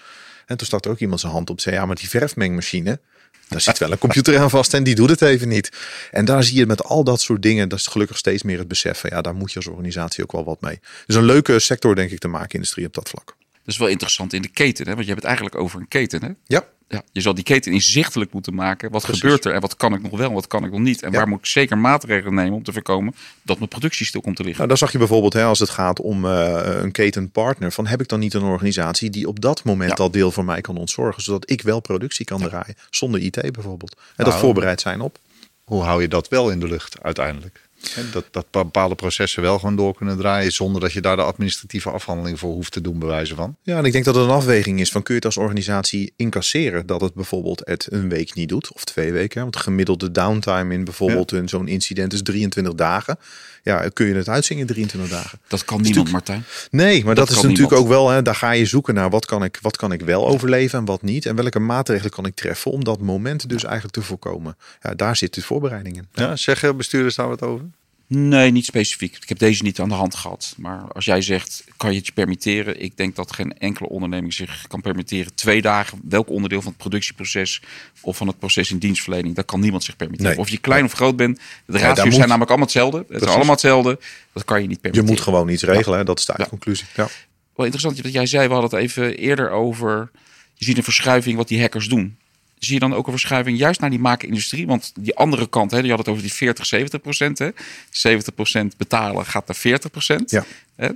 En 0.50 0.56
toen 0.56 0.66
stak 0.66 0.84
er 0.84 0.90
ook 0.90 0.98
iemand 0.98 1.20
zijn 1.20 1.32
hand 1.32 1.50
op 1.50 1.56
en 1.56 1.62
zei, 1.62 1.74
ja, 1.74 1.86
maar 1.86 1.96
die 1.96 2.08
verfmengmachine, 2.08 3.00
daar 3.48 3.60
zit 3.60 3.78
wel 3.78 3.92
een 3.92 3.98
computer 3.98 4.38
aan 4.38 4.50
vast 4.50 4.74
en 4.74 4.82
die 4.82 4.94
doet 4.94 5.10
het 5.10 5.22
even 5.22 5.48
niet. 5.48 5.70
En 6.10 6.24
daar 6.24 6.42
zie 6.44 6.56
je 6.56 6.66
met 6.66 6.84
al 6.84 7.04
dat 7.04 7.20
soort 7.20 7.42
dingen, 7.42 7.68
dat 7.68 7.78
is 7.78 7.86
gelukkig 7.86 8.16
steeds 8.16 8.42
meer 8.42 8.58
het 8.58 8.68
besef 8.68 8.98
van, 8.98 9.10
ja, 9.12 9.20
daar 9.20 9.34
moet 9.34 9.50
je 9.50 9.56
als 9.56 9.66
organisatie 9.66 10.22
ook 10.22 10.32
wel 10.32 10.44
wat 10.44 10.60
mee. 10.60 10.80
Dus 11.06 11.16
een 11.16 11.24
leuke 11.24 11.58
sector, 11.58 11.94
denk 11.94 12.10
ik, 12.10 12.20
de 12.20 12.28
maakindustrie 12.28 12.86
op 12.86 12.94
dat 12.94 13.08
vlak. 13.08 13.26
Dat 13.26 13.74
is 13.74 13.78
wel 13.78 13.88
interessant 13.88 14.32
in 14.32 14.42
de 14.42 14.48
keten, 14.48 14.86
hè? 14.86 14.94
want 14.94 15.06
je 15.06 15.12
hebt 15.12 15.22
het 15.22 15.30
eigenlijk 15.30 15.62
over 15.62 15.80
een 15.80 15.88
keten. 15.88 16.22
Hè? 16.24 16.30
Ja, 16.46 16.64
Ja, 16.92 17.02
je 17.12 17.20
zal 17.20 17.34
die 17.34 17.44
keten 17.44 17.72
inzichtelijk 17.72 18.32
moeten 18.32 18.54
maken. 18.54 18.90
Wat 18.90 19.02
Precies. 19.02 19.20
gebeurt 19.20 19.44
er 19.44 19.52
en 19.52 19.60
wat 19.60 19.76
kan 19.76 19.94
ik 19.94 20.02
nog 20.02 20.10
wel 20.10 20.28
en 20.28 20.34
wat 20.34 20.46
kan 20.46 20.64
ik 20.64 20.70
nog 20.70 20.80
niet? 20.80 21.02
En 21.02 21.10
Ja. 21.10 21.16
waar 21.16 21.28
moet 21.28 21.38
ik 21.38 21.46
zeker 21.46 21.78
maatregelen 21.78 22.34
nemen 22.34 22.52
om 22.52 22.62
te 22.62 22.72
voorkomen 22.72 23.14
dat 23.42 23.56
mijn 23.56 23.68
productie 23.68 24.06
stil 24.06 24.20
komt 24.20 24.36
te 24.36 24.42
liggen? 24.42 24.56
nou, 24.58 24.68
daar 24.68 24.78
zag 24.78 24.92
je 24.92 24.98
bijvoorbeeld 24.98 25.32
hè, 25.32 25.44
als 25.44 25.58
het 25.58 25.70
gaat 25.70 26.00
om 26.00 26.24
eh, 26.24 26.60
een 26.64 26.90
ketenpartner. 26.92 27.72
Van 27.72 27.86
heb 27.86 28.00
ik 28.00 28.08
dan 28.08 28.18
niet 28.20 28.34
een 28.34 28.42
organisatie 28.42 29.10
die 29.10 29.28
op 29.28 29.40
dat 29.40 29.64
moment 29.64 29.90
Ja. 29.98 30.04
al 30.04 30.10
deel 30.10 30.30
voor 30.30 30.44
mij 30.44 30.60
kan 30.60 30.76
ontzorgen. 30.76 31.22
Zodat 31.22 31.50
ik 31.50 31.62
wel 31.62 31.80
productie 31.80 32.24
kan 32.24 32.40
draaien. 32.40 32.74
Zonder 32.90 33.20
IT 33.20 33.52
bijvoorbeeld. 33.52 33.92
En 33.96 34.00
dat 34.16 34.26
Nou. 34.26 34.38
voorbereid 34.40 34.80
zijn 34.80 35.00
op. 35.00 35.18
Hoe 35.64 35.82
hou 35.82 36.02
je 36.02 36.08
dat 36.08 36.28
wel 36.28 36.50
in 36.50 36.60
de 36.60 36.68
lucht 36.68 37.02
uiteindelijk? 37.02 37.68
Hè, 37.94 38.10
Dat, 38.10 38.26
dat 38.30 38.50
bepaalde 38.50 38.94
processen 38.94 39.42
wel 39.42 39.58
gewoon 39.58 39.76
door 39.76 39.94
kunnen 39.96 40.16
draaien 40.16 40.52
zonder 40.52 40.80
dat 40.80 40.92
je 40.92 41.00
daar 41.00 41.16
de 41.16 41.22
administratieve 41.22 41.90
afhandeling 41.90 42.38
voor 42.38 42.52
hoeft 42.52 42.72
te 42.72 42.80
doen, 42.80 42.98
bewijzen 42.98 43.36
van. 43.36 43.56
Ja, 43.62 43.78
en 43.78 43.84
ik 43.84 43.92
denk 43.92 44.04
dat 44.04 44.14
het 44.14 44.24
een 44.24 44.30
afweging 44.30 44.80
is 44.80 44.90
van 44.90 45.02
kun 45.02 45.14
je 45.14 45.20
het 45.20 45.28
als 45.36 45.44
organisatie 45.44 46.12
incasseren 46.16 46.86
dat 46.86 47.00
het 47.00 47.14
bijvoorbeeld 47.14 47.62
het 47.64 47.86
een 47.90 48.08
week 48.08 48.34
niet 48.34 48.48
doet 48.48 48.72
of 48.72 48.84
twee 48.84 49.12
weken. 49.12 49.42
Want 49.42 49.56
gemiddelde 49.56 50.10
downtime 50.12 50.74
in 50.74 50.84
bijvoorbeeld 50.84 51.32
een 51.32 51.48
zo'n 51.48 51.68
incident 51.68 52.12
is 52.12 52.22
23 52.22 52.74
dagen. 52.74 53.18
Ja, 53.62 53.88
kun 53.92 54.06
je 54.06 54.14
het 54.14 54.28
uitzingen 54.28 54.60
in 54.62 54.68
23 54.68 55.10
dagen? 55.10 55.40
Dat 55.48 55.64
kan 55.64 55.80
niemand, 55.80 56.10
Martijn. 56.10 56.44
Nee, 56.70 57.04
maar 57.04 57.14
dat, 57.14 57.28
Dat 57.28 57.36
is 57.36 57.42
natuurlijk 57.42 57.70
niemand. 57.70 57.82
ook 57.82 57.88
wel, 57.88 58.08
hè, 58.08 58.22
daar 58.22 58.34
ga 58.34 58.50
je 58.50 58.66
zoeken 58.66 58.94
naar 58.94 59.10
wat 59.10 59.26
kan, 59.26 59.44
ik, 59.44 59.58
wat 59.62 59.76
kan 59.76 59.92
ik 59.92 60.00
wel 60.00 60.28
overleven 60.28 60.78
en 60.78 60.84
wat 60.84 61.02
niet. 61.02 61.26
En 61.26 61.36
welke 61.36 61.58
maatregelen 61.58 62.10
kan 62.10 62.26
ik 62.26 62.34
treffen 62.34 62.70
om 62.70 62.84
dat 62.84 63.00
moment 63.00 63.48
dus 63.48 63.64
eigenlijk 63.64 63.94
te 63.94 64.02
voorkomen. 64.02 64.56
Ja, 64.80 64.94
daar 64.94 65.16
zit 65.16 65.34
de 65.34 65.42
voorbereiding 65.42 65.96
in. 65.96 66.08
Ja, 66.12 66.36
zeggen 66.36 66.76
bestuurders 66.76 67.14
daar 67.14 67.28
wat 67.28 67.42
over? 67.42 67.64
Nee, 68.12 68.50
niet 68.50 68.64
specifiek. 68.64 69.16
Ik 69.16 69.28
heb 69.28 69.38
deze 69.38 69.62
niet 69.62 69.80
aan 69.80 69.88
de 69.88 69.94
hand 69.94 70.14
gehad. 70.14 70.54
Maar 70.56 70.92
als 70.92 71.04
jij 71.04 71.22
zegt, 71.22 71.64
kan 71.76 71.90
je 71.90 71.96
het 71.96 72.06
je 72.06 72.12
permitteren? 72.12 72.82
Ik 72.82 72.96
denk 72.96 73.16
dat 73.16 73.32
geen 73.34 73.58
enkele 73.58 73.88
onderneming 73.88 74.34
zich 74.34 74.64
kan 74.68 74.80
permitteren. 74.80 75.34
Twee 75.34 75.62
dagen, 75.62 76.00
welk 76.08 76.28
onderdeel 76.30 76.60
van 76.62 76.70
het 76.70 76.80
productieproces 76.80 77.62
of 78.00 78.16
van 78.16 78.26
het 78.26 78.38
proces 78.38 78.70
in 78.70 78.78
dienstverlening, 78.78 79.34
dat 79.34 79.44
kan 79.44 79.60
niemand 79.60 79.84
zich 79.84 79.96
permitteren. 79.96 80.32
Nee. 80.32 80.40
Of 80.40 80.48
je 80.48 80.58
klein 80.58 80.84
of 80.84 80.92
groot 80.92 81.16
bent. 81.16 81.36
De 81.36 81.42
daar 81.72 81.80
ratio's 81.80 82.04
moet- 82.04 82.14
zijn 82.14 82.26
namelijk 82.28 82.50
allemaal 82.50 82.68
hetzelfde. 82.68 82.98
Het 82.98 83.06
Precies. 83.06 83.26
is 83.28 83.34
allemaal 83.34 83.52
hetzelfde. 83.52 83.98
Dat 84.32 84.44
kan 84.44 84.60
je 84.62 84.66
niet 84.66 84.76
Je 84.76 84.80
permitteren. 84.82 85.14
moet 85.16 85.24
gewoon 85.24 85.48
iets 85.48 85.62
regelen, 85.62 86.06
dat 86.06 86.18
is 86.18 86.24
de 86.24 86.34
Ja. 86.36 86.46
conclusie. 86.46 86.86
Ja. 86.96 87.08
Wel 87.54 87.64
interessant 87.66 88.02
dat 88.02 88.12
jij 88.12 88.26
zei, 88.26 88.46
we 88.48 88.52
hadden 88.52 88.70
het 88.70 88.80
even 88.80 89.16
eerder 89.16 89.50
over. 89.50 90.10
Je 90.54 90.64
ziet 90.64 90.76
een 90.76 90.82
verschuiving 90.84 91.36
wat 91.36 91.48
die 91.48 91.60
hackers 91.60 91.88
doen. 91.88 92.16
Zie 92.60 92.74
je 92.74 92.80
dan 92.80 92.94
ook 92.94 93.06
een 93.06 93.12
verschuiving 93.12 93.58
juist 93.58 93.80
naar 93.80 93.90
die 93.90 93.98
maakindustrie? 93.98 94.66
Want 94.66 94.92
die 95.00 95.16
andere 95.16 95.48
kant, 95.48 95.70
hè, 95.70 95.78
je 95.78 95.88
had 95.88 95.98
het 95.98 96.08
over 96.08 96.22
die 96.22 96.32
40, 96.32 96.66
70 96.66 97.00
procent. 97.00 97.38
Hè? 97.38 97.50
70 97.90 98.34
procent 98.34 98.76
betalen 98.76 99.26
gaat 99.26 99.46
naar 99.46 99.56
40 99.56 99.90
procent. 99.90 100.30
Ja. 100.30 100.44
Hè? 100.76 100.88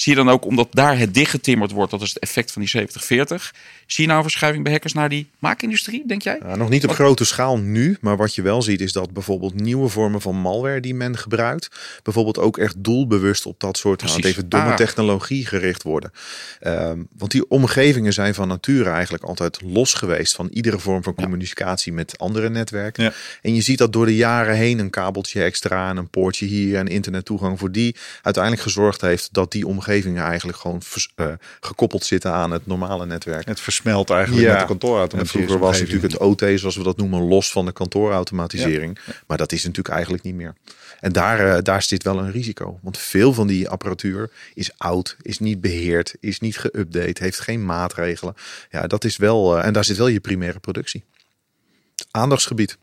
Zie 0.00 0.12
je 0.16 0.24
dan 0.24 0.28
ook, 0.34 0.44
omdat 0.44 0.68
daar 0.70 0.98
het 0.98 1.14
dichtgetimmerd 1.14 1.70
wordt, 1.70 1.90
dat 1.90 2.02
is 2.02 2.08
het 2.08 2.18
effect 2.18 2.52
van 2.52 2.62
die 2.62 2.70
70-40. 2.70 3.50
Zie 3.86 4.02
je 4.04 4.06
nou 4.06 4.16
een 4.16 4.22
verschuiving 4.22 4.64
bij 4.64 4.72
hackers 4.72 4.92
naar 4.92 5.08
die 5.08 5.28
maakindustrie, 5.38 6.06
denk 6.06 6.22
jij? 6.22 6.40
Nog 6.56 6.68
niet 6.68 6.82
op 6.82 6.88
Wat- 6.88 6.98
grote 6.98 7.24
schaal 7.24 7.58
nu, 7.58 7.96
maar 8.00 8.16
wat 8.16 8.34
je 8.34 8.42
wel 8.42 8.62
ziet 8.62 8.80
is 8.80 8.92
dat 8.92 9.12
bijvoorbeeld 9.12 9.54
nieuwe 9.54 9.88
vormen 9.88 10.20
van 10.20 10.36
malware 10.36 10.80
die 10.80 10.94
men 10.94 11.18
gebruikt, 11.18 11.68
bijvoorbeeld 12.02 12.38
ook 12.38 12.58
echt 12.58 12.74
doelbewust 12.84 13.46
op 13.46 13.60
dat 13.60 13.76
soort 13.78 14.02
nou, 14.02 14.20
even 14.20 14.48
domme 14.48 14.70
Ah. 14.70 14.76
technologie 14.76 15.46
gericht 15.46 15.82
worden. 15.82 16.12
Ehm, 16.60 17.02
want 17.16 17.30
die 17.30 17.48
omgevingen 17.50 18.12
zijn 18.12 18.34
van 18.34 18.48
nature 18.48 18.90
eigenlijk 18.90 19.24
altijd 19.24 19.60
los 19.62 19.94
geweest 19.94 20.34
van 20.34 20.48
iedere 20.52 20.78
vorm 20.78 21.02
van 21.02 21.14
communicatie 21.14 21.92
met 21.92 22.18
andere 22.18 22.50
netwerken. 22.50 23.04
Ja. 23.04 23.12
En 23.42 23.54
je 23.54 23.60
ziet 23.60 23.78
dat 23.78 23.92
door 23.92 24.06
de 24.06 24.16
jaren 24.16 24.54
heen 24.56 24.78
een 24.78 24.90
kabeltje 24.90 25.42
extra 25.42 25.90
en 25.90 25.96
een 25.96 26.08
poortje 26.10 26.46
hier 26.46 26.76
en 26.78 26.86
internettoegang 26.86 27.58
voor 27.58 27.72
die 27.72 27.96
uiteindelijk 28.22 28.62
gezorgd 28.62 29.00
heeft 29.00 29.28
dat 29.32 29.52
die 29.52 29.66
omgevingen 29.90 30.24
eigenlijk 30.24 30.58
gewoon 30.58 30.82
vers- 30.82 31.12
eh, 31.14 31.26
gekoppeld 31.60 32.04
zitten 32.04 32.32
aan 32.32 32.50
het 32.50 32.66
normale 32.66 33.06
netwerk. 33.06 33.46
Het 33.46 33.60
versmelt 33.60 34.10
eigenlijk 34.10 34.42
Ja. 34.42 34.48
met 34.48 34.56
de 34.56 34.62
En 34.62 34.68
kantoorautomatisering. 34.68 35.48
vroeger 35.48 35.66
was 35.68 35.80
natuurlijk 35.80 36.12
het 36.12 36.20
OT, 36.22 36.58
zoals 36.60 36.76
we 36.76 36.82
dat 36.82 36.96
noemen, 36.96 37.20
los 37.22 37.52
van 37.52 37.64
de 37.64 37.72
kantoorautomatisering. 37.72 38.98
Maar 39.26 39.36
dat 39.38 39.52
is 39.52 39.62
natuurlijk 39.64 39.94
eigenlijk 39.94 40.24
niet 40.24 40.34
meer. 40.34 40.54
En 41.00 41.12
daar, 41.12 41.56
eh, 41.56 41.62
daar 41.62 41.82
zit 41.82 42.02
wel 42.02 42.18
een 42.18 42.30
risico. 42.30 42.78
Want 42.82 42.98
veel 42.98 43.32
van 43.32 43.46
die 43.46 43.68
apparatuur 43.68 44.30
is 44.54 44.70
oud, 44.76 45.16
is 45.22 45.38
niet 45.38 45.60
beheerd, 45.60 46.14
is 46.20 46.40
niet 46.40 46.58
geüpdate, 46.58 47.20
heeft 47.22 47.40
geen 47.40 47.64
maatregelen. 47.64 48.34
Ja, 48.70 48.86
dat 48.86 49.04
is 49.04 49.16
wel. 49.16 49.58
eh, 49.58 49.66
en 49.66 49.72
daar 49.72 49.84
zit 49.84 49.96
wel 49.96 50.06
je 50.08 50.20
primaire 50.20 50.58
productie. 50.58 51.04
Aandachtsgebied. 52.10 52.78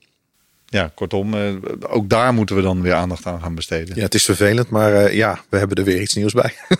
Ja, 0.69 0.91
kortom, 0.95 1.33
eh, 1.33 1.53
ook 1.87 2.09
daar 2.09 2.33
moeten 2.33 2.55
we 2.55 2.61
dan 2.61 2.81
weer 2.81 2.93
aandacht 2.93 3.25
aan 3.25 3.41
gaan 3.41 3.55
besteden. 3.55 3.95
Ja, 3.95 4.01
het 4.01 4.13
is 4.13 4.25
vervelend, 4.25 4.69
maar 4.69 4.93
eh, 4.93 5.13
ja, 5.13 5.39
we 5.49 5.57
hebben 5.57 5.77
er 5.77 5.83
weer 5.83 6.01
iets 6.01 6.15
nieuws 6.15 6.33
bij. 6.33 6.53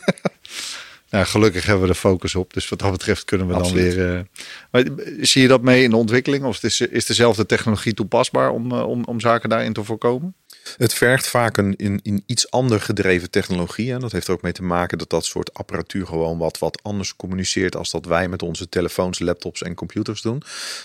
Nou, 1.10 1.26
gelukkig 1.26 1.66
hebben 1.66 1.88
we 1.88 1.94
de 1.94 2.00
focus 2.00 2.36
op. 2.36 2.54
Dus 2.54 2.70
wat 2.70 2.80
dat 2.80 2.92
betreft 2.92 3.26
kunnen 3.26 3.48
we 3.48 3.54
Absoluut. 3.54 3.96
dan 3.96 4.06
weer. 4.06 4.18
eh, 4.18 4.24
maar 4.72 4.84
zie 5.22 5.42
je 5.42 5.48
dat 5.48 5.62
mee 5.62 5.84
in 5.84 5.90
de 5.90 5.96
ontwikkeling? 5.96 6.44
Of 6.46 6.64
is, 6.64 6.82
is 6.82 7.06
dezelfde 7.06 7.46
technologie 7.46 7.94
toepasbaar 7.94 8.50
om, 8.50 8.72
om, 8.72 9.04
om 9.04 9.20
zaken 9.20 9.50
daarin 9.50 9.74
te 9.74 9.84
voorkomen? 9.84 10.36
Het 10.78 10.94
vergt 10.94 11.28
vaak 11.28 11.58
een 11.58 11.76
in, 11.76 12.00
in 12.04 12.24
iets 12.26 12.52
ander 12.52 12.82
gedreven 12.82 13.30
technologie. 13.30 13.94
En 13.94 14.00
dat 14.00 14.12
heeft 14.12 14.28
er 14.28 14.34
ook 14.34 14.42
mee 14.42 14.52
te 14.52 14.64
maken 14.64 14.98
dat 14.98 15.10
dat 15.10 15.26
soort 15.26 15.54
apparatuur 15.54 16.06
gewoon 16.06 16.38
wat, 16.38 16.58
wat 16.58 16.84
anders 16.84 17.16
communiceert 17.16 17.76
als 17.76 17.92
dat 17.92 18.06
wij 18.06 18.28
met 18.28 18.42
onze 18.42 18.70
telefoons, 18.70 19.20
laptops 19.20 19.62
en 19.62 19.74
computers 19.74 20.22
doen. 20.22 20.42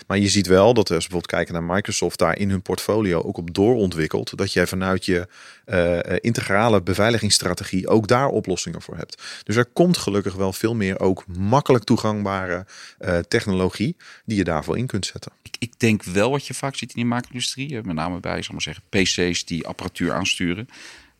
Maar 0.07 0.17
je 0.17 0.29
ziet 0.29 0.47
wel 0.47 0.73
dat 0.73 0.77
als 0.77 0.87
we 0.87 0.93
bijvoorbeeld 0.95 1.25
kijken 1.25 1.53
naar 1.53 1.75
Microsoft 1.75 2.19
daar 2.19 2.37
in 2.37 2.49
hun 2.49 2.61
portfolio 2.61 3.21
ook 3.21 3.37
op 3.37 3.53
doorontwikkelt. 3.53 4.37
Dat 4.37 4.53
jij 4.53 4.67
vanuit 4.67 5.05
je 5.05 5.27
eh, 5.65 5.99
eh, 5.99 6.17
integrale 6.21 6.81
beveiligingsstrategie 6.81 7.87
ook 7.87 8.07
daar 8.07 8.27
oplossingen 8.27 8.81
voor 8.81 8.97
hebt. 8.97 9.21
Dus 9.43 9.55
er 9.55 9.65
komt 9.65 9.97
gelukkig 9.97 10.35
wel 10.35 10.53
veel 10.53 10.75
meer 10.75 10.99
ook 10.99 11.23
makkelijk 11.27 11.83
toegangbare 11.83 12.65
eh, 12.97 13.17
technologie 13.17 13.95
die 14.25 14.37
je 14.37 14.43
daarvoor 14.43 14.77
in 14.77 14.87
kunt 14.87 15.05
zetten. 15.05 15.31
Ik, 15.53 15.69
ik 15.69 15.79
denk 15.79 16.03
wel 16.03 16.31
wat 16.31 16.47
je 16.47 16.53
vaak 16.53 16.75
ziet 16.75 16.89
in 16.89 16.95
die 16.95 17.05
maakindustrie, 17.05 17.77
eh, 17.77 17.83
met 17.83 17.95
name 17.95 18.19
bij 18.19 18.41
zal 18.41 18.53
maar 18.53 18.61
zeggen, 18.61 18.83
PC's 18.89 19.45
die 19.45 19.67
apparatuur 19.67 20.13
aansturen, 20.13 20.67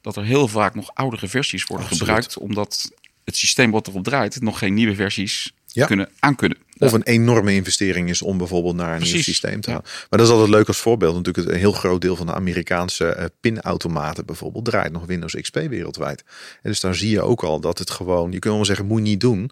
dat 0.02 0.16
er 0.16 0.24
heel 0.24 0.48
vaak 0.48 0.76
nog 0.76 0.92
oudere 0.94 1.28
versies 1.28 1.64
worden 1.64 1.88
Absoluut. 1.88 2.08
gebruikt, 2.08 2.38
omdat 2.38 2.92
het 3.24 3.36
systeem 3.36 3.72
wat 3.72 3.88
erop 3.88 4.04
draait 4.04 4.42
nog 4.42 4.58
geen 4.58 4.74
nieuwe 4.74 4.96
versies 4.96 5.54
Ja. 5.68 5.86
kunnen 5.86 6.10
aankunnen. 6.20 6.58
Of 6.78 6.92
een 6.92 7.04
enorme 7.04 7.54
investering 7.54 8.10
is 8.10 8.22
om 8.22 8.38
bijvoorbeeld 8.38 8.76
naar 8.76 8.96
een 8.96 9.02
nieuw 9.02 9.22
systeem 9.22 9.62
te 9.62 9.70
ja. 9.70 9.76
gaan. 9.76 9.86
Maar 9.86 10.20
dat 10.20 10.28
is 10.28 10.30
altijd 10.30 10.50
leuk 10.50 10.68
als 10.68 10.78
voorbeeld. 10.78 11.16
Natuurlijk 11.16 11.48
een 11.48 11.60
heel 11.60 11.72
groot 11.72 12.02
deel 12.02 12.16
van 12.16 12.26
de 12.26 12.34
Amerikaanse 12.34 13.06
eh, 13.06 13.26
pinautomaten 13.40 14.26
bijvoorbeeld 14.26 14.66
draait 14.66 14.92
nog 14.92 15.06
Windows 15.06 15.36
XP 15.42 15.56
wereldwijd. 15.56 16.24
En 16.62 16.70
dus 16.70 16.80
daar 16.80 16.96
zie 16.96 17.10
je 17.10 17.22
ook 17.22 17.44
al 17.44 17.60
dat 17.60 17.80
het 17.80 17.90
gewoon, 17.90 18.32
je 18.32 18.40
kunt 18.40 18.56
wel 18.56 18.66
zeggen, 18.66 18.86
moet 18.86 18.98
je 18.98 19.04
niet 19.04 19.20
doen. 19.20 19.52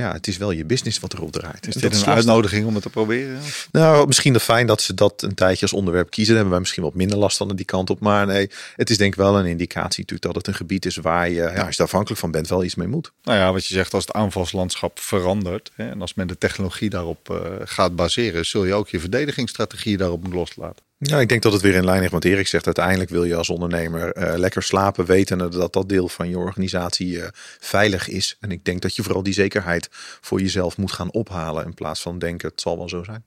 Ja, 0.00 0.12
het 0.12 0.26
is 0.26 0.36
wel 0.36 0.50
je 0.50 0.64
business 0.64 0.98
wat 0.98 1.12
erop 1.12 1.32
draait. 1.32 1.66
Is 1.66 1.74
dit 1.74 1.92
dat 1.92 2.02
een 2.02 2.06
uitnodiging 2.06 2.66
om 2.66 2.74
het 2.74 2.82
te 2.82 2.90
proberen? 2.90 3.40
Nou, 3.72 4.06
misschien 4.06 4.32
dat 4.32 4.42
fijn 4.42 4.66
dat 4.66 4.82
ze 4.82 4.94
dat 4.94 5.22
een 5.22 5.34
tijdje 5.34 5.62
als 5.62 5.72
onderwerp 5.72 6.10
kiezen. 6.10 6.26
Dan 6.26 6.34
hebben 6.34 6.52
wij 6.52 6.60
misschien 6.60 6.82
wat 6.82 6.94
minder 6.94 7.18
last 7.18 7.36
van 7.36 7.56
die 7.56 7.64
kant 7.64 7.90
op. 7.90 8.00
Maar 8.00 8.26
nee, 8.26 8.50
het 8.76 8.90
is 8.90 8.96
denk 8.96 9.12
ik 9.12 9.18
wel 9.18 9.38
een 9.38 9.46
indicatie 9.46 10.00
natuurlijk 10.00 10.22
dat 10.22 10.34
het 10.34 10.46
een 10.46 10.54
gebied 10.54 10.86
is 10.86 10.96
waar 10.96 11.28
je, 11.28 11.34
ja, 11.34 11.66
als 11.66 11.76
je 11.76 11.82
er 11.82 11.88
afhankelijk 11.88 12.20
van 12.20 12.30
bent, 12.30 12.48
wel 12.48 12.64
iets 12.64 12.74
mee 12.74 12.88
moet. 12.88 13.12
Nou 13.22 13.38
ja, 13.38 13.52
wat 13.52 13.66
je 13.66 13.74
zegt, 13.74 13.94
als 13.94 14.06
het 14.06 14.14
aanvalslandschap 14.14 14.98
verandert 14.98 15.70
hè, 15.74 15.90
en 15.90 16.00
als 16.00 16.14
men 16.14 16.26
de 16.26 16.38
technologie 16.38 16.90
daarop 16.90 17.30
eh, 17.30 17.36
gaat 17.64 17.96
baseren, 17.96 18.46
zul 18.46 18.64
je 18.64 18.74
ook 18.74 18.88
je 18.88 19.00
verdedigingsstrategie 19.00 19.96
daarop 19.96 20.20
moeten 20.20 20.38
loslaten. 20.38 20.84
Ja, 21.02 21.20
ik 21.20 21.28
denk 21.28 21.42
dat 21.42 21.52
het 21.52 21.62
weer 21.62 21.74
in 21.74 21.84
lijn 21.84 22.00
ligt 22.00 22.12
wat 22.12 22.24
Erik 22.24 22.46
zegt. 22.46 22.66
Uiteindelijk 22.66 23.10
wil 23.10 23.24
je 23.24 23.36
als 23.36 23.50
ondernemer 23.50 24.12
eh, 24.12 24.38
lekker 24.38 24.62
slapen, 24.62 25.04
wetende 25.04 25.48
dat 25.48 25.72
dat 25.72 25.88
deel 25.88 26.08
van 26.08 26.28
je 26.28 26.38
organisatie 26.38 27.22
eh, 27.22 27.28
veilig 27.58 28.08
is. 28.08 28.36
En 28.40 28.50
ik 28.50 28.64
denk 28.64 28.82
dat 28.82 28.96
je 28.96 29.02
vooral 29.02 29.22
die 29.22 29.32
zekerheid 29.32 29.88
voor 30.20 30.40
jezelf 30.40 30.76
moet 30.76 30.92
gaan 30.92 31.12
ophalen 31.12 31.64
in 31.64 31.74
plaats 31.74 32.02
van 32.02 32.18
denken 32.18 32.48
het 32.48 32.60
zal 32.60 32.78
wel 32.78 32.88
zo 32.88 33.04
zijn. 33.04 33.24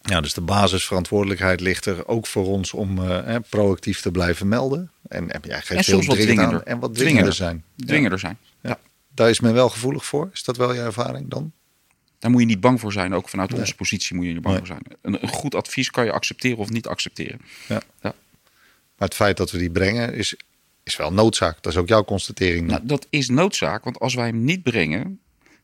Ja, 0.00 0.20
dus 0.20 0.34
de 0.34 0.40
basisverantwoordelijkheid 0.40 1.60
ligt 1.60 1.86
er 1.86 2.08
ook 2.08 2.26
voor 2.26 2.46
ons 2.46 2.72
om 2.72 2.98
eh, 2.98 3.24
hè, 3.24 3.40
proactief 3.40 4.00
te 4.00 4.10
blijven 4.10 4.48
melden. 4.48 4.90
En, 5.08 5.30
en 5.30 5.40
jij 5.44 5.56
geeft 5.56 5.70
En 5.70 5.76
heel 5.76 5.84
soms 5.84 6.06
wat 6.06 6.16
dringend 6.16 6.52
aan. 6.52 6.62
En 6.62 6.78
wat 6.78 6.94
Dwingender. 6.94 6.94
dwingender 6.94 7.32
zijn. 7.32 7.64
Dwingender 7.76 8.18
zijn. 8.18 8.38
Ja. 8.60 8.78
Daar 9.14 9.30
is 9.30 9.40
men 9.40 9.54
wel 9.54 9.68
gevoelig 9.68 10.04
voor. 10.04 10.30
Is 10.32 10.44
dat 10.44 10.56
wel 10.56 10.74
je 10.74 10.80
ervaring 10.80 11.30
dan? 11.30 11.52
Daar 12.24 12.32
moet 12.32 12.42
je 12.42 12.48
niet 12.48 12.60
bang 12.60 12.80
voor 12.80 12.92
zijn. 12.92 13.14
Ook 13.14 13.28
vanuit 13.28 13.50
Nee. 13.50 13.60
onze 13.60 13.74
positie 13.74 14.16
moet 14.16 14.24
je 14.26 14.34
er 14.34 14.40
bang 14.40 14.58
Nee. 14.58 14.66
voor 14.66 14.76
zijn. 14.76 14.98
Een, 15.02 15.22
een 15.22 15.28
goed 15.28 15.54
advies 15.54 15.90
kan 15.90 16.04
je 16.04 16.12
accepteren 16.12 16.58
of 16.58 16.70
niet 16.70 16.86
accepteren. 16.86 17.40
Ja. 17.68 17.82
Ja. 18.02 18.14
Maar 18.96 19.08
het 19.08 19.14
feit 19.14 19.36
dat 19.36 19.50
we 19.50 19.58
die 19.58 19.70
brengen 19.70 20.14
is, 20.14 20.36
is 20.82 20.96
wel 20.96 21.12
noodzaak. 21.12 21.62
Dat 21.62 21.72
is 21.72 21.78
ook 21.78 21.88
jouw 21.88 22.04
constatering. 22.04 22.66
Nou, 22.66 22.80
dat 22.84 23.06
is 23.10 23.28
noodzaak, 23.28 23.84
want 23.84 23.98
als 23.98 24.14
wij 24.14 24.26
hem 24.26 24.44
niet 24.44 24.62
brengen 24.62 25.02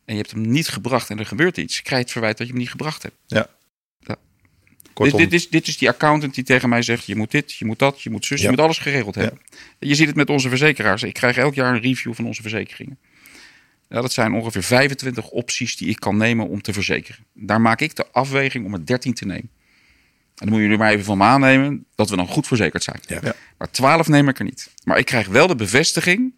en 0.05 0.15
je 0.15 0.17
hebt 0.17 0.31
hem 0.31 0.41
niet 0.51 0.69
gebracht 0.69 1.11
en 1.11 1.19
er 1.19 1.27
gebeurt 1.27 1.57
iets, 1.57 1.77
krijg 1.83 1.97
je 1.97 2.03
het 2.03 2.11
verwijt 2.13 2.37
dat 2.39 2.47
je 2.47 2.53
hem 2.53 2.63
niet 2.63 2.71
gebracht 2.71 3.03
hebt. 3.03 3.17
ja. 3.27 3.47
Ja. 3.99 4.17
Dit, 5.17 5.33
is, 5.33 5.49
dit 5.49 5.67
is 5.69 5.79
die 5.79 5.89
accountant 5.89 6.35
die 6.35 6.45
tegen 6.45 6.69
mij 6.69 6.83
zegt: 6.83 7.07
je 7.07 7.17
moet 7.17 7.31
dit, 7.31 7.53
je 7.55 7.65
moet 7.65 7.79
dat, 7.79 8.03
je 8.03 8.11
moet 8.11 8.25
zus, 8.27 8.39
Ja. 8.39 8.45
je 8.45 8.51
moet 8.51 8.61
alles 8.61 8.79
geregeld 8.79 9.15
hebben. 9.15 9.41
Je 9.79 9.95
ziet 9.95 10.07
het 10.07 10.17
met 10.17 10.31
onze 10.31 10.49
verzekeraars. 10.49 11.03
Ik 11.03 11.15
krijg 11.15 11.37
elk 11.37 11.55
jaar 11.55 11.75
een 11.75 11.81
review 11.81 12.15
van 12.15 12.27
onze 12.27 12.43
verzekeringen. 12.43 12.99
Ja, 13.91 14.01
dat 14.01 14.13
zijn 14.13 14.33
ongeveer 14.33 14.63
25 14.63 15.29
opties 15.29 15.77
die 15.77 15.89
ik 15.89 16.01
kan 16.01 16.17
nemen 16.17 16.49
om 16.49 16.63
te 16.63 16.73
verzekeren. 16.73 17.25
Daar 17.35 17.61
maak 17.61 17.81
ik 17.81 17.97
de 17.97 18.07
afweging 18.13 18.65
om 18.67 18.75
er 18.75 18.87
13 18.87 19.15
te 19.15 19.27
nemen. 19.27 19.51
En 20.35 20.47
dan 20.47 20.49
moet 20.49 20.61
je 20.61 20.69
er 20.69 20.79
maar 20.79 20.91
even 20.93 21.05
van 21.05 21.19
me 21.19 21.25
aannemen 21.25 21.85
dat 21.95 22.11
we 22.11 22.17
dan 22.17 22.27
goed 22.27 22.47
verzekerd 22.47 22.83
zijn. 22.83 23.01
Ja. 23.07 23.19
Ja. 23.23 23.35
Maar 23.59 23.71
12 23.71 24.09
neem 24.09 24.29
ik 24.29 24.39
er 24.39 24.45
niet. 24.45 24.71
Maar 24.85 24.99
ik 24.99 25.05
krijg 25.05 25.27
wel 25.27 25.47
de 25.47 25.55
bevestiging 25.55 26.35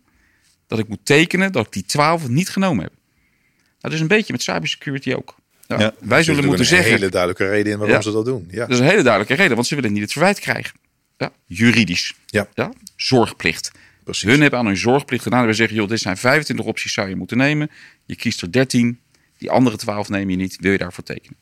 dat 0.67 0.79
ik 0.79 0.89
moet 0.89 1.05
tekenen 1.05 1.53
dat 1.53 1.67
ik 1.67 1.73
die 1.73 1.85
12 1.85 2.29
niet 2.29 2.49
genomen 2.49 2.83
heb. 2.85 2.93
Nou, 2.93 3.79
dat 3.81 3.93
is 3.93 4.01
een 4.01 4.07
beetje 4.07 4.33
met 4.33 4.43
cybersecurity 4.43 5.13
ook. 5.13 5.37
Ja, 5.67 5.79
Ja. 5.79 5.95
wij 6.01 6.23
zullen 6.23 6.45
moeten 6.45 6.61
een 6.61 6.67
zeggen. 6.67 6.91
hele 6.93 7.09
duidelijke 7.09 7.49
reden 7.49 7.73
in 7.73 7.79
waarom 7.79 7.97
Ja. 7.97 8.03
ze 8.03 8.13
dat 8.13 8.25
doen. 8.25 8.47
Ja. 8.51 8.61
Dat 8.61 8.71
is 8.71 8.79
een 8.79 8.85
hele 8.89 9.03
duidelijke 9.03 9.35
reden, 9.35 9.55
want 9.55 9.67
ze 9.67 9.75
willen 9.75 9.93
niet 9.93 10.03
het 10.03 10.13
verwijt 10.13 10.41
krijgen. 10.41 10.75
Ja, 11.17 11.33
juridisch. 11.47 12.15
Ja. 12.27 12.49
Ja, 12.55 12.73
zorgplicht. 12.97 13.71
Precies. 14.05 14.23
Hun 14.31 14.41
hebben 14.41 14.59
aan 14.59 14.67
hun 14.67 14.77
zorgplicht 14.77 15.23
gedaan. 15.23 15.41
En 15.41 15.47
we 15.47 15.53
zeggen, 15.53 15.77
joh, 15.77 15.89
dit 15.89 16.01
zijn 16.01 16.17
25 16.17 16.65
opties 16.67 16.93
zou 16.93 17.09
je 17.09 17.17
moeten 17.17 17.37
nemen. 17.37 17.71
Je 18.07 18.17
kiest 18.17 18.43
er 18.43 18.53
13. 18.53 19.01
Die 19.39 19.51
andere 19.51 19.77
12 19.77 20.09
neem 20.09 20.31
je 20.31 20.37
niet. 20.37 20.57
Wil 20.61 20.73
je 20.73 20.79
daarvoor 20.79 21.05
tekenen? 21.05 21.37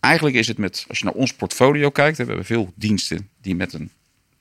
Eigenlijk 0.00 0.36
is 0.36 0.48
het 0.48 0.58
met, 0.58 0.84
als 0.88 0.98
je 0.98 1.04
naar 1.04 1.14
ons 1.14 1.32
portfolio 1.34 1.90
kijkt, 1.90 2.18
hè, 2.18 2.24
we 2.24 2.28
hebben 2.30 2.46
veel 2.46 2.72
diensten 2.76 3.28
die 3.42 3.54
met 3.54 3.72
een 3.72 3.90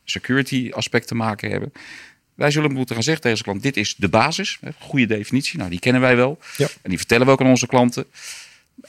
security 0.04 0.70
aspect 0.74 1.08
te 1.08 1.16
maken 1.16 1.52
hebben. 1.52 1.72
Wij 2.36 2.52
zullen 2.52 2.72
moeten 2.74 2.96
gaan 2.96 3.04
zeggen 3.04 3.22
tegen 3.24 3.38
onze 3.38 3.50
klant, 3.50 3.64
dit 3.64 3.78
is 3.78 3.96
de 3.96 4.10
basis. 4.10 4.58
Hè, 4.62 4.70
Goede 4.80 5.06
definitie, 5.06 5.58
nou 5.58 5.70
die 5.70 5.80
kennen 5.80 6.02
wij 6.02 6.16
wel. 6.16 6.40
Ja. 6.58 6.68
En 6.82 6.90
die 6.90 6.98
vertellen 6.98 7.26
we 7.26 7.32
ook 7.32 7.42
aan 7.42 7.48
onze 7.48 7.68
klanten. 7.68 8.06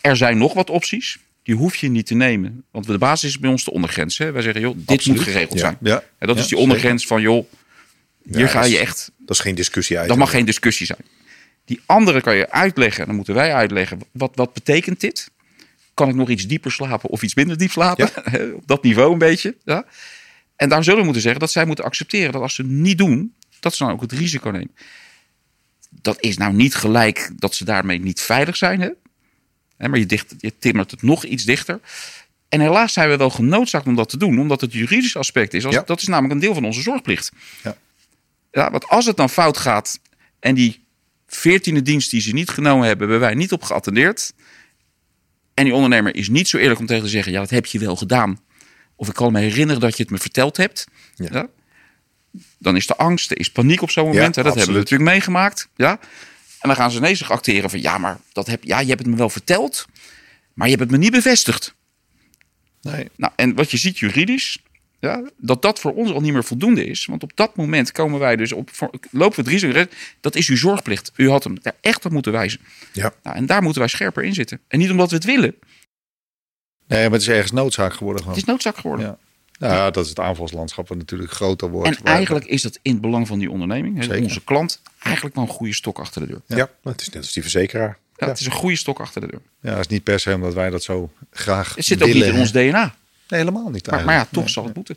Er 0.01 0.17
zijn 0.17 0.39
nog 0.39 0.55
wat 0.55 0.71
opties. 0.71 1.19
Die 1.43 1.55
hoef 1.55 1.77
je 1.77 1.89
niet 1.89 2.07
te 2.07 2.15
nemen. 2.15 2.65
Want 2.71 2.87
de 2.87 2.99
basis 2.99 3.29
is 3.31 3.39
bij 3.39 3.51
ons 3.51 3.65
de 3.65 3.71
ondergrens. 3.71 4.19
Hè. 4.19 4.33
Wij 4.33 4.43
zeggen, 4.43 4.61
joh, 4.61 4.77
dit 4.77 4.89
Absoluut. 4.89 5.17
moet 5.19 5.27
geregeld 5.27 5.53
Ja. 5.59 5.59
zijn. 5.59 5.77
Ja. 5.81 6.03
En 6.19 6.27
dat 6.27 6.39
is 6.39 6.49
die 6.49 6.59
ondergrens 6.59 7.07
van, 7.07 7.21
joh, 7.23 7.47
hier 8.25 8.39
Ja, 8.39 8.47
ga 8.47 8.65
je 8.65 8.79
echt 8.79 9.11
Dat 9.19 9.37
is 9.37 9.43
geen 9.43 9.55
discussie 9.55 9.99
uit. 9.99 10.09
dat 10.09 10.17
mag 10.17 10.31
geen 10.31 10.45
discussie 10.45 10.87
zijn. 10.87 11.05
Die 11.65 11.81
andere 11.87 12.21
kan 12.21 12.37
je 12.37 12.51
uitleggen. 12.51 13.01
En 13.01 13.07
dan 13.07 13.17
moeten 13.17 13.35
wij 13.35 13.55
uitleggen. 13.55 14.01
Wat, 14.13 14.33
wat 14.35 14.53
betekent 14.53 15.01
dit? 15.01 15.31
Kan 15.95 16.09
ik 16.09 16.15
nog 16.15 16.29
iets 16.29 16.47
dieper 16.47 16.73
slapen 16.73 17.11
of 17.11 17.23
iets 17.23 17.35
minder 17.35 17.57
diep 17.59 17.71
slapen? 17.71 18.11
Op 18.57 18.67
dat 18.67 18.83
niveau 18.83 19.13
een 19.13 19.19
beetje. 19.19 19.57
Ja? 19.65 19.85
En 20.57 20.69
daar 20.69 20.85
zullen 20.85 20.99
we 20.99 21.05
moeten 21.05 21.23
zeggen 21.23 21.41
dat 21.41 21.51
zij 21.51 21.65
moeten 21.65 21.85
accepteren 21.85 22.33
dat 22.33 22.43
als 22.43 22.55
ze 22.55 22.63
het 22.63 22.71
niet 22.71 22.99
doen, 22.99 23.35
dat 23.61 23.75
ze 23.75 23.85
dan 23.85 23.93
ook 23.93 24.01
het 24.01 24.13
risico 24.13 24.51
nemen. 24.51 24.75
Dat 25.91 26.23
is 26.23 26.37
nou 26.37 26.53
niet 26.55 26.75
gelijk 26.75 27.31
dat 27.37 27.55
ze 27.55 27.65
daarmee 27.65 28.01
niet 28.01 28.21
veilig 28.21 28.57
zijn. 28.57 28.81
Hè? 28.81 28.89
Hè, 29.77 29.89
maar 29.89 29.99
je, 29.99 30.07
dicht, 30.07 30.35
je 30.39 30.59
timmert 30.59 30.91
het 30.91 31.03
nog 31.03 31.25
iets 31.25 31.45
dichter. 31.45 31.81
En 32.49 32.61
helaas 32.61 32.93
zijn 32.93 33.09
we 33.09 33.17
wel 33.17 33.31
genoodzaakt 33.31 33.87
om 33.87 33.95
dat 33.97 34.09
te 34.09 34.17
doen, 34.17 34.39
omdat 34.41 34.61
het 34.61 34.73
juridische 34.73 35.19
aspect 35.19 35.55
is. 35.55 35.65
Als, 35.65 35.75
Ja. 35.75 35.83
Dat 35.87 36.01
is 36.01 36.07
namelijk 36.07 36.35
een 36.35 36.41
deel 36.41 36.55
van 36.55 36.65
onze 36.65 36.83
zorgplicht. 36.83 37.33
Ja. 37.63 37.77
Ja, 38.55 38.71
want 38.71 38.89
als 38.89 39.07
het 39.07 39.17
dan 39.17 39.31
fout 39.31 39.57
gaat 39.59 40.01
en 40.41 40.55
die 40.55 40.85
veertiende 41.27 41.83
dienst 41.83 42.11
die 42.11 42.21
ze 42.21 42.33
niet 42.33 42.49
genomen 42.49 42.87
hebben, 42.87 43.09
hebben 43.09 43.27
wij 43.29 43.37
niet 43.37 43.53
op 43.53 43.63
geattendeerd. 43.63 44.33
En 45.55 45.65
die 45.65 45.75
ondernemer 45.75 46.17
is 46.17 46.29
niet 46.29 46.49
zo 46.49 46.57
eerlijk 46.57 46.81
om 46.81 46.87
tegen 46.87 47.05
te 47.05 47.09
zeggen: 47.09 47.33
ja, 47.33 47.41
dat 47.41 47.51
heb 47.51 47.67
je 47.67 47.79
wel 47.79 47.97
gedaan. 47.97 48.41
Of 48.97 49.09
ik 49.09 49.15
kan 49.15 49.33
me 49.33 49.41
herinneren 49.41 49.81
dat 49.81 49.97
je 49.97 50.03
het 50.03 50.13
me 50.13 50.19
verteld 50.19 50.57
hebt. 50.57 50.87
Ja. 51.15 51.29
Ja. 51.33 51.49
Dan 52.59 52.77
is 52.77 52.89
er 52.89 52.97
angst, 52.97 53.31
er 53.31 53.39
is 53.39 53.51
paniek 53.51 53.83
op 53.83 53.91
zo'n 53.91 54.07
moment. 54.07 54.35
Ja, 54.35 54.43
hè, 54.43 54.49
dat 54.49 54.57
hebben 54.57 54.75
we 54.75 54.81
natuurlijk 54.81 55.11
meegemaakt. 55.11 55.69
Ja. 55.77 55.91
En 56.61 56.69
dan 56.69 56.77
gaan 56.77 56.91
ze 56.91 56.97
ineens 56.97 57.19
zich 57.19 57.31
acteren 57.31 57.71
van: 57.71 57.81
ja, 57.81 57.99
maar 57.99 58.21
dat 58.33 58.47
heb, 58.47 58.65
ja, 58.65 58.81
je 58.81 58.89
hebt 58.89 59.01
het 59.01 59.09
me 59.11 59.17
wel 59.17 59.31
verteld, 59.31 59.87
maar 60.53 60.69
je 60.69 60.77
hebt 60.77 60.91
het 60.91 60.99
me 60.99 61.05
niet 61.05 61.13
bevestigd. 61.13 61.75
Nee. 62.81 63.11
Nou, 63.17 63.33
en 63.37 63.55
wat 63.55 63.71
je 63.71 63.77
ziet 63.77 63.99
juridisch, 63.99 64.59
ja, 65.05 65.23
dat 65.37 65.63
dat 65.63 65.81
voor 65.81 65.95
ons 65.95 66.11
al 66.13 66.21
niet 66.21 66.33
meer 66.33 66.45
voldoende 66.45 66.85
is. 66.87 67.07
Want 67.07 67.23
op 67.23 67.33
dat 67.35 67.57
moment 67.57 67.93
komen 67.93 68.19
wij 68.21 68.37
dus 68.37 68.53
op, 68.53 68.71
lopen 69.11 69.45
we 69.45 69.51
het 69.51 69.61
risico. 69.63 69.85
Dat 70.21 70.35
is 70.35 70.49
uw 70.49 70.57
zorgplicht. 70.57 71.13
U 71.17 71.31
had 71.31 71.45
hem 71.45 71.59
daar 71.63 71.75
echt 71.81 72.05
op 72.05 72.13
moeten 72.13 72.33
wijzen. 72.33 72.61
Ja. 72.93 73.13
Nou, 73.23 73.37
en 73.37 73.47
daar 73.47 73.63
moeten 73.63 73.81
wij 73.81 73.91
scherper 73.91 74.25
in 74.25 74.35
zitten. 74.35 74.61
En 74.69 74.79
niet 74.79 74.91
omdat 74.91 75.11
we 75.11 75.17
het 75.17 75.25
willen. 75.25 75.55
nee, 76.87 77.03
maar 77.03 77.13
het 77.13 77.21
is 77.21 77.29
ergens 77.29 77.53
noodzaak 77.53 77.93
geworden 77.93 78.21
gewoon. 78.23 78.37
Het 78.37 78.45
is 78.47 78.51
noodzaak 78.53 78.77
geworden. 78.77 79.07
Ja. 79.07 79.19
Ja, 79.59 79.91
dat 79.91 80.03
is 80.05 80.11
het 80.11 80.21
aanvalslandschap 80.21 80.89
wat 80.89 80.99
natuurlijk 80.99 81.31
groter 81.33 81.71
wordt. 81.71 81.89
En 81.97 82.03
Waar- 82.03 82.15
eigenlijk 82.15 82.45
is 82.45 82.63
dat 82.63 82.79
in 82.83 82.93
het 82.93 83.01
belang 83.01 83.27
van 83.27 83.39
die 83.39 83.51
onderneming, 83.51 84.07
hè, 84.07 84.17
onze 84.19 84.45
klant, 84.45 84.81
eigenlijk 85.03 85.35
wel 85.35 85.45
een 85.45 85.51
goede 85.51 85.75
stok 85.75 85.99
achter 85.99 86.21
de 86.21 86.27
deur. 86.27 86.41
Ja, 86.47 86.57
Ja. 86.57 86.91
het 86.91 87.01
is 87.01 87.07
net 87.09 87.17
als 87.23 87.33
die 87.33 87.43
verzekeraar. 87.43 87.89
Ja, 87.89 88.27
Ja. 88.27 88.27
Het 88.33 88.41
is 88.41 88.47
een 88.47 88.53
goede 88.53 88.77
stok 88.77 89.01
achter 89.01 89.21
de 89.21 89.27
deur. 89.27 89.41
Ja, 89.61 89.71
het 89.71 89.79
is 89.81 89.87
niet 89.87 90.03
per 90.03 90.21
se 90.21 90.35
omdat 90.35 90.55
wij 90.55 90.71
dat 90.71 90.83
zo 90.83 91.13
graag 91.31 91.75
Het 91.75 91.85
zit 91.85 92.03
ook 92.03 92.13
niet 92.13 92.25
in 92.25 92.39
ons 92.39 92.53
DNA. 92.53 92.95
Nee, 93.29 93.41
helemaal 93.41 93.71
niet 93.71 93.91
Maar, 93.91 94.05
maar 94.05 94.15
ja, 94.15 94.25
toch 94.31 94.43
Nee. 94.45 94.53
zal 94.53 94.65
het 94.65 94.75
moeten. 94.75 94.97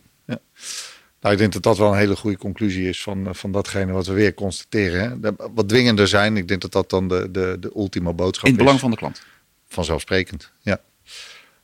Nou, 1.21 1.33
ik 1.33 1.37
denk 1.37 1.53
dat 1.53 1.63
dat 1.63 1.77
wel 1.77 1.91
een 1.91 1.97
hele 1.97 2.15
goede 2.15 2.37
conclusie 2.37 2.89
is 2.89 3.03
van, 3.03 3.27
eh, 3.27 3.33
van 3.33 3.51
datgene 3.51 3.91
wat 3.91 4.07
we 4.07 4.13
weer 4.13 4.33
constateren. 4.33 5.01
Hè. 5.01 5.19
De- 5.19 5.49
Wat 5.53 5.69
dwingender 5.69 6.07
zijn, 6.07 6.37
ik 6.37 6.47
denk 6.47 6.61
dat 6.61 6.71
dat 6.71 6.89
dan 6.89 7.07
de, 7.07 7.31
de, 7.31 7.57
de 7.59 7.71
ultieme 7.75 8.13
boodschap 8.13 8.45
In 8.45 8.49
het 8.51 8.57
belang 8.59 8.75
is. 8.75 8.81
van 8.81 8.91
de 8.91 8.97
klant. 8.97 9.21
Vanzelfsprekend, 9.67 10.51
ja. 10.61 10.81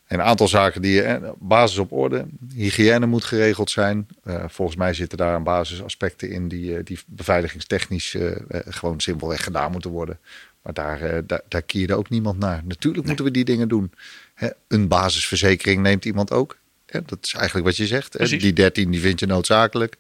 En 0.06 0.20
een 0.20 0.26
aantal 0.26 0.48
zaken 0.48 0.82
die, 0.82 1.02
hè, 1.02 1.20
basis 1.40 1.78
op 1.78 1.92
orde, 1.92 2.26
hygiëne 2.56 3.06
moet 3.06 3.24
geregeld 3.24 3.70
zijn. 3.72 4.08
Eh, 4.24 4.44
volgens 4.48 4.78
mij 4.78 4.94
zitten 4.94 5.18
daar 5.18 5.36
een 5.36 5.44
basisaspecten 5.44 6.30
in 6.30 6.48
die, 6.48 6.78
eh, 6.78 6.84
die 6.84 7.00
beveiligingstechnisch 7.08 8.14
eh, 8.16 8.32
eh, 8.32 8.36
gewoon 8.70 9.00
simpelweg 9.00 9.44
gedaan 9.44 9.72
moeten 9.72 9.92
worden. 9.92 10.20
Maar 10.64 10.74
daar, 10.74 11.02
eh, 11.02 11.20
daar, 11.26 11.42
daar 11.48 11.62
kierde 11.62 11.96
ook 11.96 12.10
niemand 12.10 12.40
naar. 12.40 12.62
Natuurlijk 12.66 13.06
moeten 13.06 13.26
we 13.26 13.32
die 13.32 13.44
dingen 13.46 13.68
doen. 13.68 13.92
Hè, 14.34 14.50
een 14.68 14.88
basisverzekering 14.88 15.82
neemt 15.82 16.06
iemand 16.06 16.32
ook. 16.32 16.58
Hè, 16.86 17.02
dat 17.06 17.18
is 17.22 17.34
eigenlijk 17.34 17.66
wat 17.66 17.78
je 17.78 17.88
zegt. 17.88 18.14
hè. 18.14 18.20
Die 18.42 18.54
13 18.54 18.92
die 18.92 19.02
vind 19.02 19.20
je 19.20 19.26
noodzakelijk. 19.26 19.98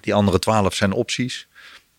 Die 0.00 0.14
andere 0.14 0.38
12 0.38 0.74
zijn 0.74 0.92
opties. 0.92 1.46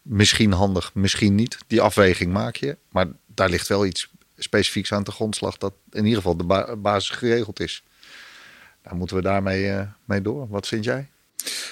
Misschien 0.02 0.52
handig, 0.52 0.94
misschien 0.94 1.36
niet. 1.36 1.58
Die 1.68 1.82
afweging 1.82 2.32
maak 2.34 2.56
je. 2.56 2.78
Maar 2.92 3.08
daar 3.26 3.50
ligt 3.50 3.68
wel 3.68 3.86
iets 3.86 4.10
specifieks 4.38 4.92
aan 4.94 5.04
de 5.04 5.12
grondslag 5.12 5.58
dat 5.58 5.74
in 5.92 6.04
ieder 6.04 6.18
geval 6.18 6.38
de 6.38 6.44
ba- 6.44 6.76
basis 6.76 7.10
geregeld 7.10 7.60
is. 7.60 7.84
Daar 8.82 8.96
moeten 8.96 9.16
we 9.16 9.22
daarmee 9.22 9.70
eh, 9.70 9.88
mee 10.06 10.22
door. 10.22 10.48
Wat 10.50 10.68
vind 10.68 10.84
jij? 10.84 11.10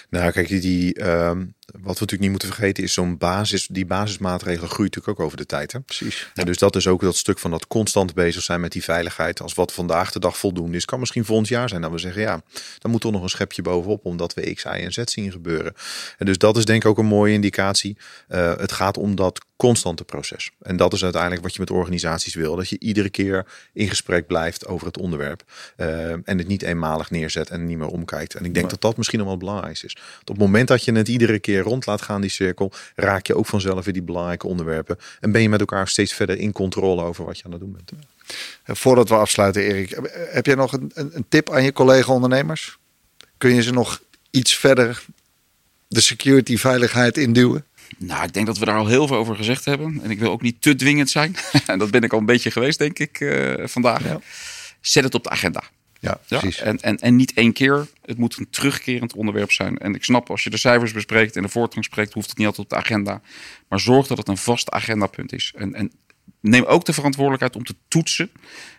Nou, 0.09 0.31
kijk, 0.31 0.47
die, 0.47 0.59
die, 0.59 0.93
ehm, 0.93 1.45
wat 1.71 1.81
we 1.81 1.87
natuurlijk 1.87 2.21
niet 2.21 2.29
moeten 2.29 2.47
vergeten 2.47 2.83
is 2.83 2.93
zo'n 2.93 3.17
basis, 3.17 3.67
die 3.67 3.85
basismaatregelen 3.85 4.69
groeit 4.69 4.95
natuurlijk 4.95 5.19
ook 5.19 5.25
over 5.25 5.37
de 5.37 5.45
tijd. 5.45 5.71
Hè? 5.71 5.79
Precies. 5.79 6.31
En 6.33 6.45
dus 6.45 6.57
dat 6.57 6.75
is 6.75 6.87
ook 6.87 7.01
dat 7.01 7.15
stuk 7.15 7.39
van 7.39 7.51
dat 7.51 7.67
constant 7.67 8.13
bezig 8.13 8.43
zijn 8.43 8.61
met 8.61 8.71
die 8.71 8.83
veiligheid. 8.83 9.41
Als 9.41 9.53
wat 9.53 9.73
vandaag 9.73 10.11
de 10.11 10.19
dag 10.19 10.37
voldoende 10.37 10.77
is, 10.77 10.85
kan 10.85 10.99
misschien 10.99 11.25
volgend 11.25 11.47
jaar 11.47 11.69
zijn 11.69 11.81
dat 11.81 11.91
we 11.91 11.97
zeggen, 11.97 12.21
ja, 12.21 12.41
dan 12.79 12.91
moet 12.91 13.01
toch 13.01 13.11
nog 13.11 13.23
een 13.23 13.29
schepje 13.29 13.61
bovenop, 13.61 14.05
omdat 14.05 14.33
we 14.33 14.53
X, 14.53 14.63
Y 14.63 14.67
en 14.67 14.93
Z 14.93 15.01
zien 15.03 15.31
gebeuren. 15.31 15.73
En 16.17 16.25
dus 16.25 16.37
dat 16.37 16.57
is 16.57 16.65
denk 16.65 16.83
ik 16.83 16.89
ook 16.89 16.97
een 16.97 17.05
mooie 17.05 17.33
indicatie. 17.33 17.97
Eh, 18.27 18.57
het 18.57 18.71
gaat 18.71 18.97
om 18.97 19.15
dat 19.15 19.45
constante 19.57 20.03
proces. 20.03 20.51
En 20.61 20.77
dat 20.77 20.93
is 20.93 21.03
uiteindelijk 21.03 21.41
wat 21.41 21.53
je 21.53 21.59
met 21.59 21.71
organisaties 21.71 22.35
wil. 22.35 22.55
Dat 22.55 22.69
je 22.69 22.79
iedere 22.79 23.09
keer 23.09 23.45
in 23.73 23.89
gesprek 23.89 24.27
blijft 24.27 24.67
over 24.67 24.87
het 24.87 24.97
onderwerp. 24.97 25.43
eh, 25.75 26.11
en 26.11 26.37
het 26.37 26.47
niet 26.47 26.61
eenmalig 26.61 27.11
neerzet 27.11 27.49
en 27.49 27.65
niet 27.65 27.77
meer 27.77 27.87
omkijkt. 27.87 28.35
En 28.35 28.45
ik 28.45 28.53
denk 28.53 28.69
dat 28.69 28.81
dat 28.81 28.97
misschien 28.97 29.19
nog 29.19 29.27
wel 29.27 29.37
het 29.37 29.45
belangrijkste 29.45 29.85
is. 29.85 29.93
Want 29.93 30.29
op 30.29 30.35
het 30.35 30.45
moment 30.45 30.67
dat 30.67 30.83
je 30.83 30.91
het 30.91 31.07
iedere 31.07 31.39
keer 31.39 31.56
rond 31.61 31.85
laat 31.85 32.01
gaan, 32.01 32.21
die 32.21 32.29
cirkel, 32.29 32.71
raak 32.95 33.27
je 33.27 33.35
ook 33.35 33.45
vanzelf 33.45 33.85
weer 33.85 33.93
die 33.93 34.03
belangrijke 34.03 34.47
onderwerpen. 34.47 34.97
En 35.19 35.31
ben 35.31 35.41
je 35.41 35.49
met 35.49 35.59
elkaar 35.59 35.87
steeds 35.87 36.13
verder 36.13 36.37
in 36.37 36.51
controle 36.51 37.03
over 37.03 37.25
wat 37.25 37.37
je 37.37 37.43
aan 37.43 37.51
het 37.51 37.59
doen 37.59 37.71
bent. 37.71 37.91
Eh, 38.63 38.75
Voordat 38.75 39.09
we 39.09 39.15
afsluiten, 39.15 39.61
Erik, 39.61 39.91
eh, 39.91 40.33
heb 40.33 40.45
jij 40.45 40.55
nog 40.55 40.73
een, 40.73 40.91
een, 40.93 41.11
een 41.13 41.25
tip 41.29 41.51
aan 41.51 41.63
je 41.63 41.73
collega-ondernemers? 41.73 42.77
Kun 43.37 43.55
je 43.55 43.61
ze 43.61 43.71
nog 43.71 44.01
iets 44.31 44.55
verder 44.55 45.03
de 45.87 46.01
security 46.01 46.57
veiligheid 46.57 47.17
induwen? 47.17 47.65
Nou, 47.97 48.23
ik 48.23 48.33
denk 48.33 48.45
dat 48.45 48.57
we 48.57 48.65
daar 48.65 48.77
al 48.77 48.87
heel 48.87 49.07
veel 49.07 49.17
over 49.17 49.35
gezegd 49.35 49.65
hebben. 49.65 49.99
En 50.03 50.11
ik 50.11 50.19
wil 50.19 50.31
ook 50.31 50.41
niet 50.41 50.61
te 50.61 50.75
dwingend 50.75 51.09
zijn. 51.09 51.35
en 51.65 51.79
dat 51.79 51.91
ben 51.91 52.01
ik 52.01 52.13
al 52.13 52.19
een 52.19 52.25
beetje 52.25 52.51
geweest, 52.51 52.79
denk 52.79 52.99
ik, 52.99 53.19
eh, 53.19 53.67
vandaag. 53.67 54.03
Ja. 54.03 54.19
Zet 54.81 55.03
het 55.03 55.15
op 55.15 55.23
de 55.23 55.29
agenda. 55.29 55.63
Ja, 55.99 56.19
Ja, 56.27 56.39
precies. 56.39 56.59
en, 56.61 56.79
en, 56.81 56.97
en 56.97 57.15
niet 57.15 57.33
één 57.33 57.53
keer. 57.53 57.87
Het 58.05 58.17
moet 58.17 58.37
een 58.37 58.49
terugkerend 58.49 59.13
onderwerp 59.13 59.51
zijn. 59.51 59.77
En 59.77 59.95
ik 59.95 60.03
snap, 60.03 60.29
als 60.29 60.43
je 60.43 60.49
de 60.49 60.57
cijfers 60.57 60.91
bespreekt 60.93 61.35
en 61.35 61.41
de 61.41 61.49
voortgang 61.49 61.85
spreekt, 61.85 62.13
hoeft 62.13 62.29
het 62.29 62.37
niet 62.37 62.47
altijd 62.47 62.65
op 62.65 62.77
de 62.77 62.83
agenda. 62.85 63.21
Maar 63.69 63.79
zorg 63.79 64.07
dat 64.07 64.17
het 64.17 64.27
een 64.27 64.37
vast 64.37 64.69
agendapunt 64.71 65.33
is. 65.33 65.53
En, 65.55 65.73
en 65.73 65.91
neem 66.41 66.63
ook 66.63 66.85
de 66.85 66.93
verantwoordelijkheid 66.93 67.55
om 67.55 67.63
te 67.63 67.75
toetsen. 67.87 68.29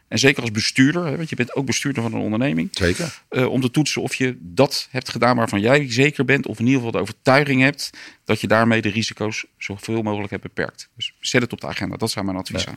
En 0.08 0.18
zeker 0.18 0.42
als 0.42 0.50
bestuurder, 0.50 1.04
hè, 1.06 1.16
want 1.16 1.28
je 1.28 1.36
bent 1.36 1.54
ook 1.54 1.66
bestuurder 1.66 2.02
van 2.02 2.12
een 2.12 2.20
onderneming. 2.20 2.68
Zeker. 2.72 3.22
eh, 3.28 3.46
om 3.46 3.60
te 3.60 3.70
toetsen 3.70 4.02
of 4.02 4.14
je 4.14 4.36
dat 4.40 4.88
hebt 4.90 5.08
gedaan 5.08 5.36
waarvan 5.36 5.60
jij 5.60 5.90
zeker 5.92 6.24
bent. 6.24 6.46
Of 6.46 6.58
in 6.58 6.64
ieder 6.64 6.76
geval 6.78 6.92
de 6.92 6.98
overtuiging 7.00 7.62
hebt 7.62 7.90
dat 8.24 8.40
je 8.40 8.46
daarmee 8.46 8.82
de 8.82 8.88
risico's 8.88 9.44
zoveel 9.58 10.02
mogelijk 10.02 10.30
hebt 10.30 10.42
beperkt. 10.42 10.88
Dus 10.96 11.14
zet 11.20 11.42
het 11.42 11.52
op 11.52 11.60
de 11.60 11.66
agenda. 11.66 11.96
Dat 11.96 12.10
zou 12.10 12.24
mijn 12.24 12.36
advies 12.36 12.62
Ja. 12.64 12.76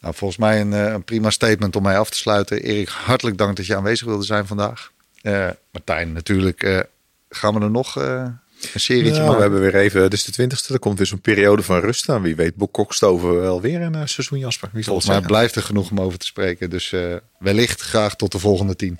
Nou, 0.00 0.14
volgens 0.14 0.38
mij 0.40 0.60
een, 0.60 0.72
eh, 0.72 0.92
een 0.92 1.04
prima 1.04 1.30
statement 1.30 1.76
om 1.76 1.82
mij 1.82 1.98
af 1.98 2.10
te 2.10 2.16
sluiten. 2.16 2.62
Erik, 2.62 2.88
hartelijk 2.88 3.38
dank 3.38 3.56
dat 3.56 3.66
je 3.66 3.76
aanwezig 3.76 4.06
wilde 4.06 4.24
zijn 4.24 4.46
vandaag. 4.46 4.90
Eh, 5.22 5.48
Martijn, 5.72 6.12
natuurlijk 6.12 6.62
eh, 6.62 6.78
gaan 7.28 7.54
we 7.54 7.60
er 7.60 7.70
nog 7.70 7.96
eh, 7.98 8.26
een 8.72 8.80
serietje 8.80 9.10
Nou, 9.12 9.22
maken. 9.22 9.36
we 9.36 9.42
hebben 9.42 9.60
weer 9.60 9.74
even, 9.82 10.00
dit 10.02 10.12
is 10.12 10.24
de 10.24 10.32
twintigste, 10.32 10.72
er 10.72 10.78
komt 10.78 10.98
weer 10.98 11.06
zo'n 11.06 11.20
periode 11.20 11.62
van 11.62 11.80
rust 11.80 12.08
aan. 12.08 12.22
Wie 12.22 12.36
weet 12.36 12.52
kokstoven 12.70 13.40
wel 13.40 13.60
weer 13.60 13.80
een 13.80 13.94
eh, 13.94 14.02
seizoen 14.04 14.38
Jasper. 14.38 14.68
Wie 14.72 14.82
zal 14.82 14.94
het 14.94 15.04
Volgens 15.04 15.06
mij 15.06 15.14
zeggen? 15.14 15.32
blijft 15.32 15.54
er 15.56 15.62
genoeg 15.62 15.90
om 15.90 16.00
over 16.00 16.18
te 16.18 16.26
spreken. 16.26 16.70
Dus 16.70 16.92
eh, 16.92 17.14
wellicht 17.38 17.80
graag 17.80 18.16
tot 18.16 18.32
de 18.32 18.38
volgende 18.38 18.76
tien. 18.76 18.98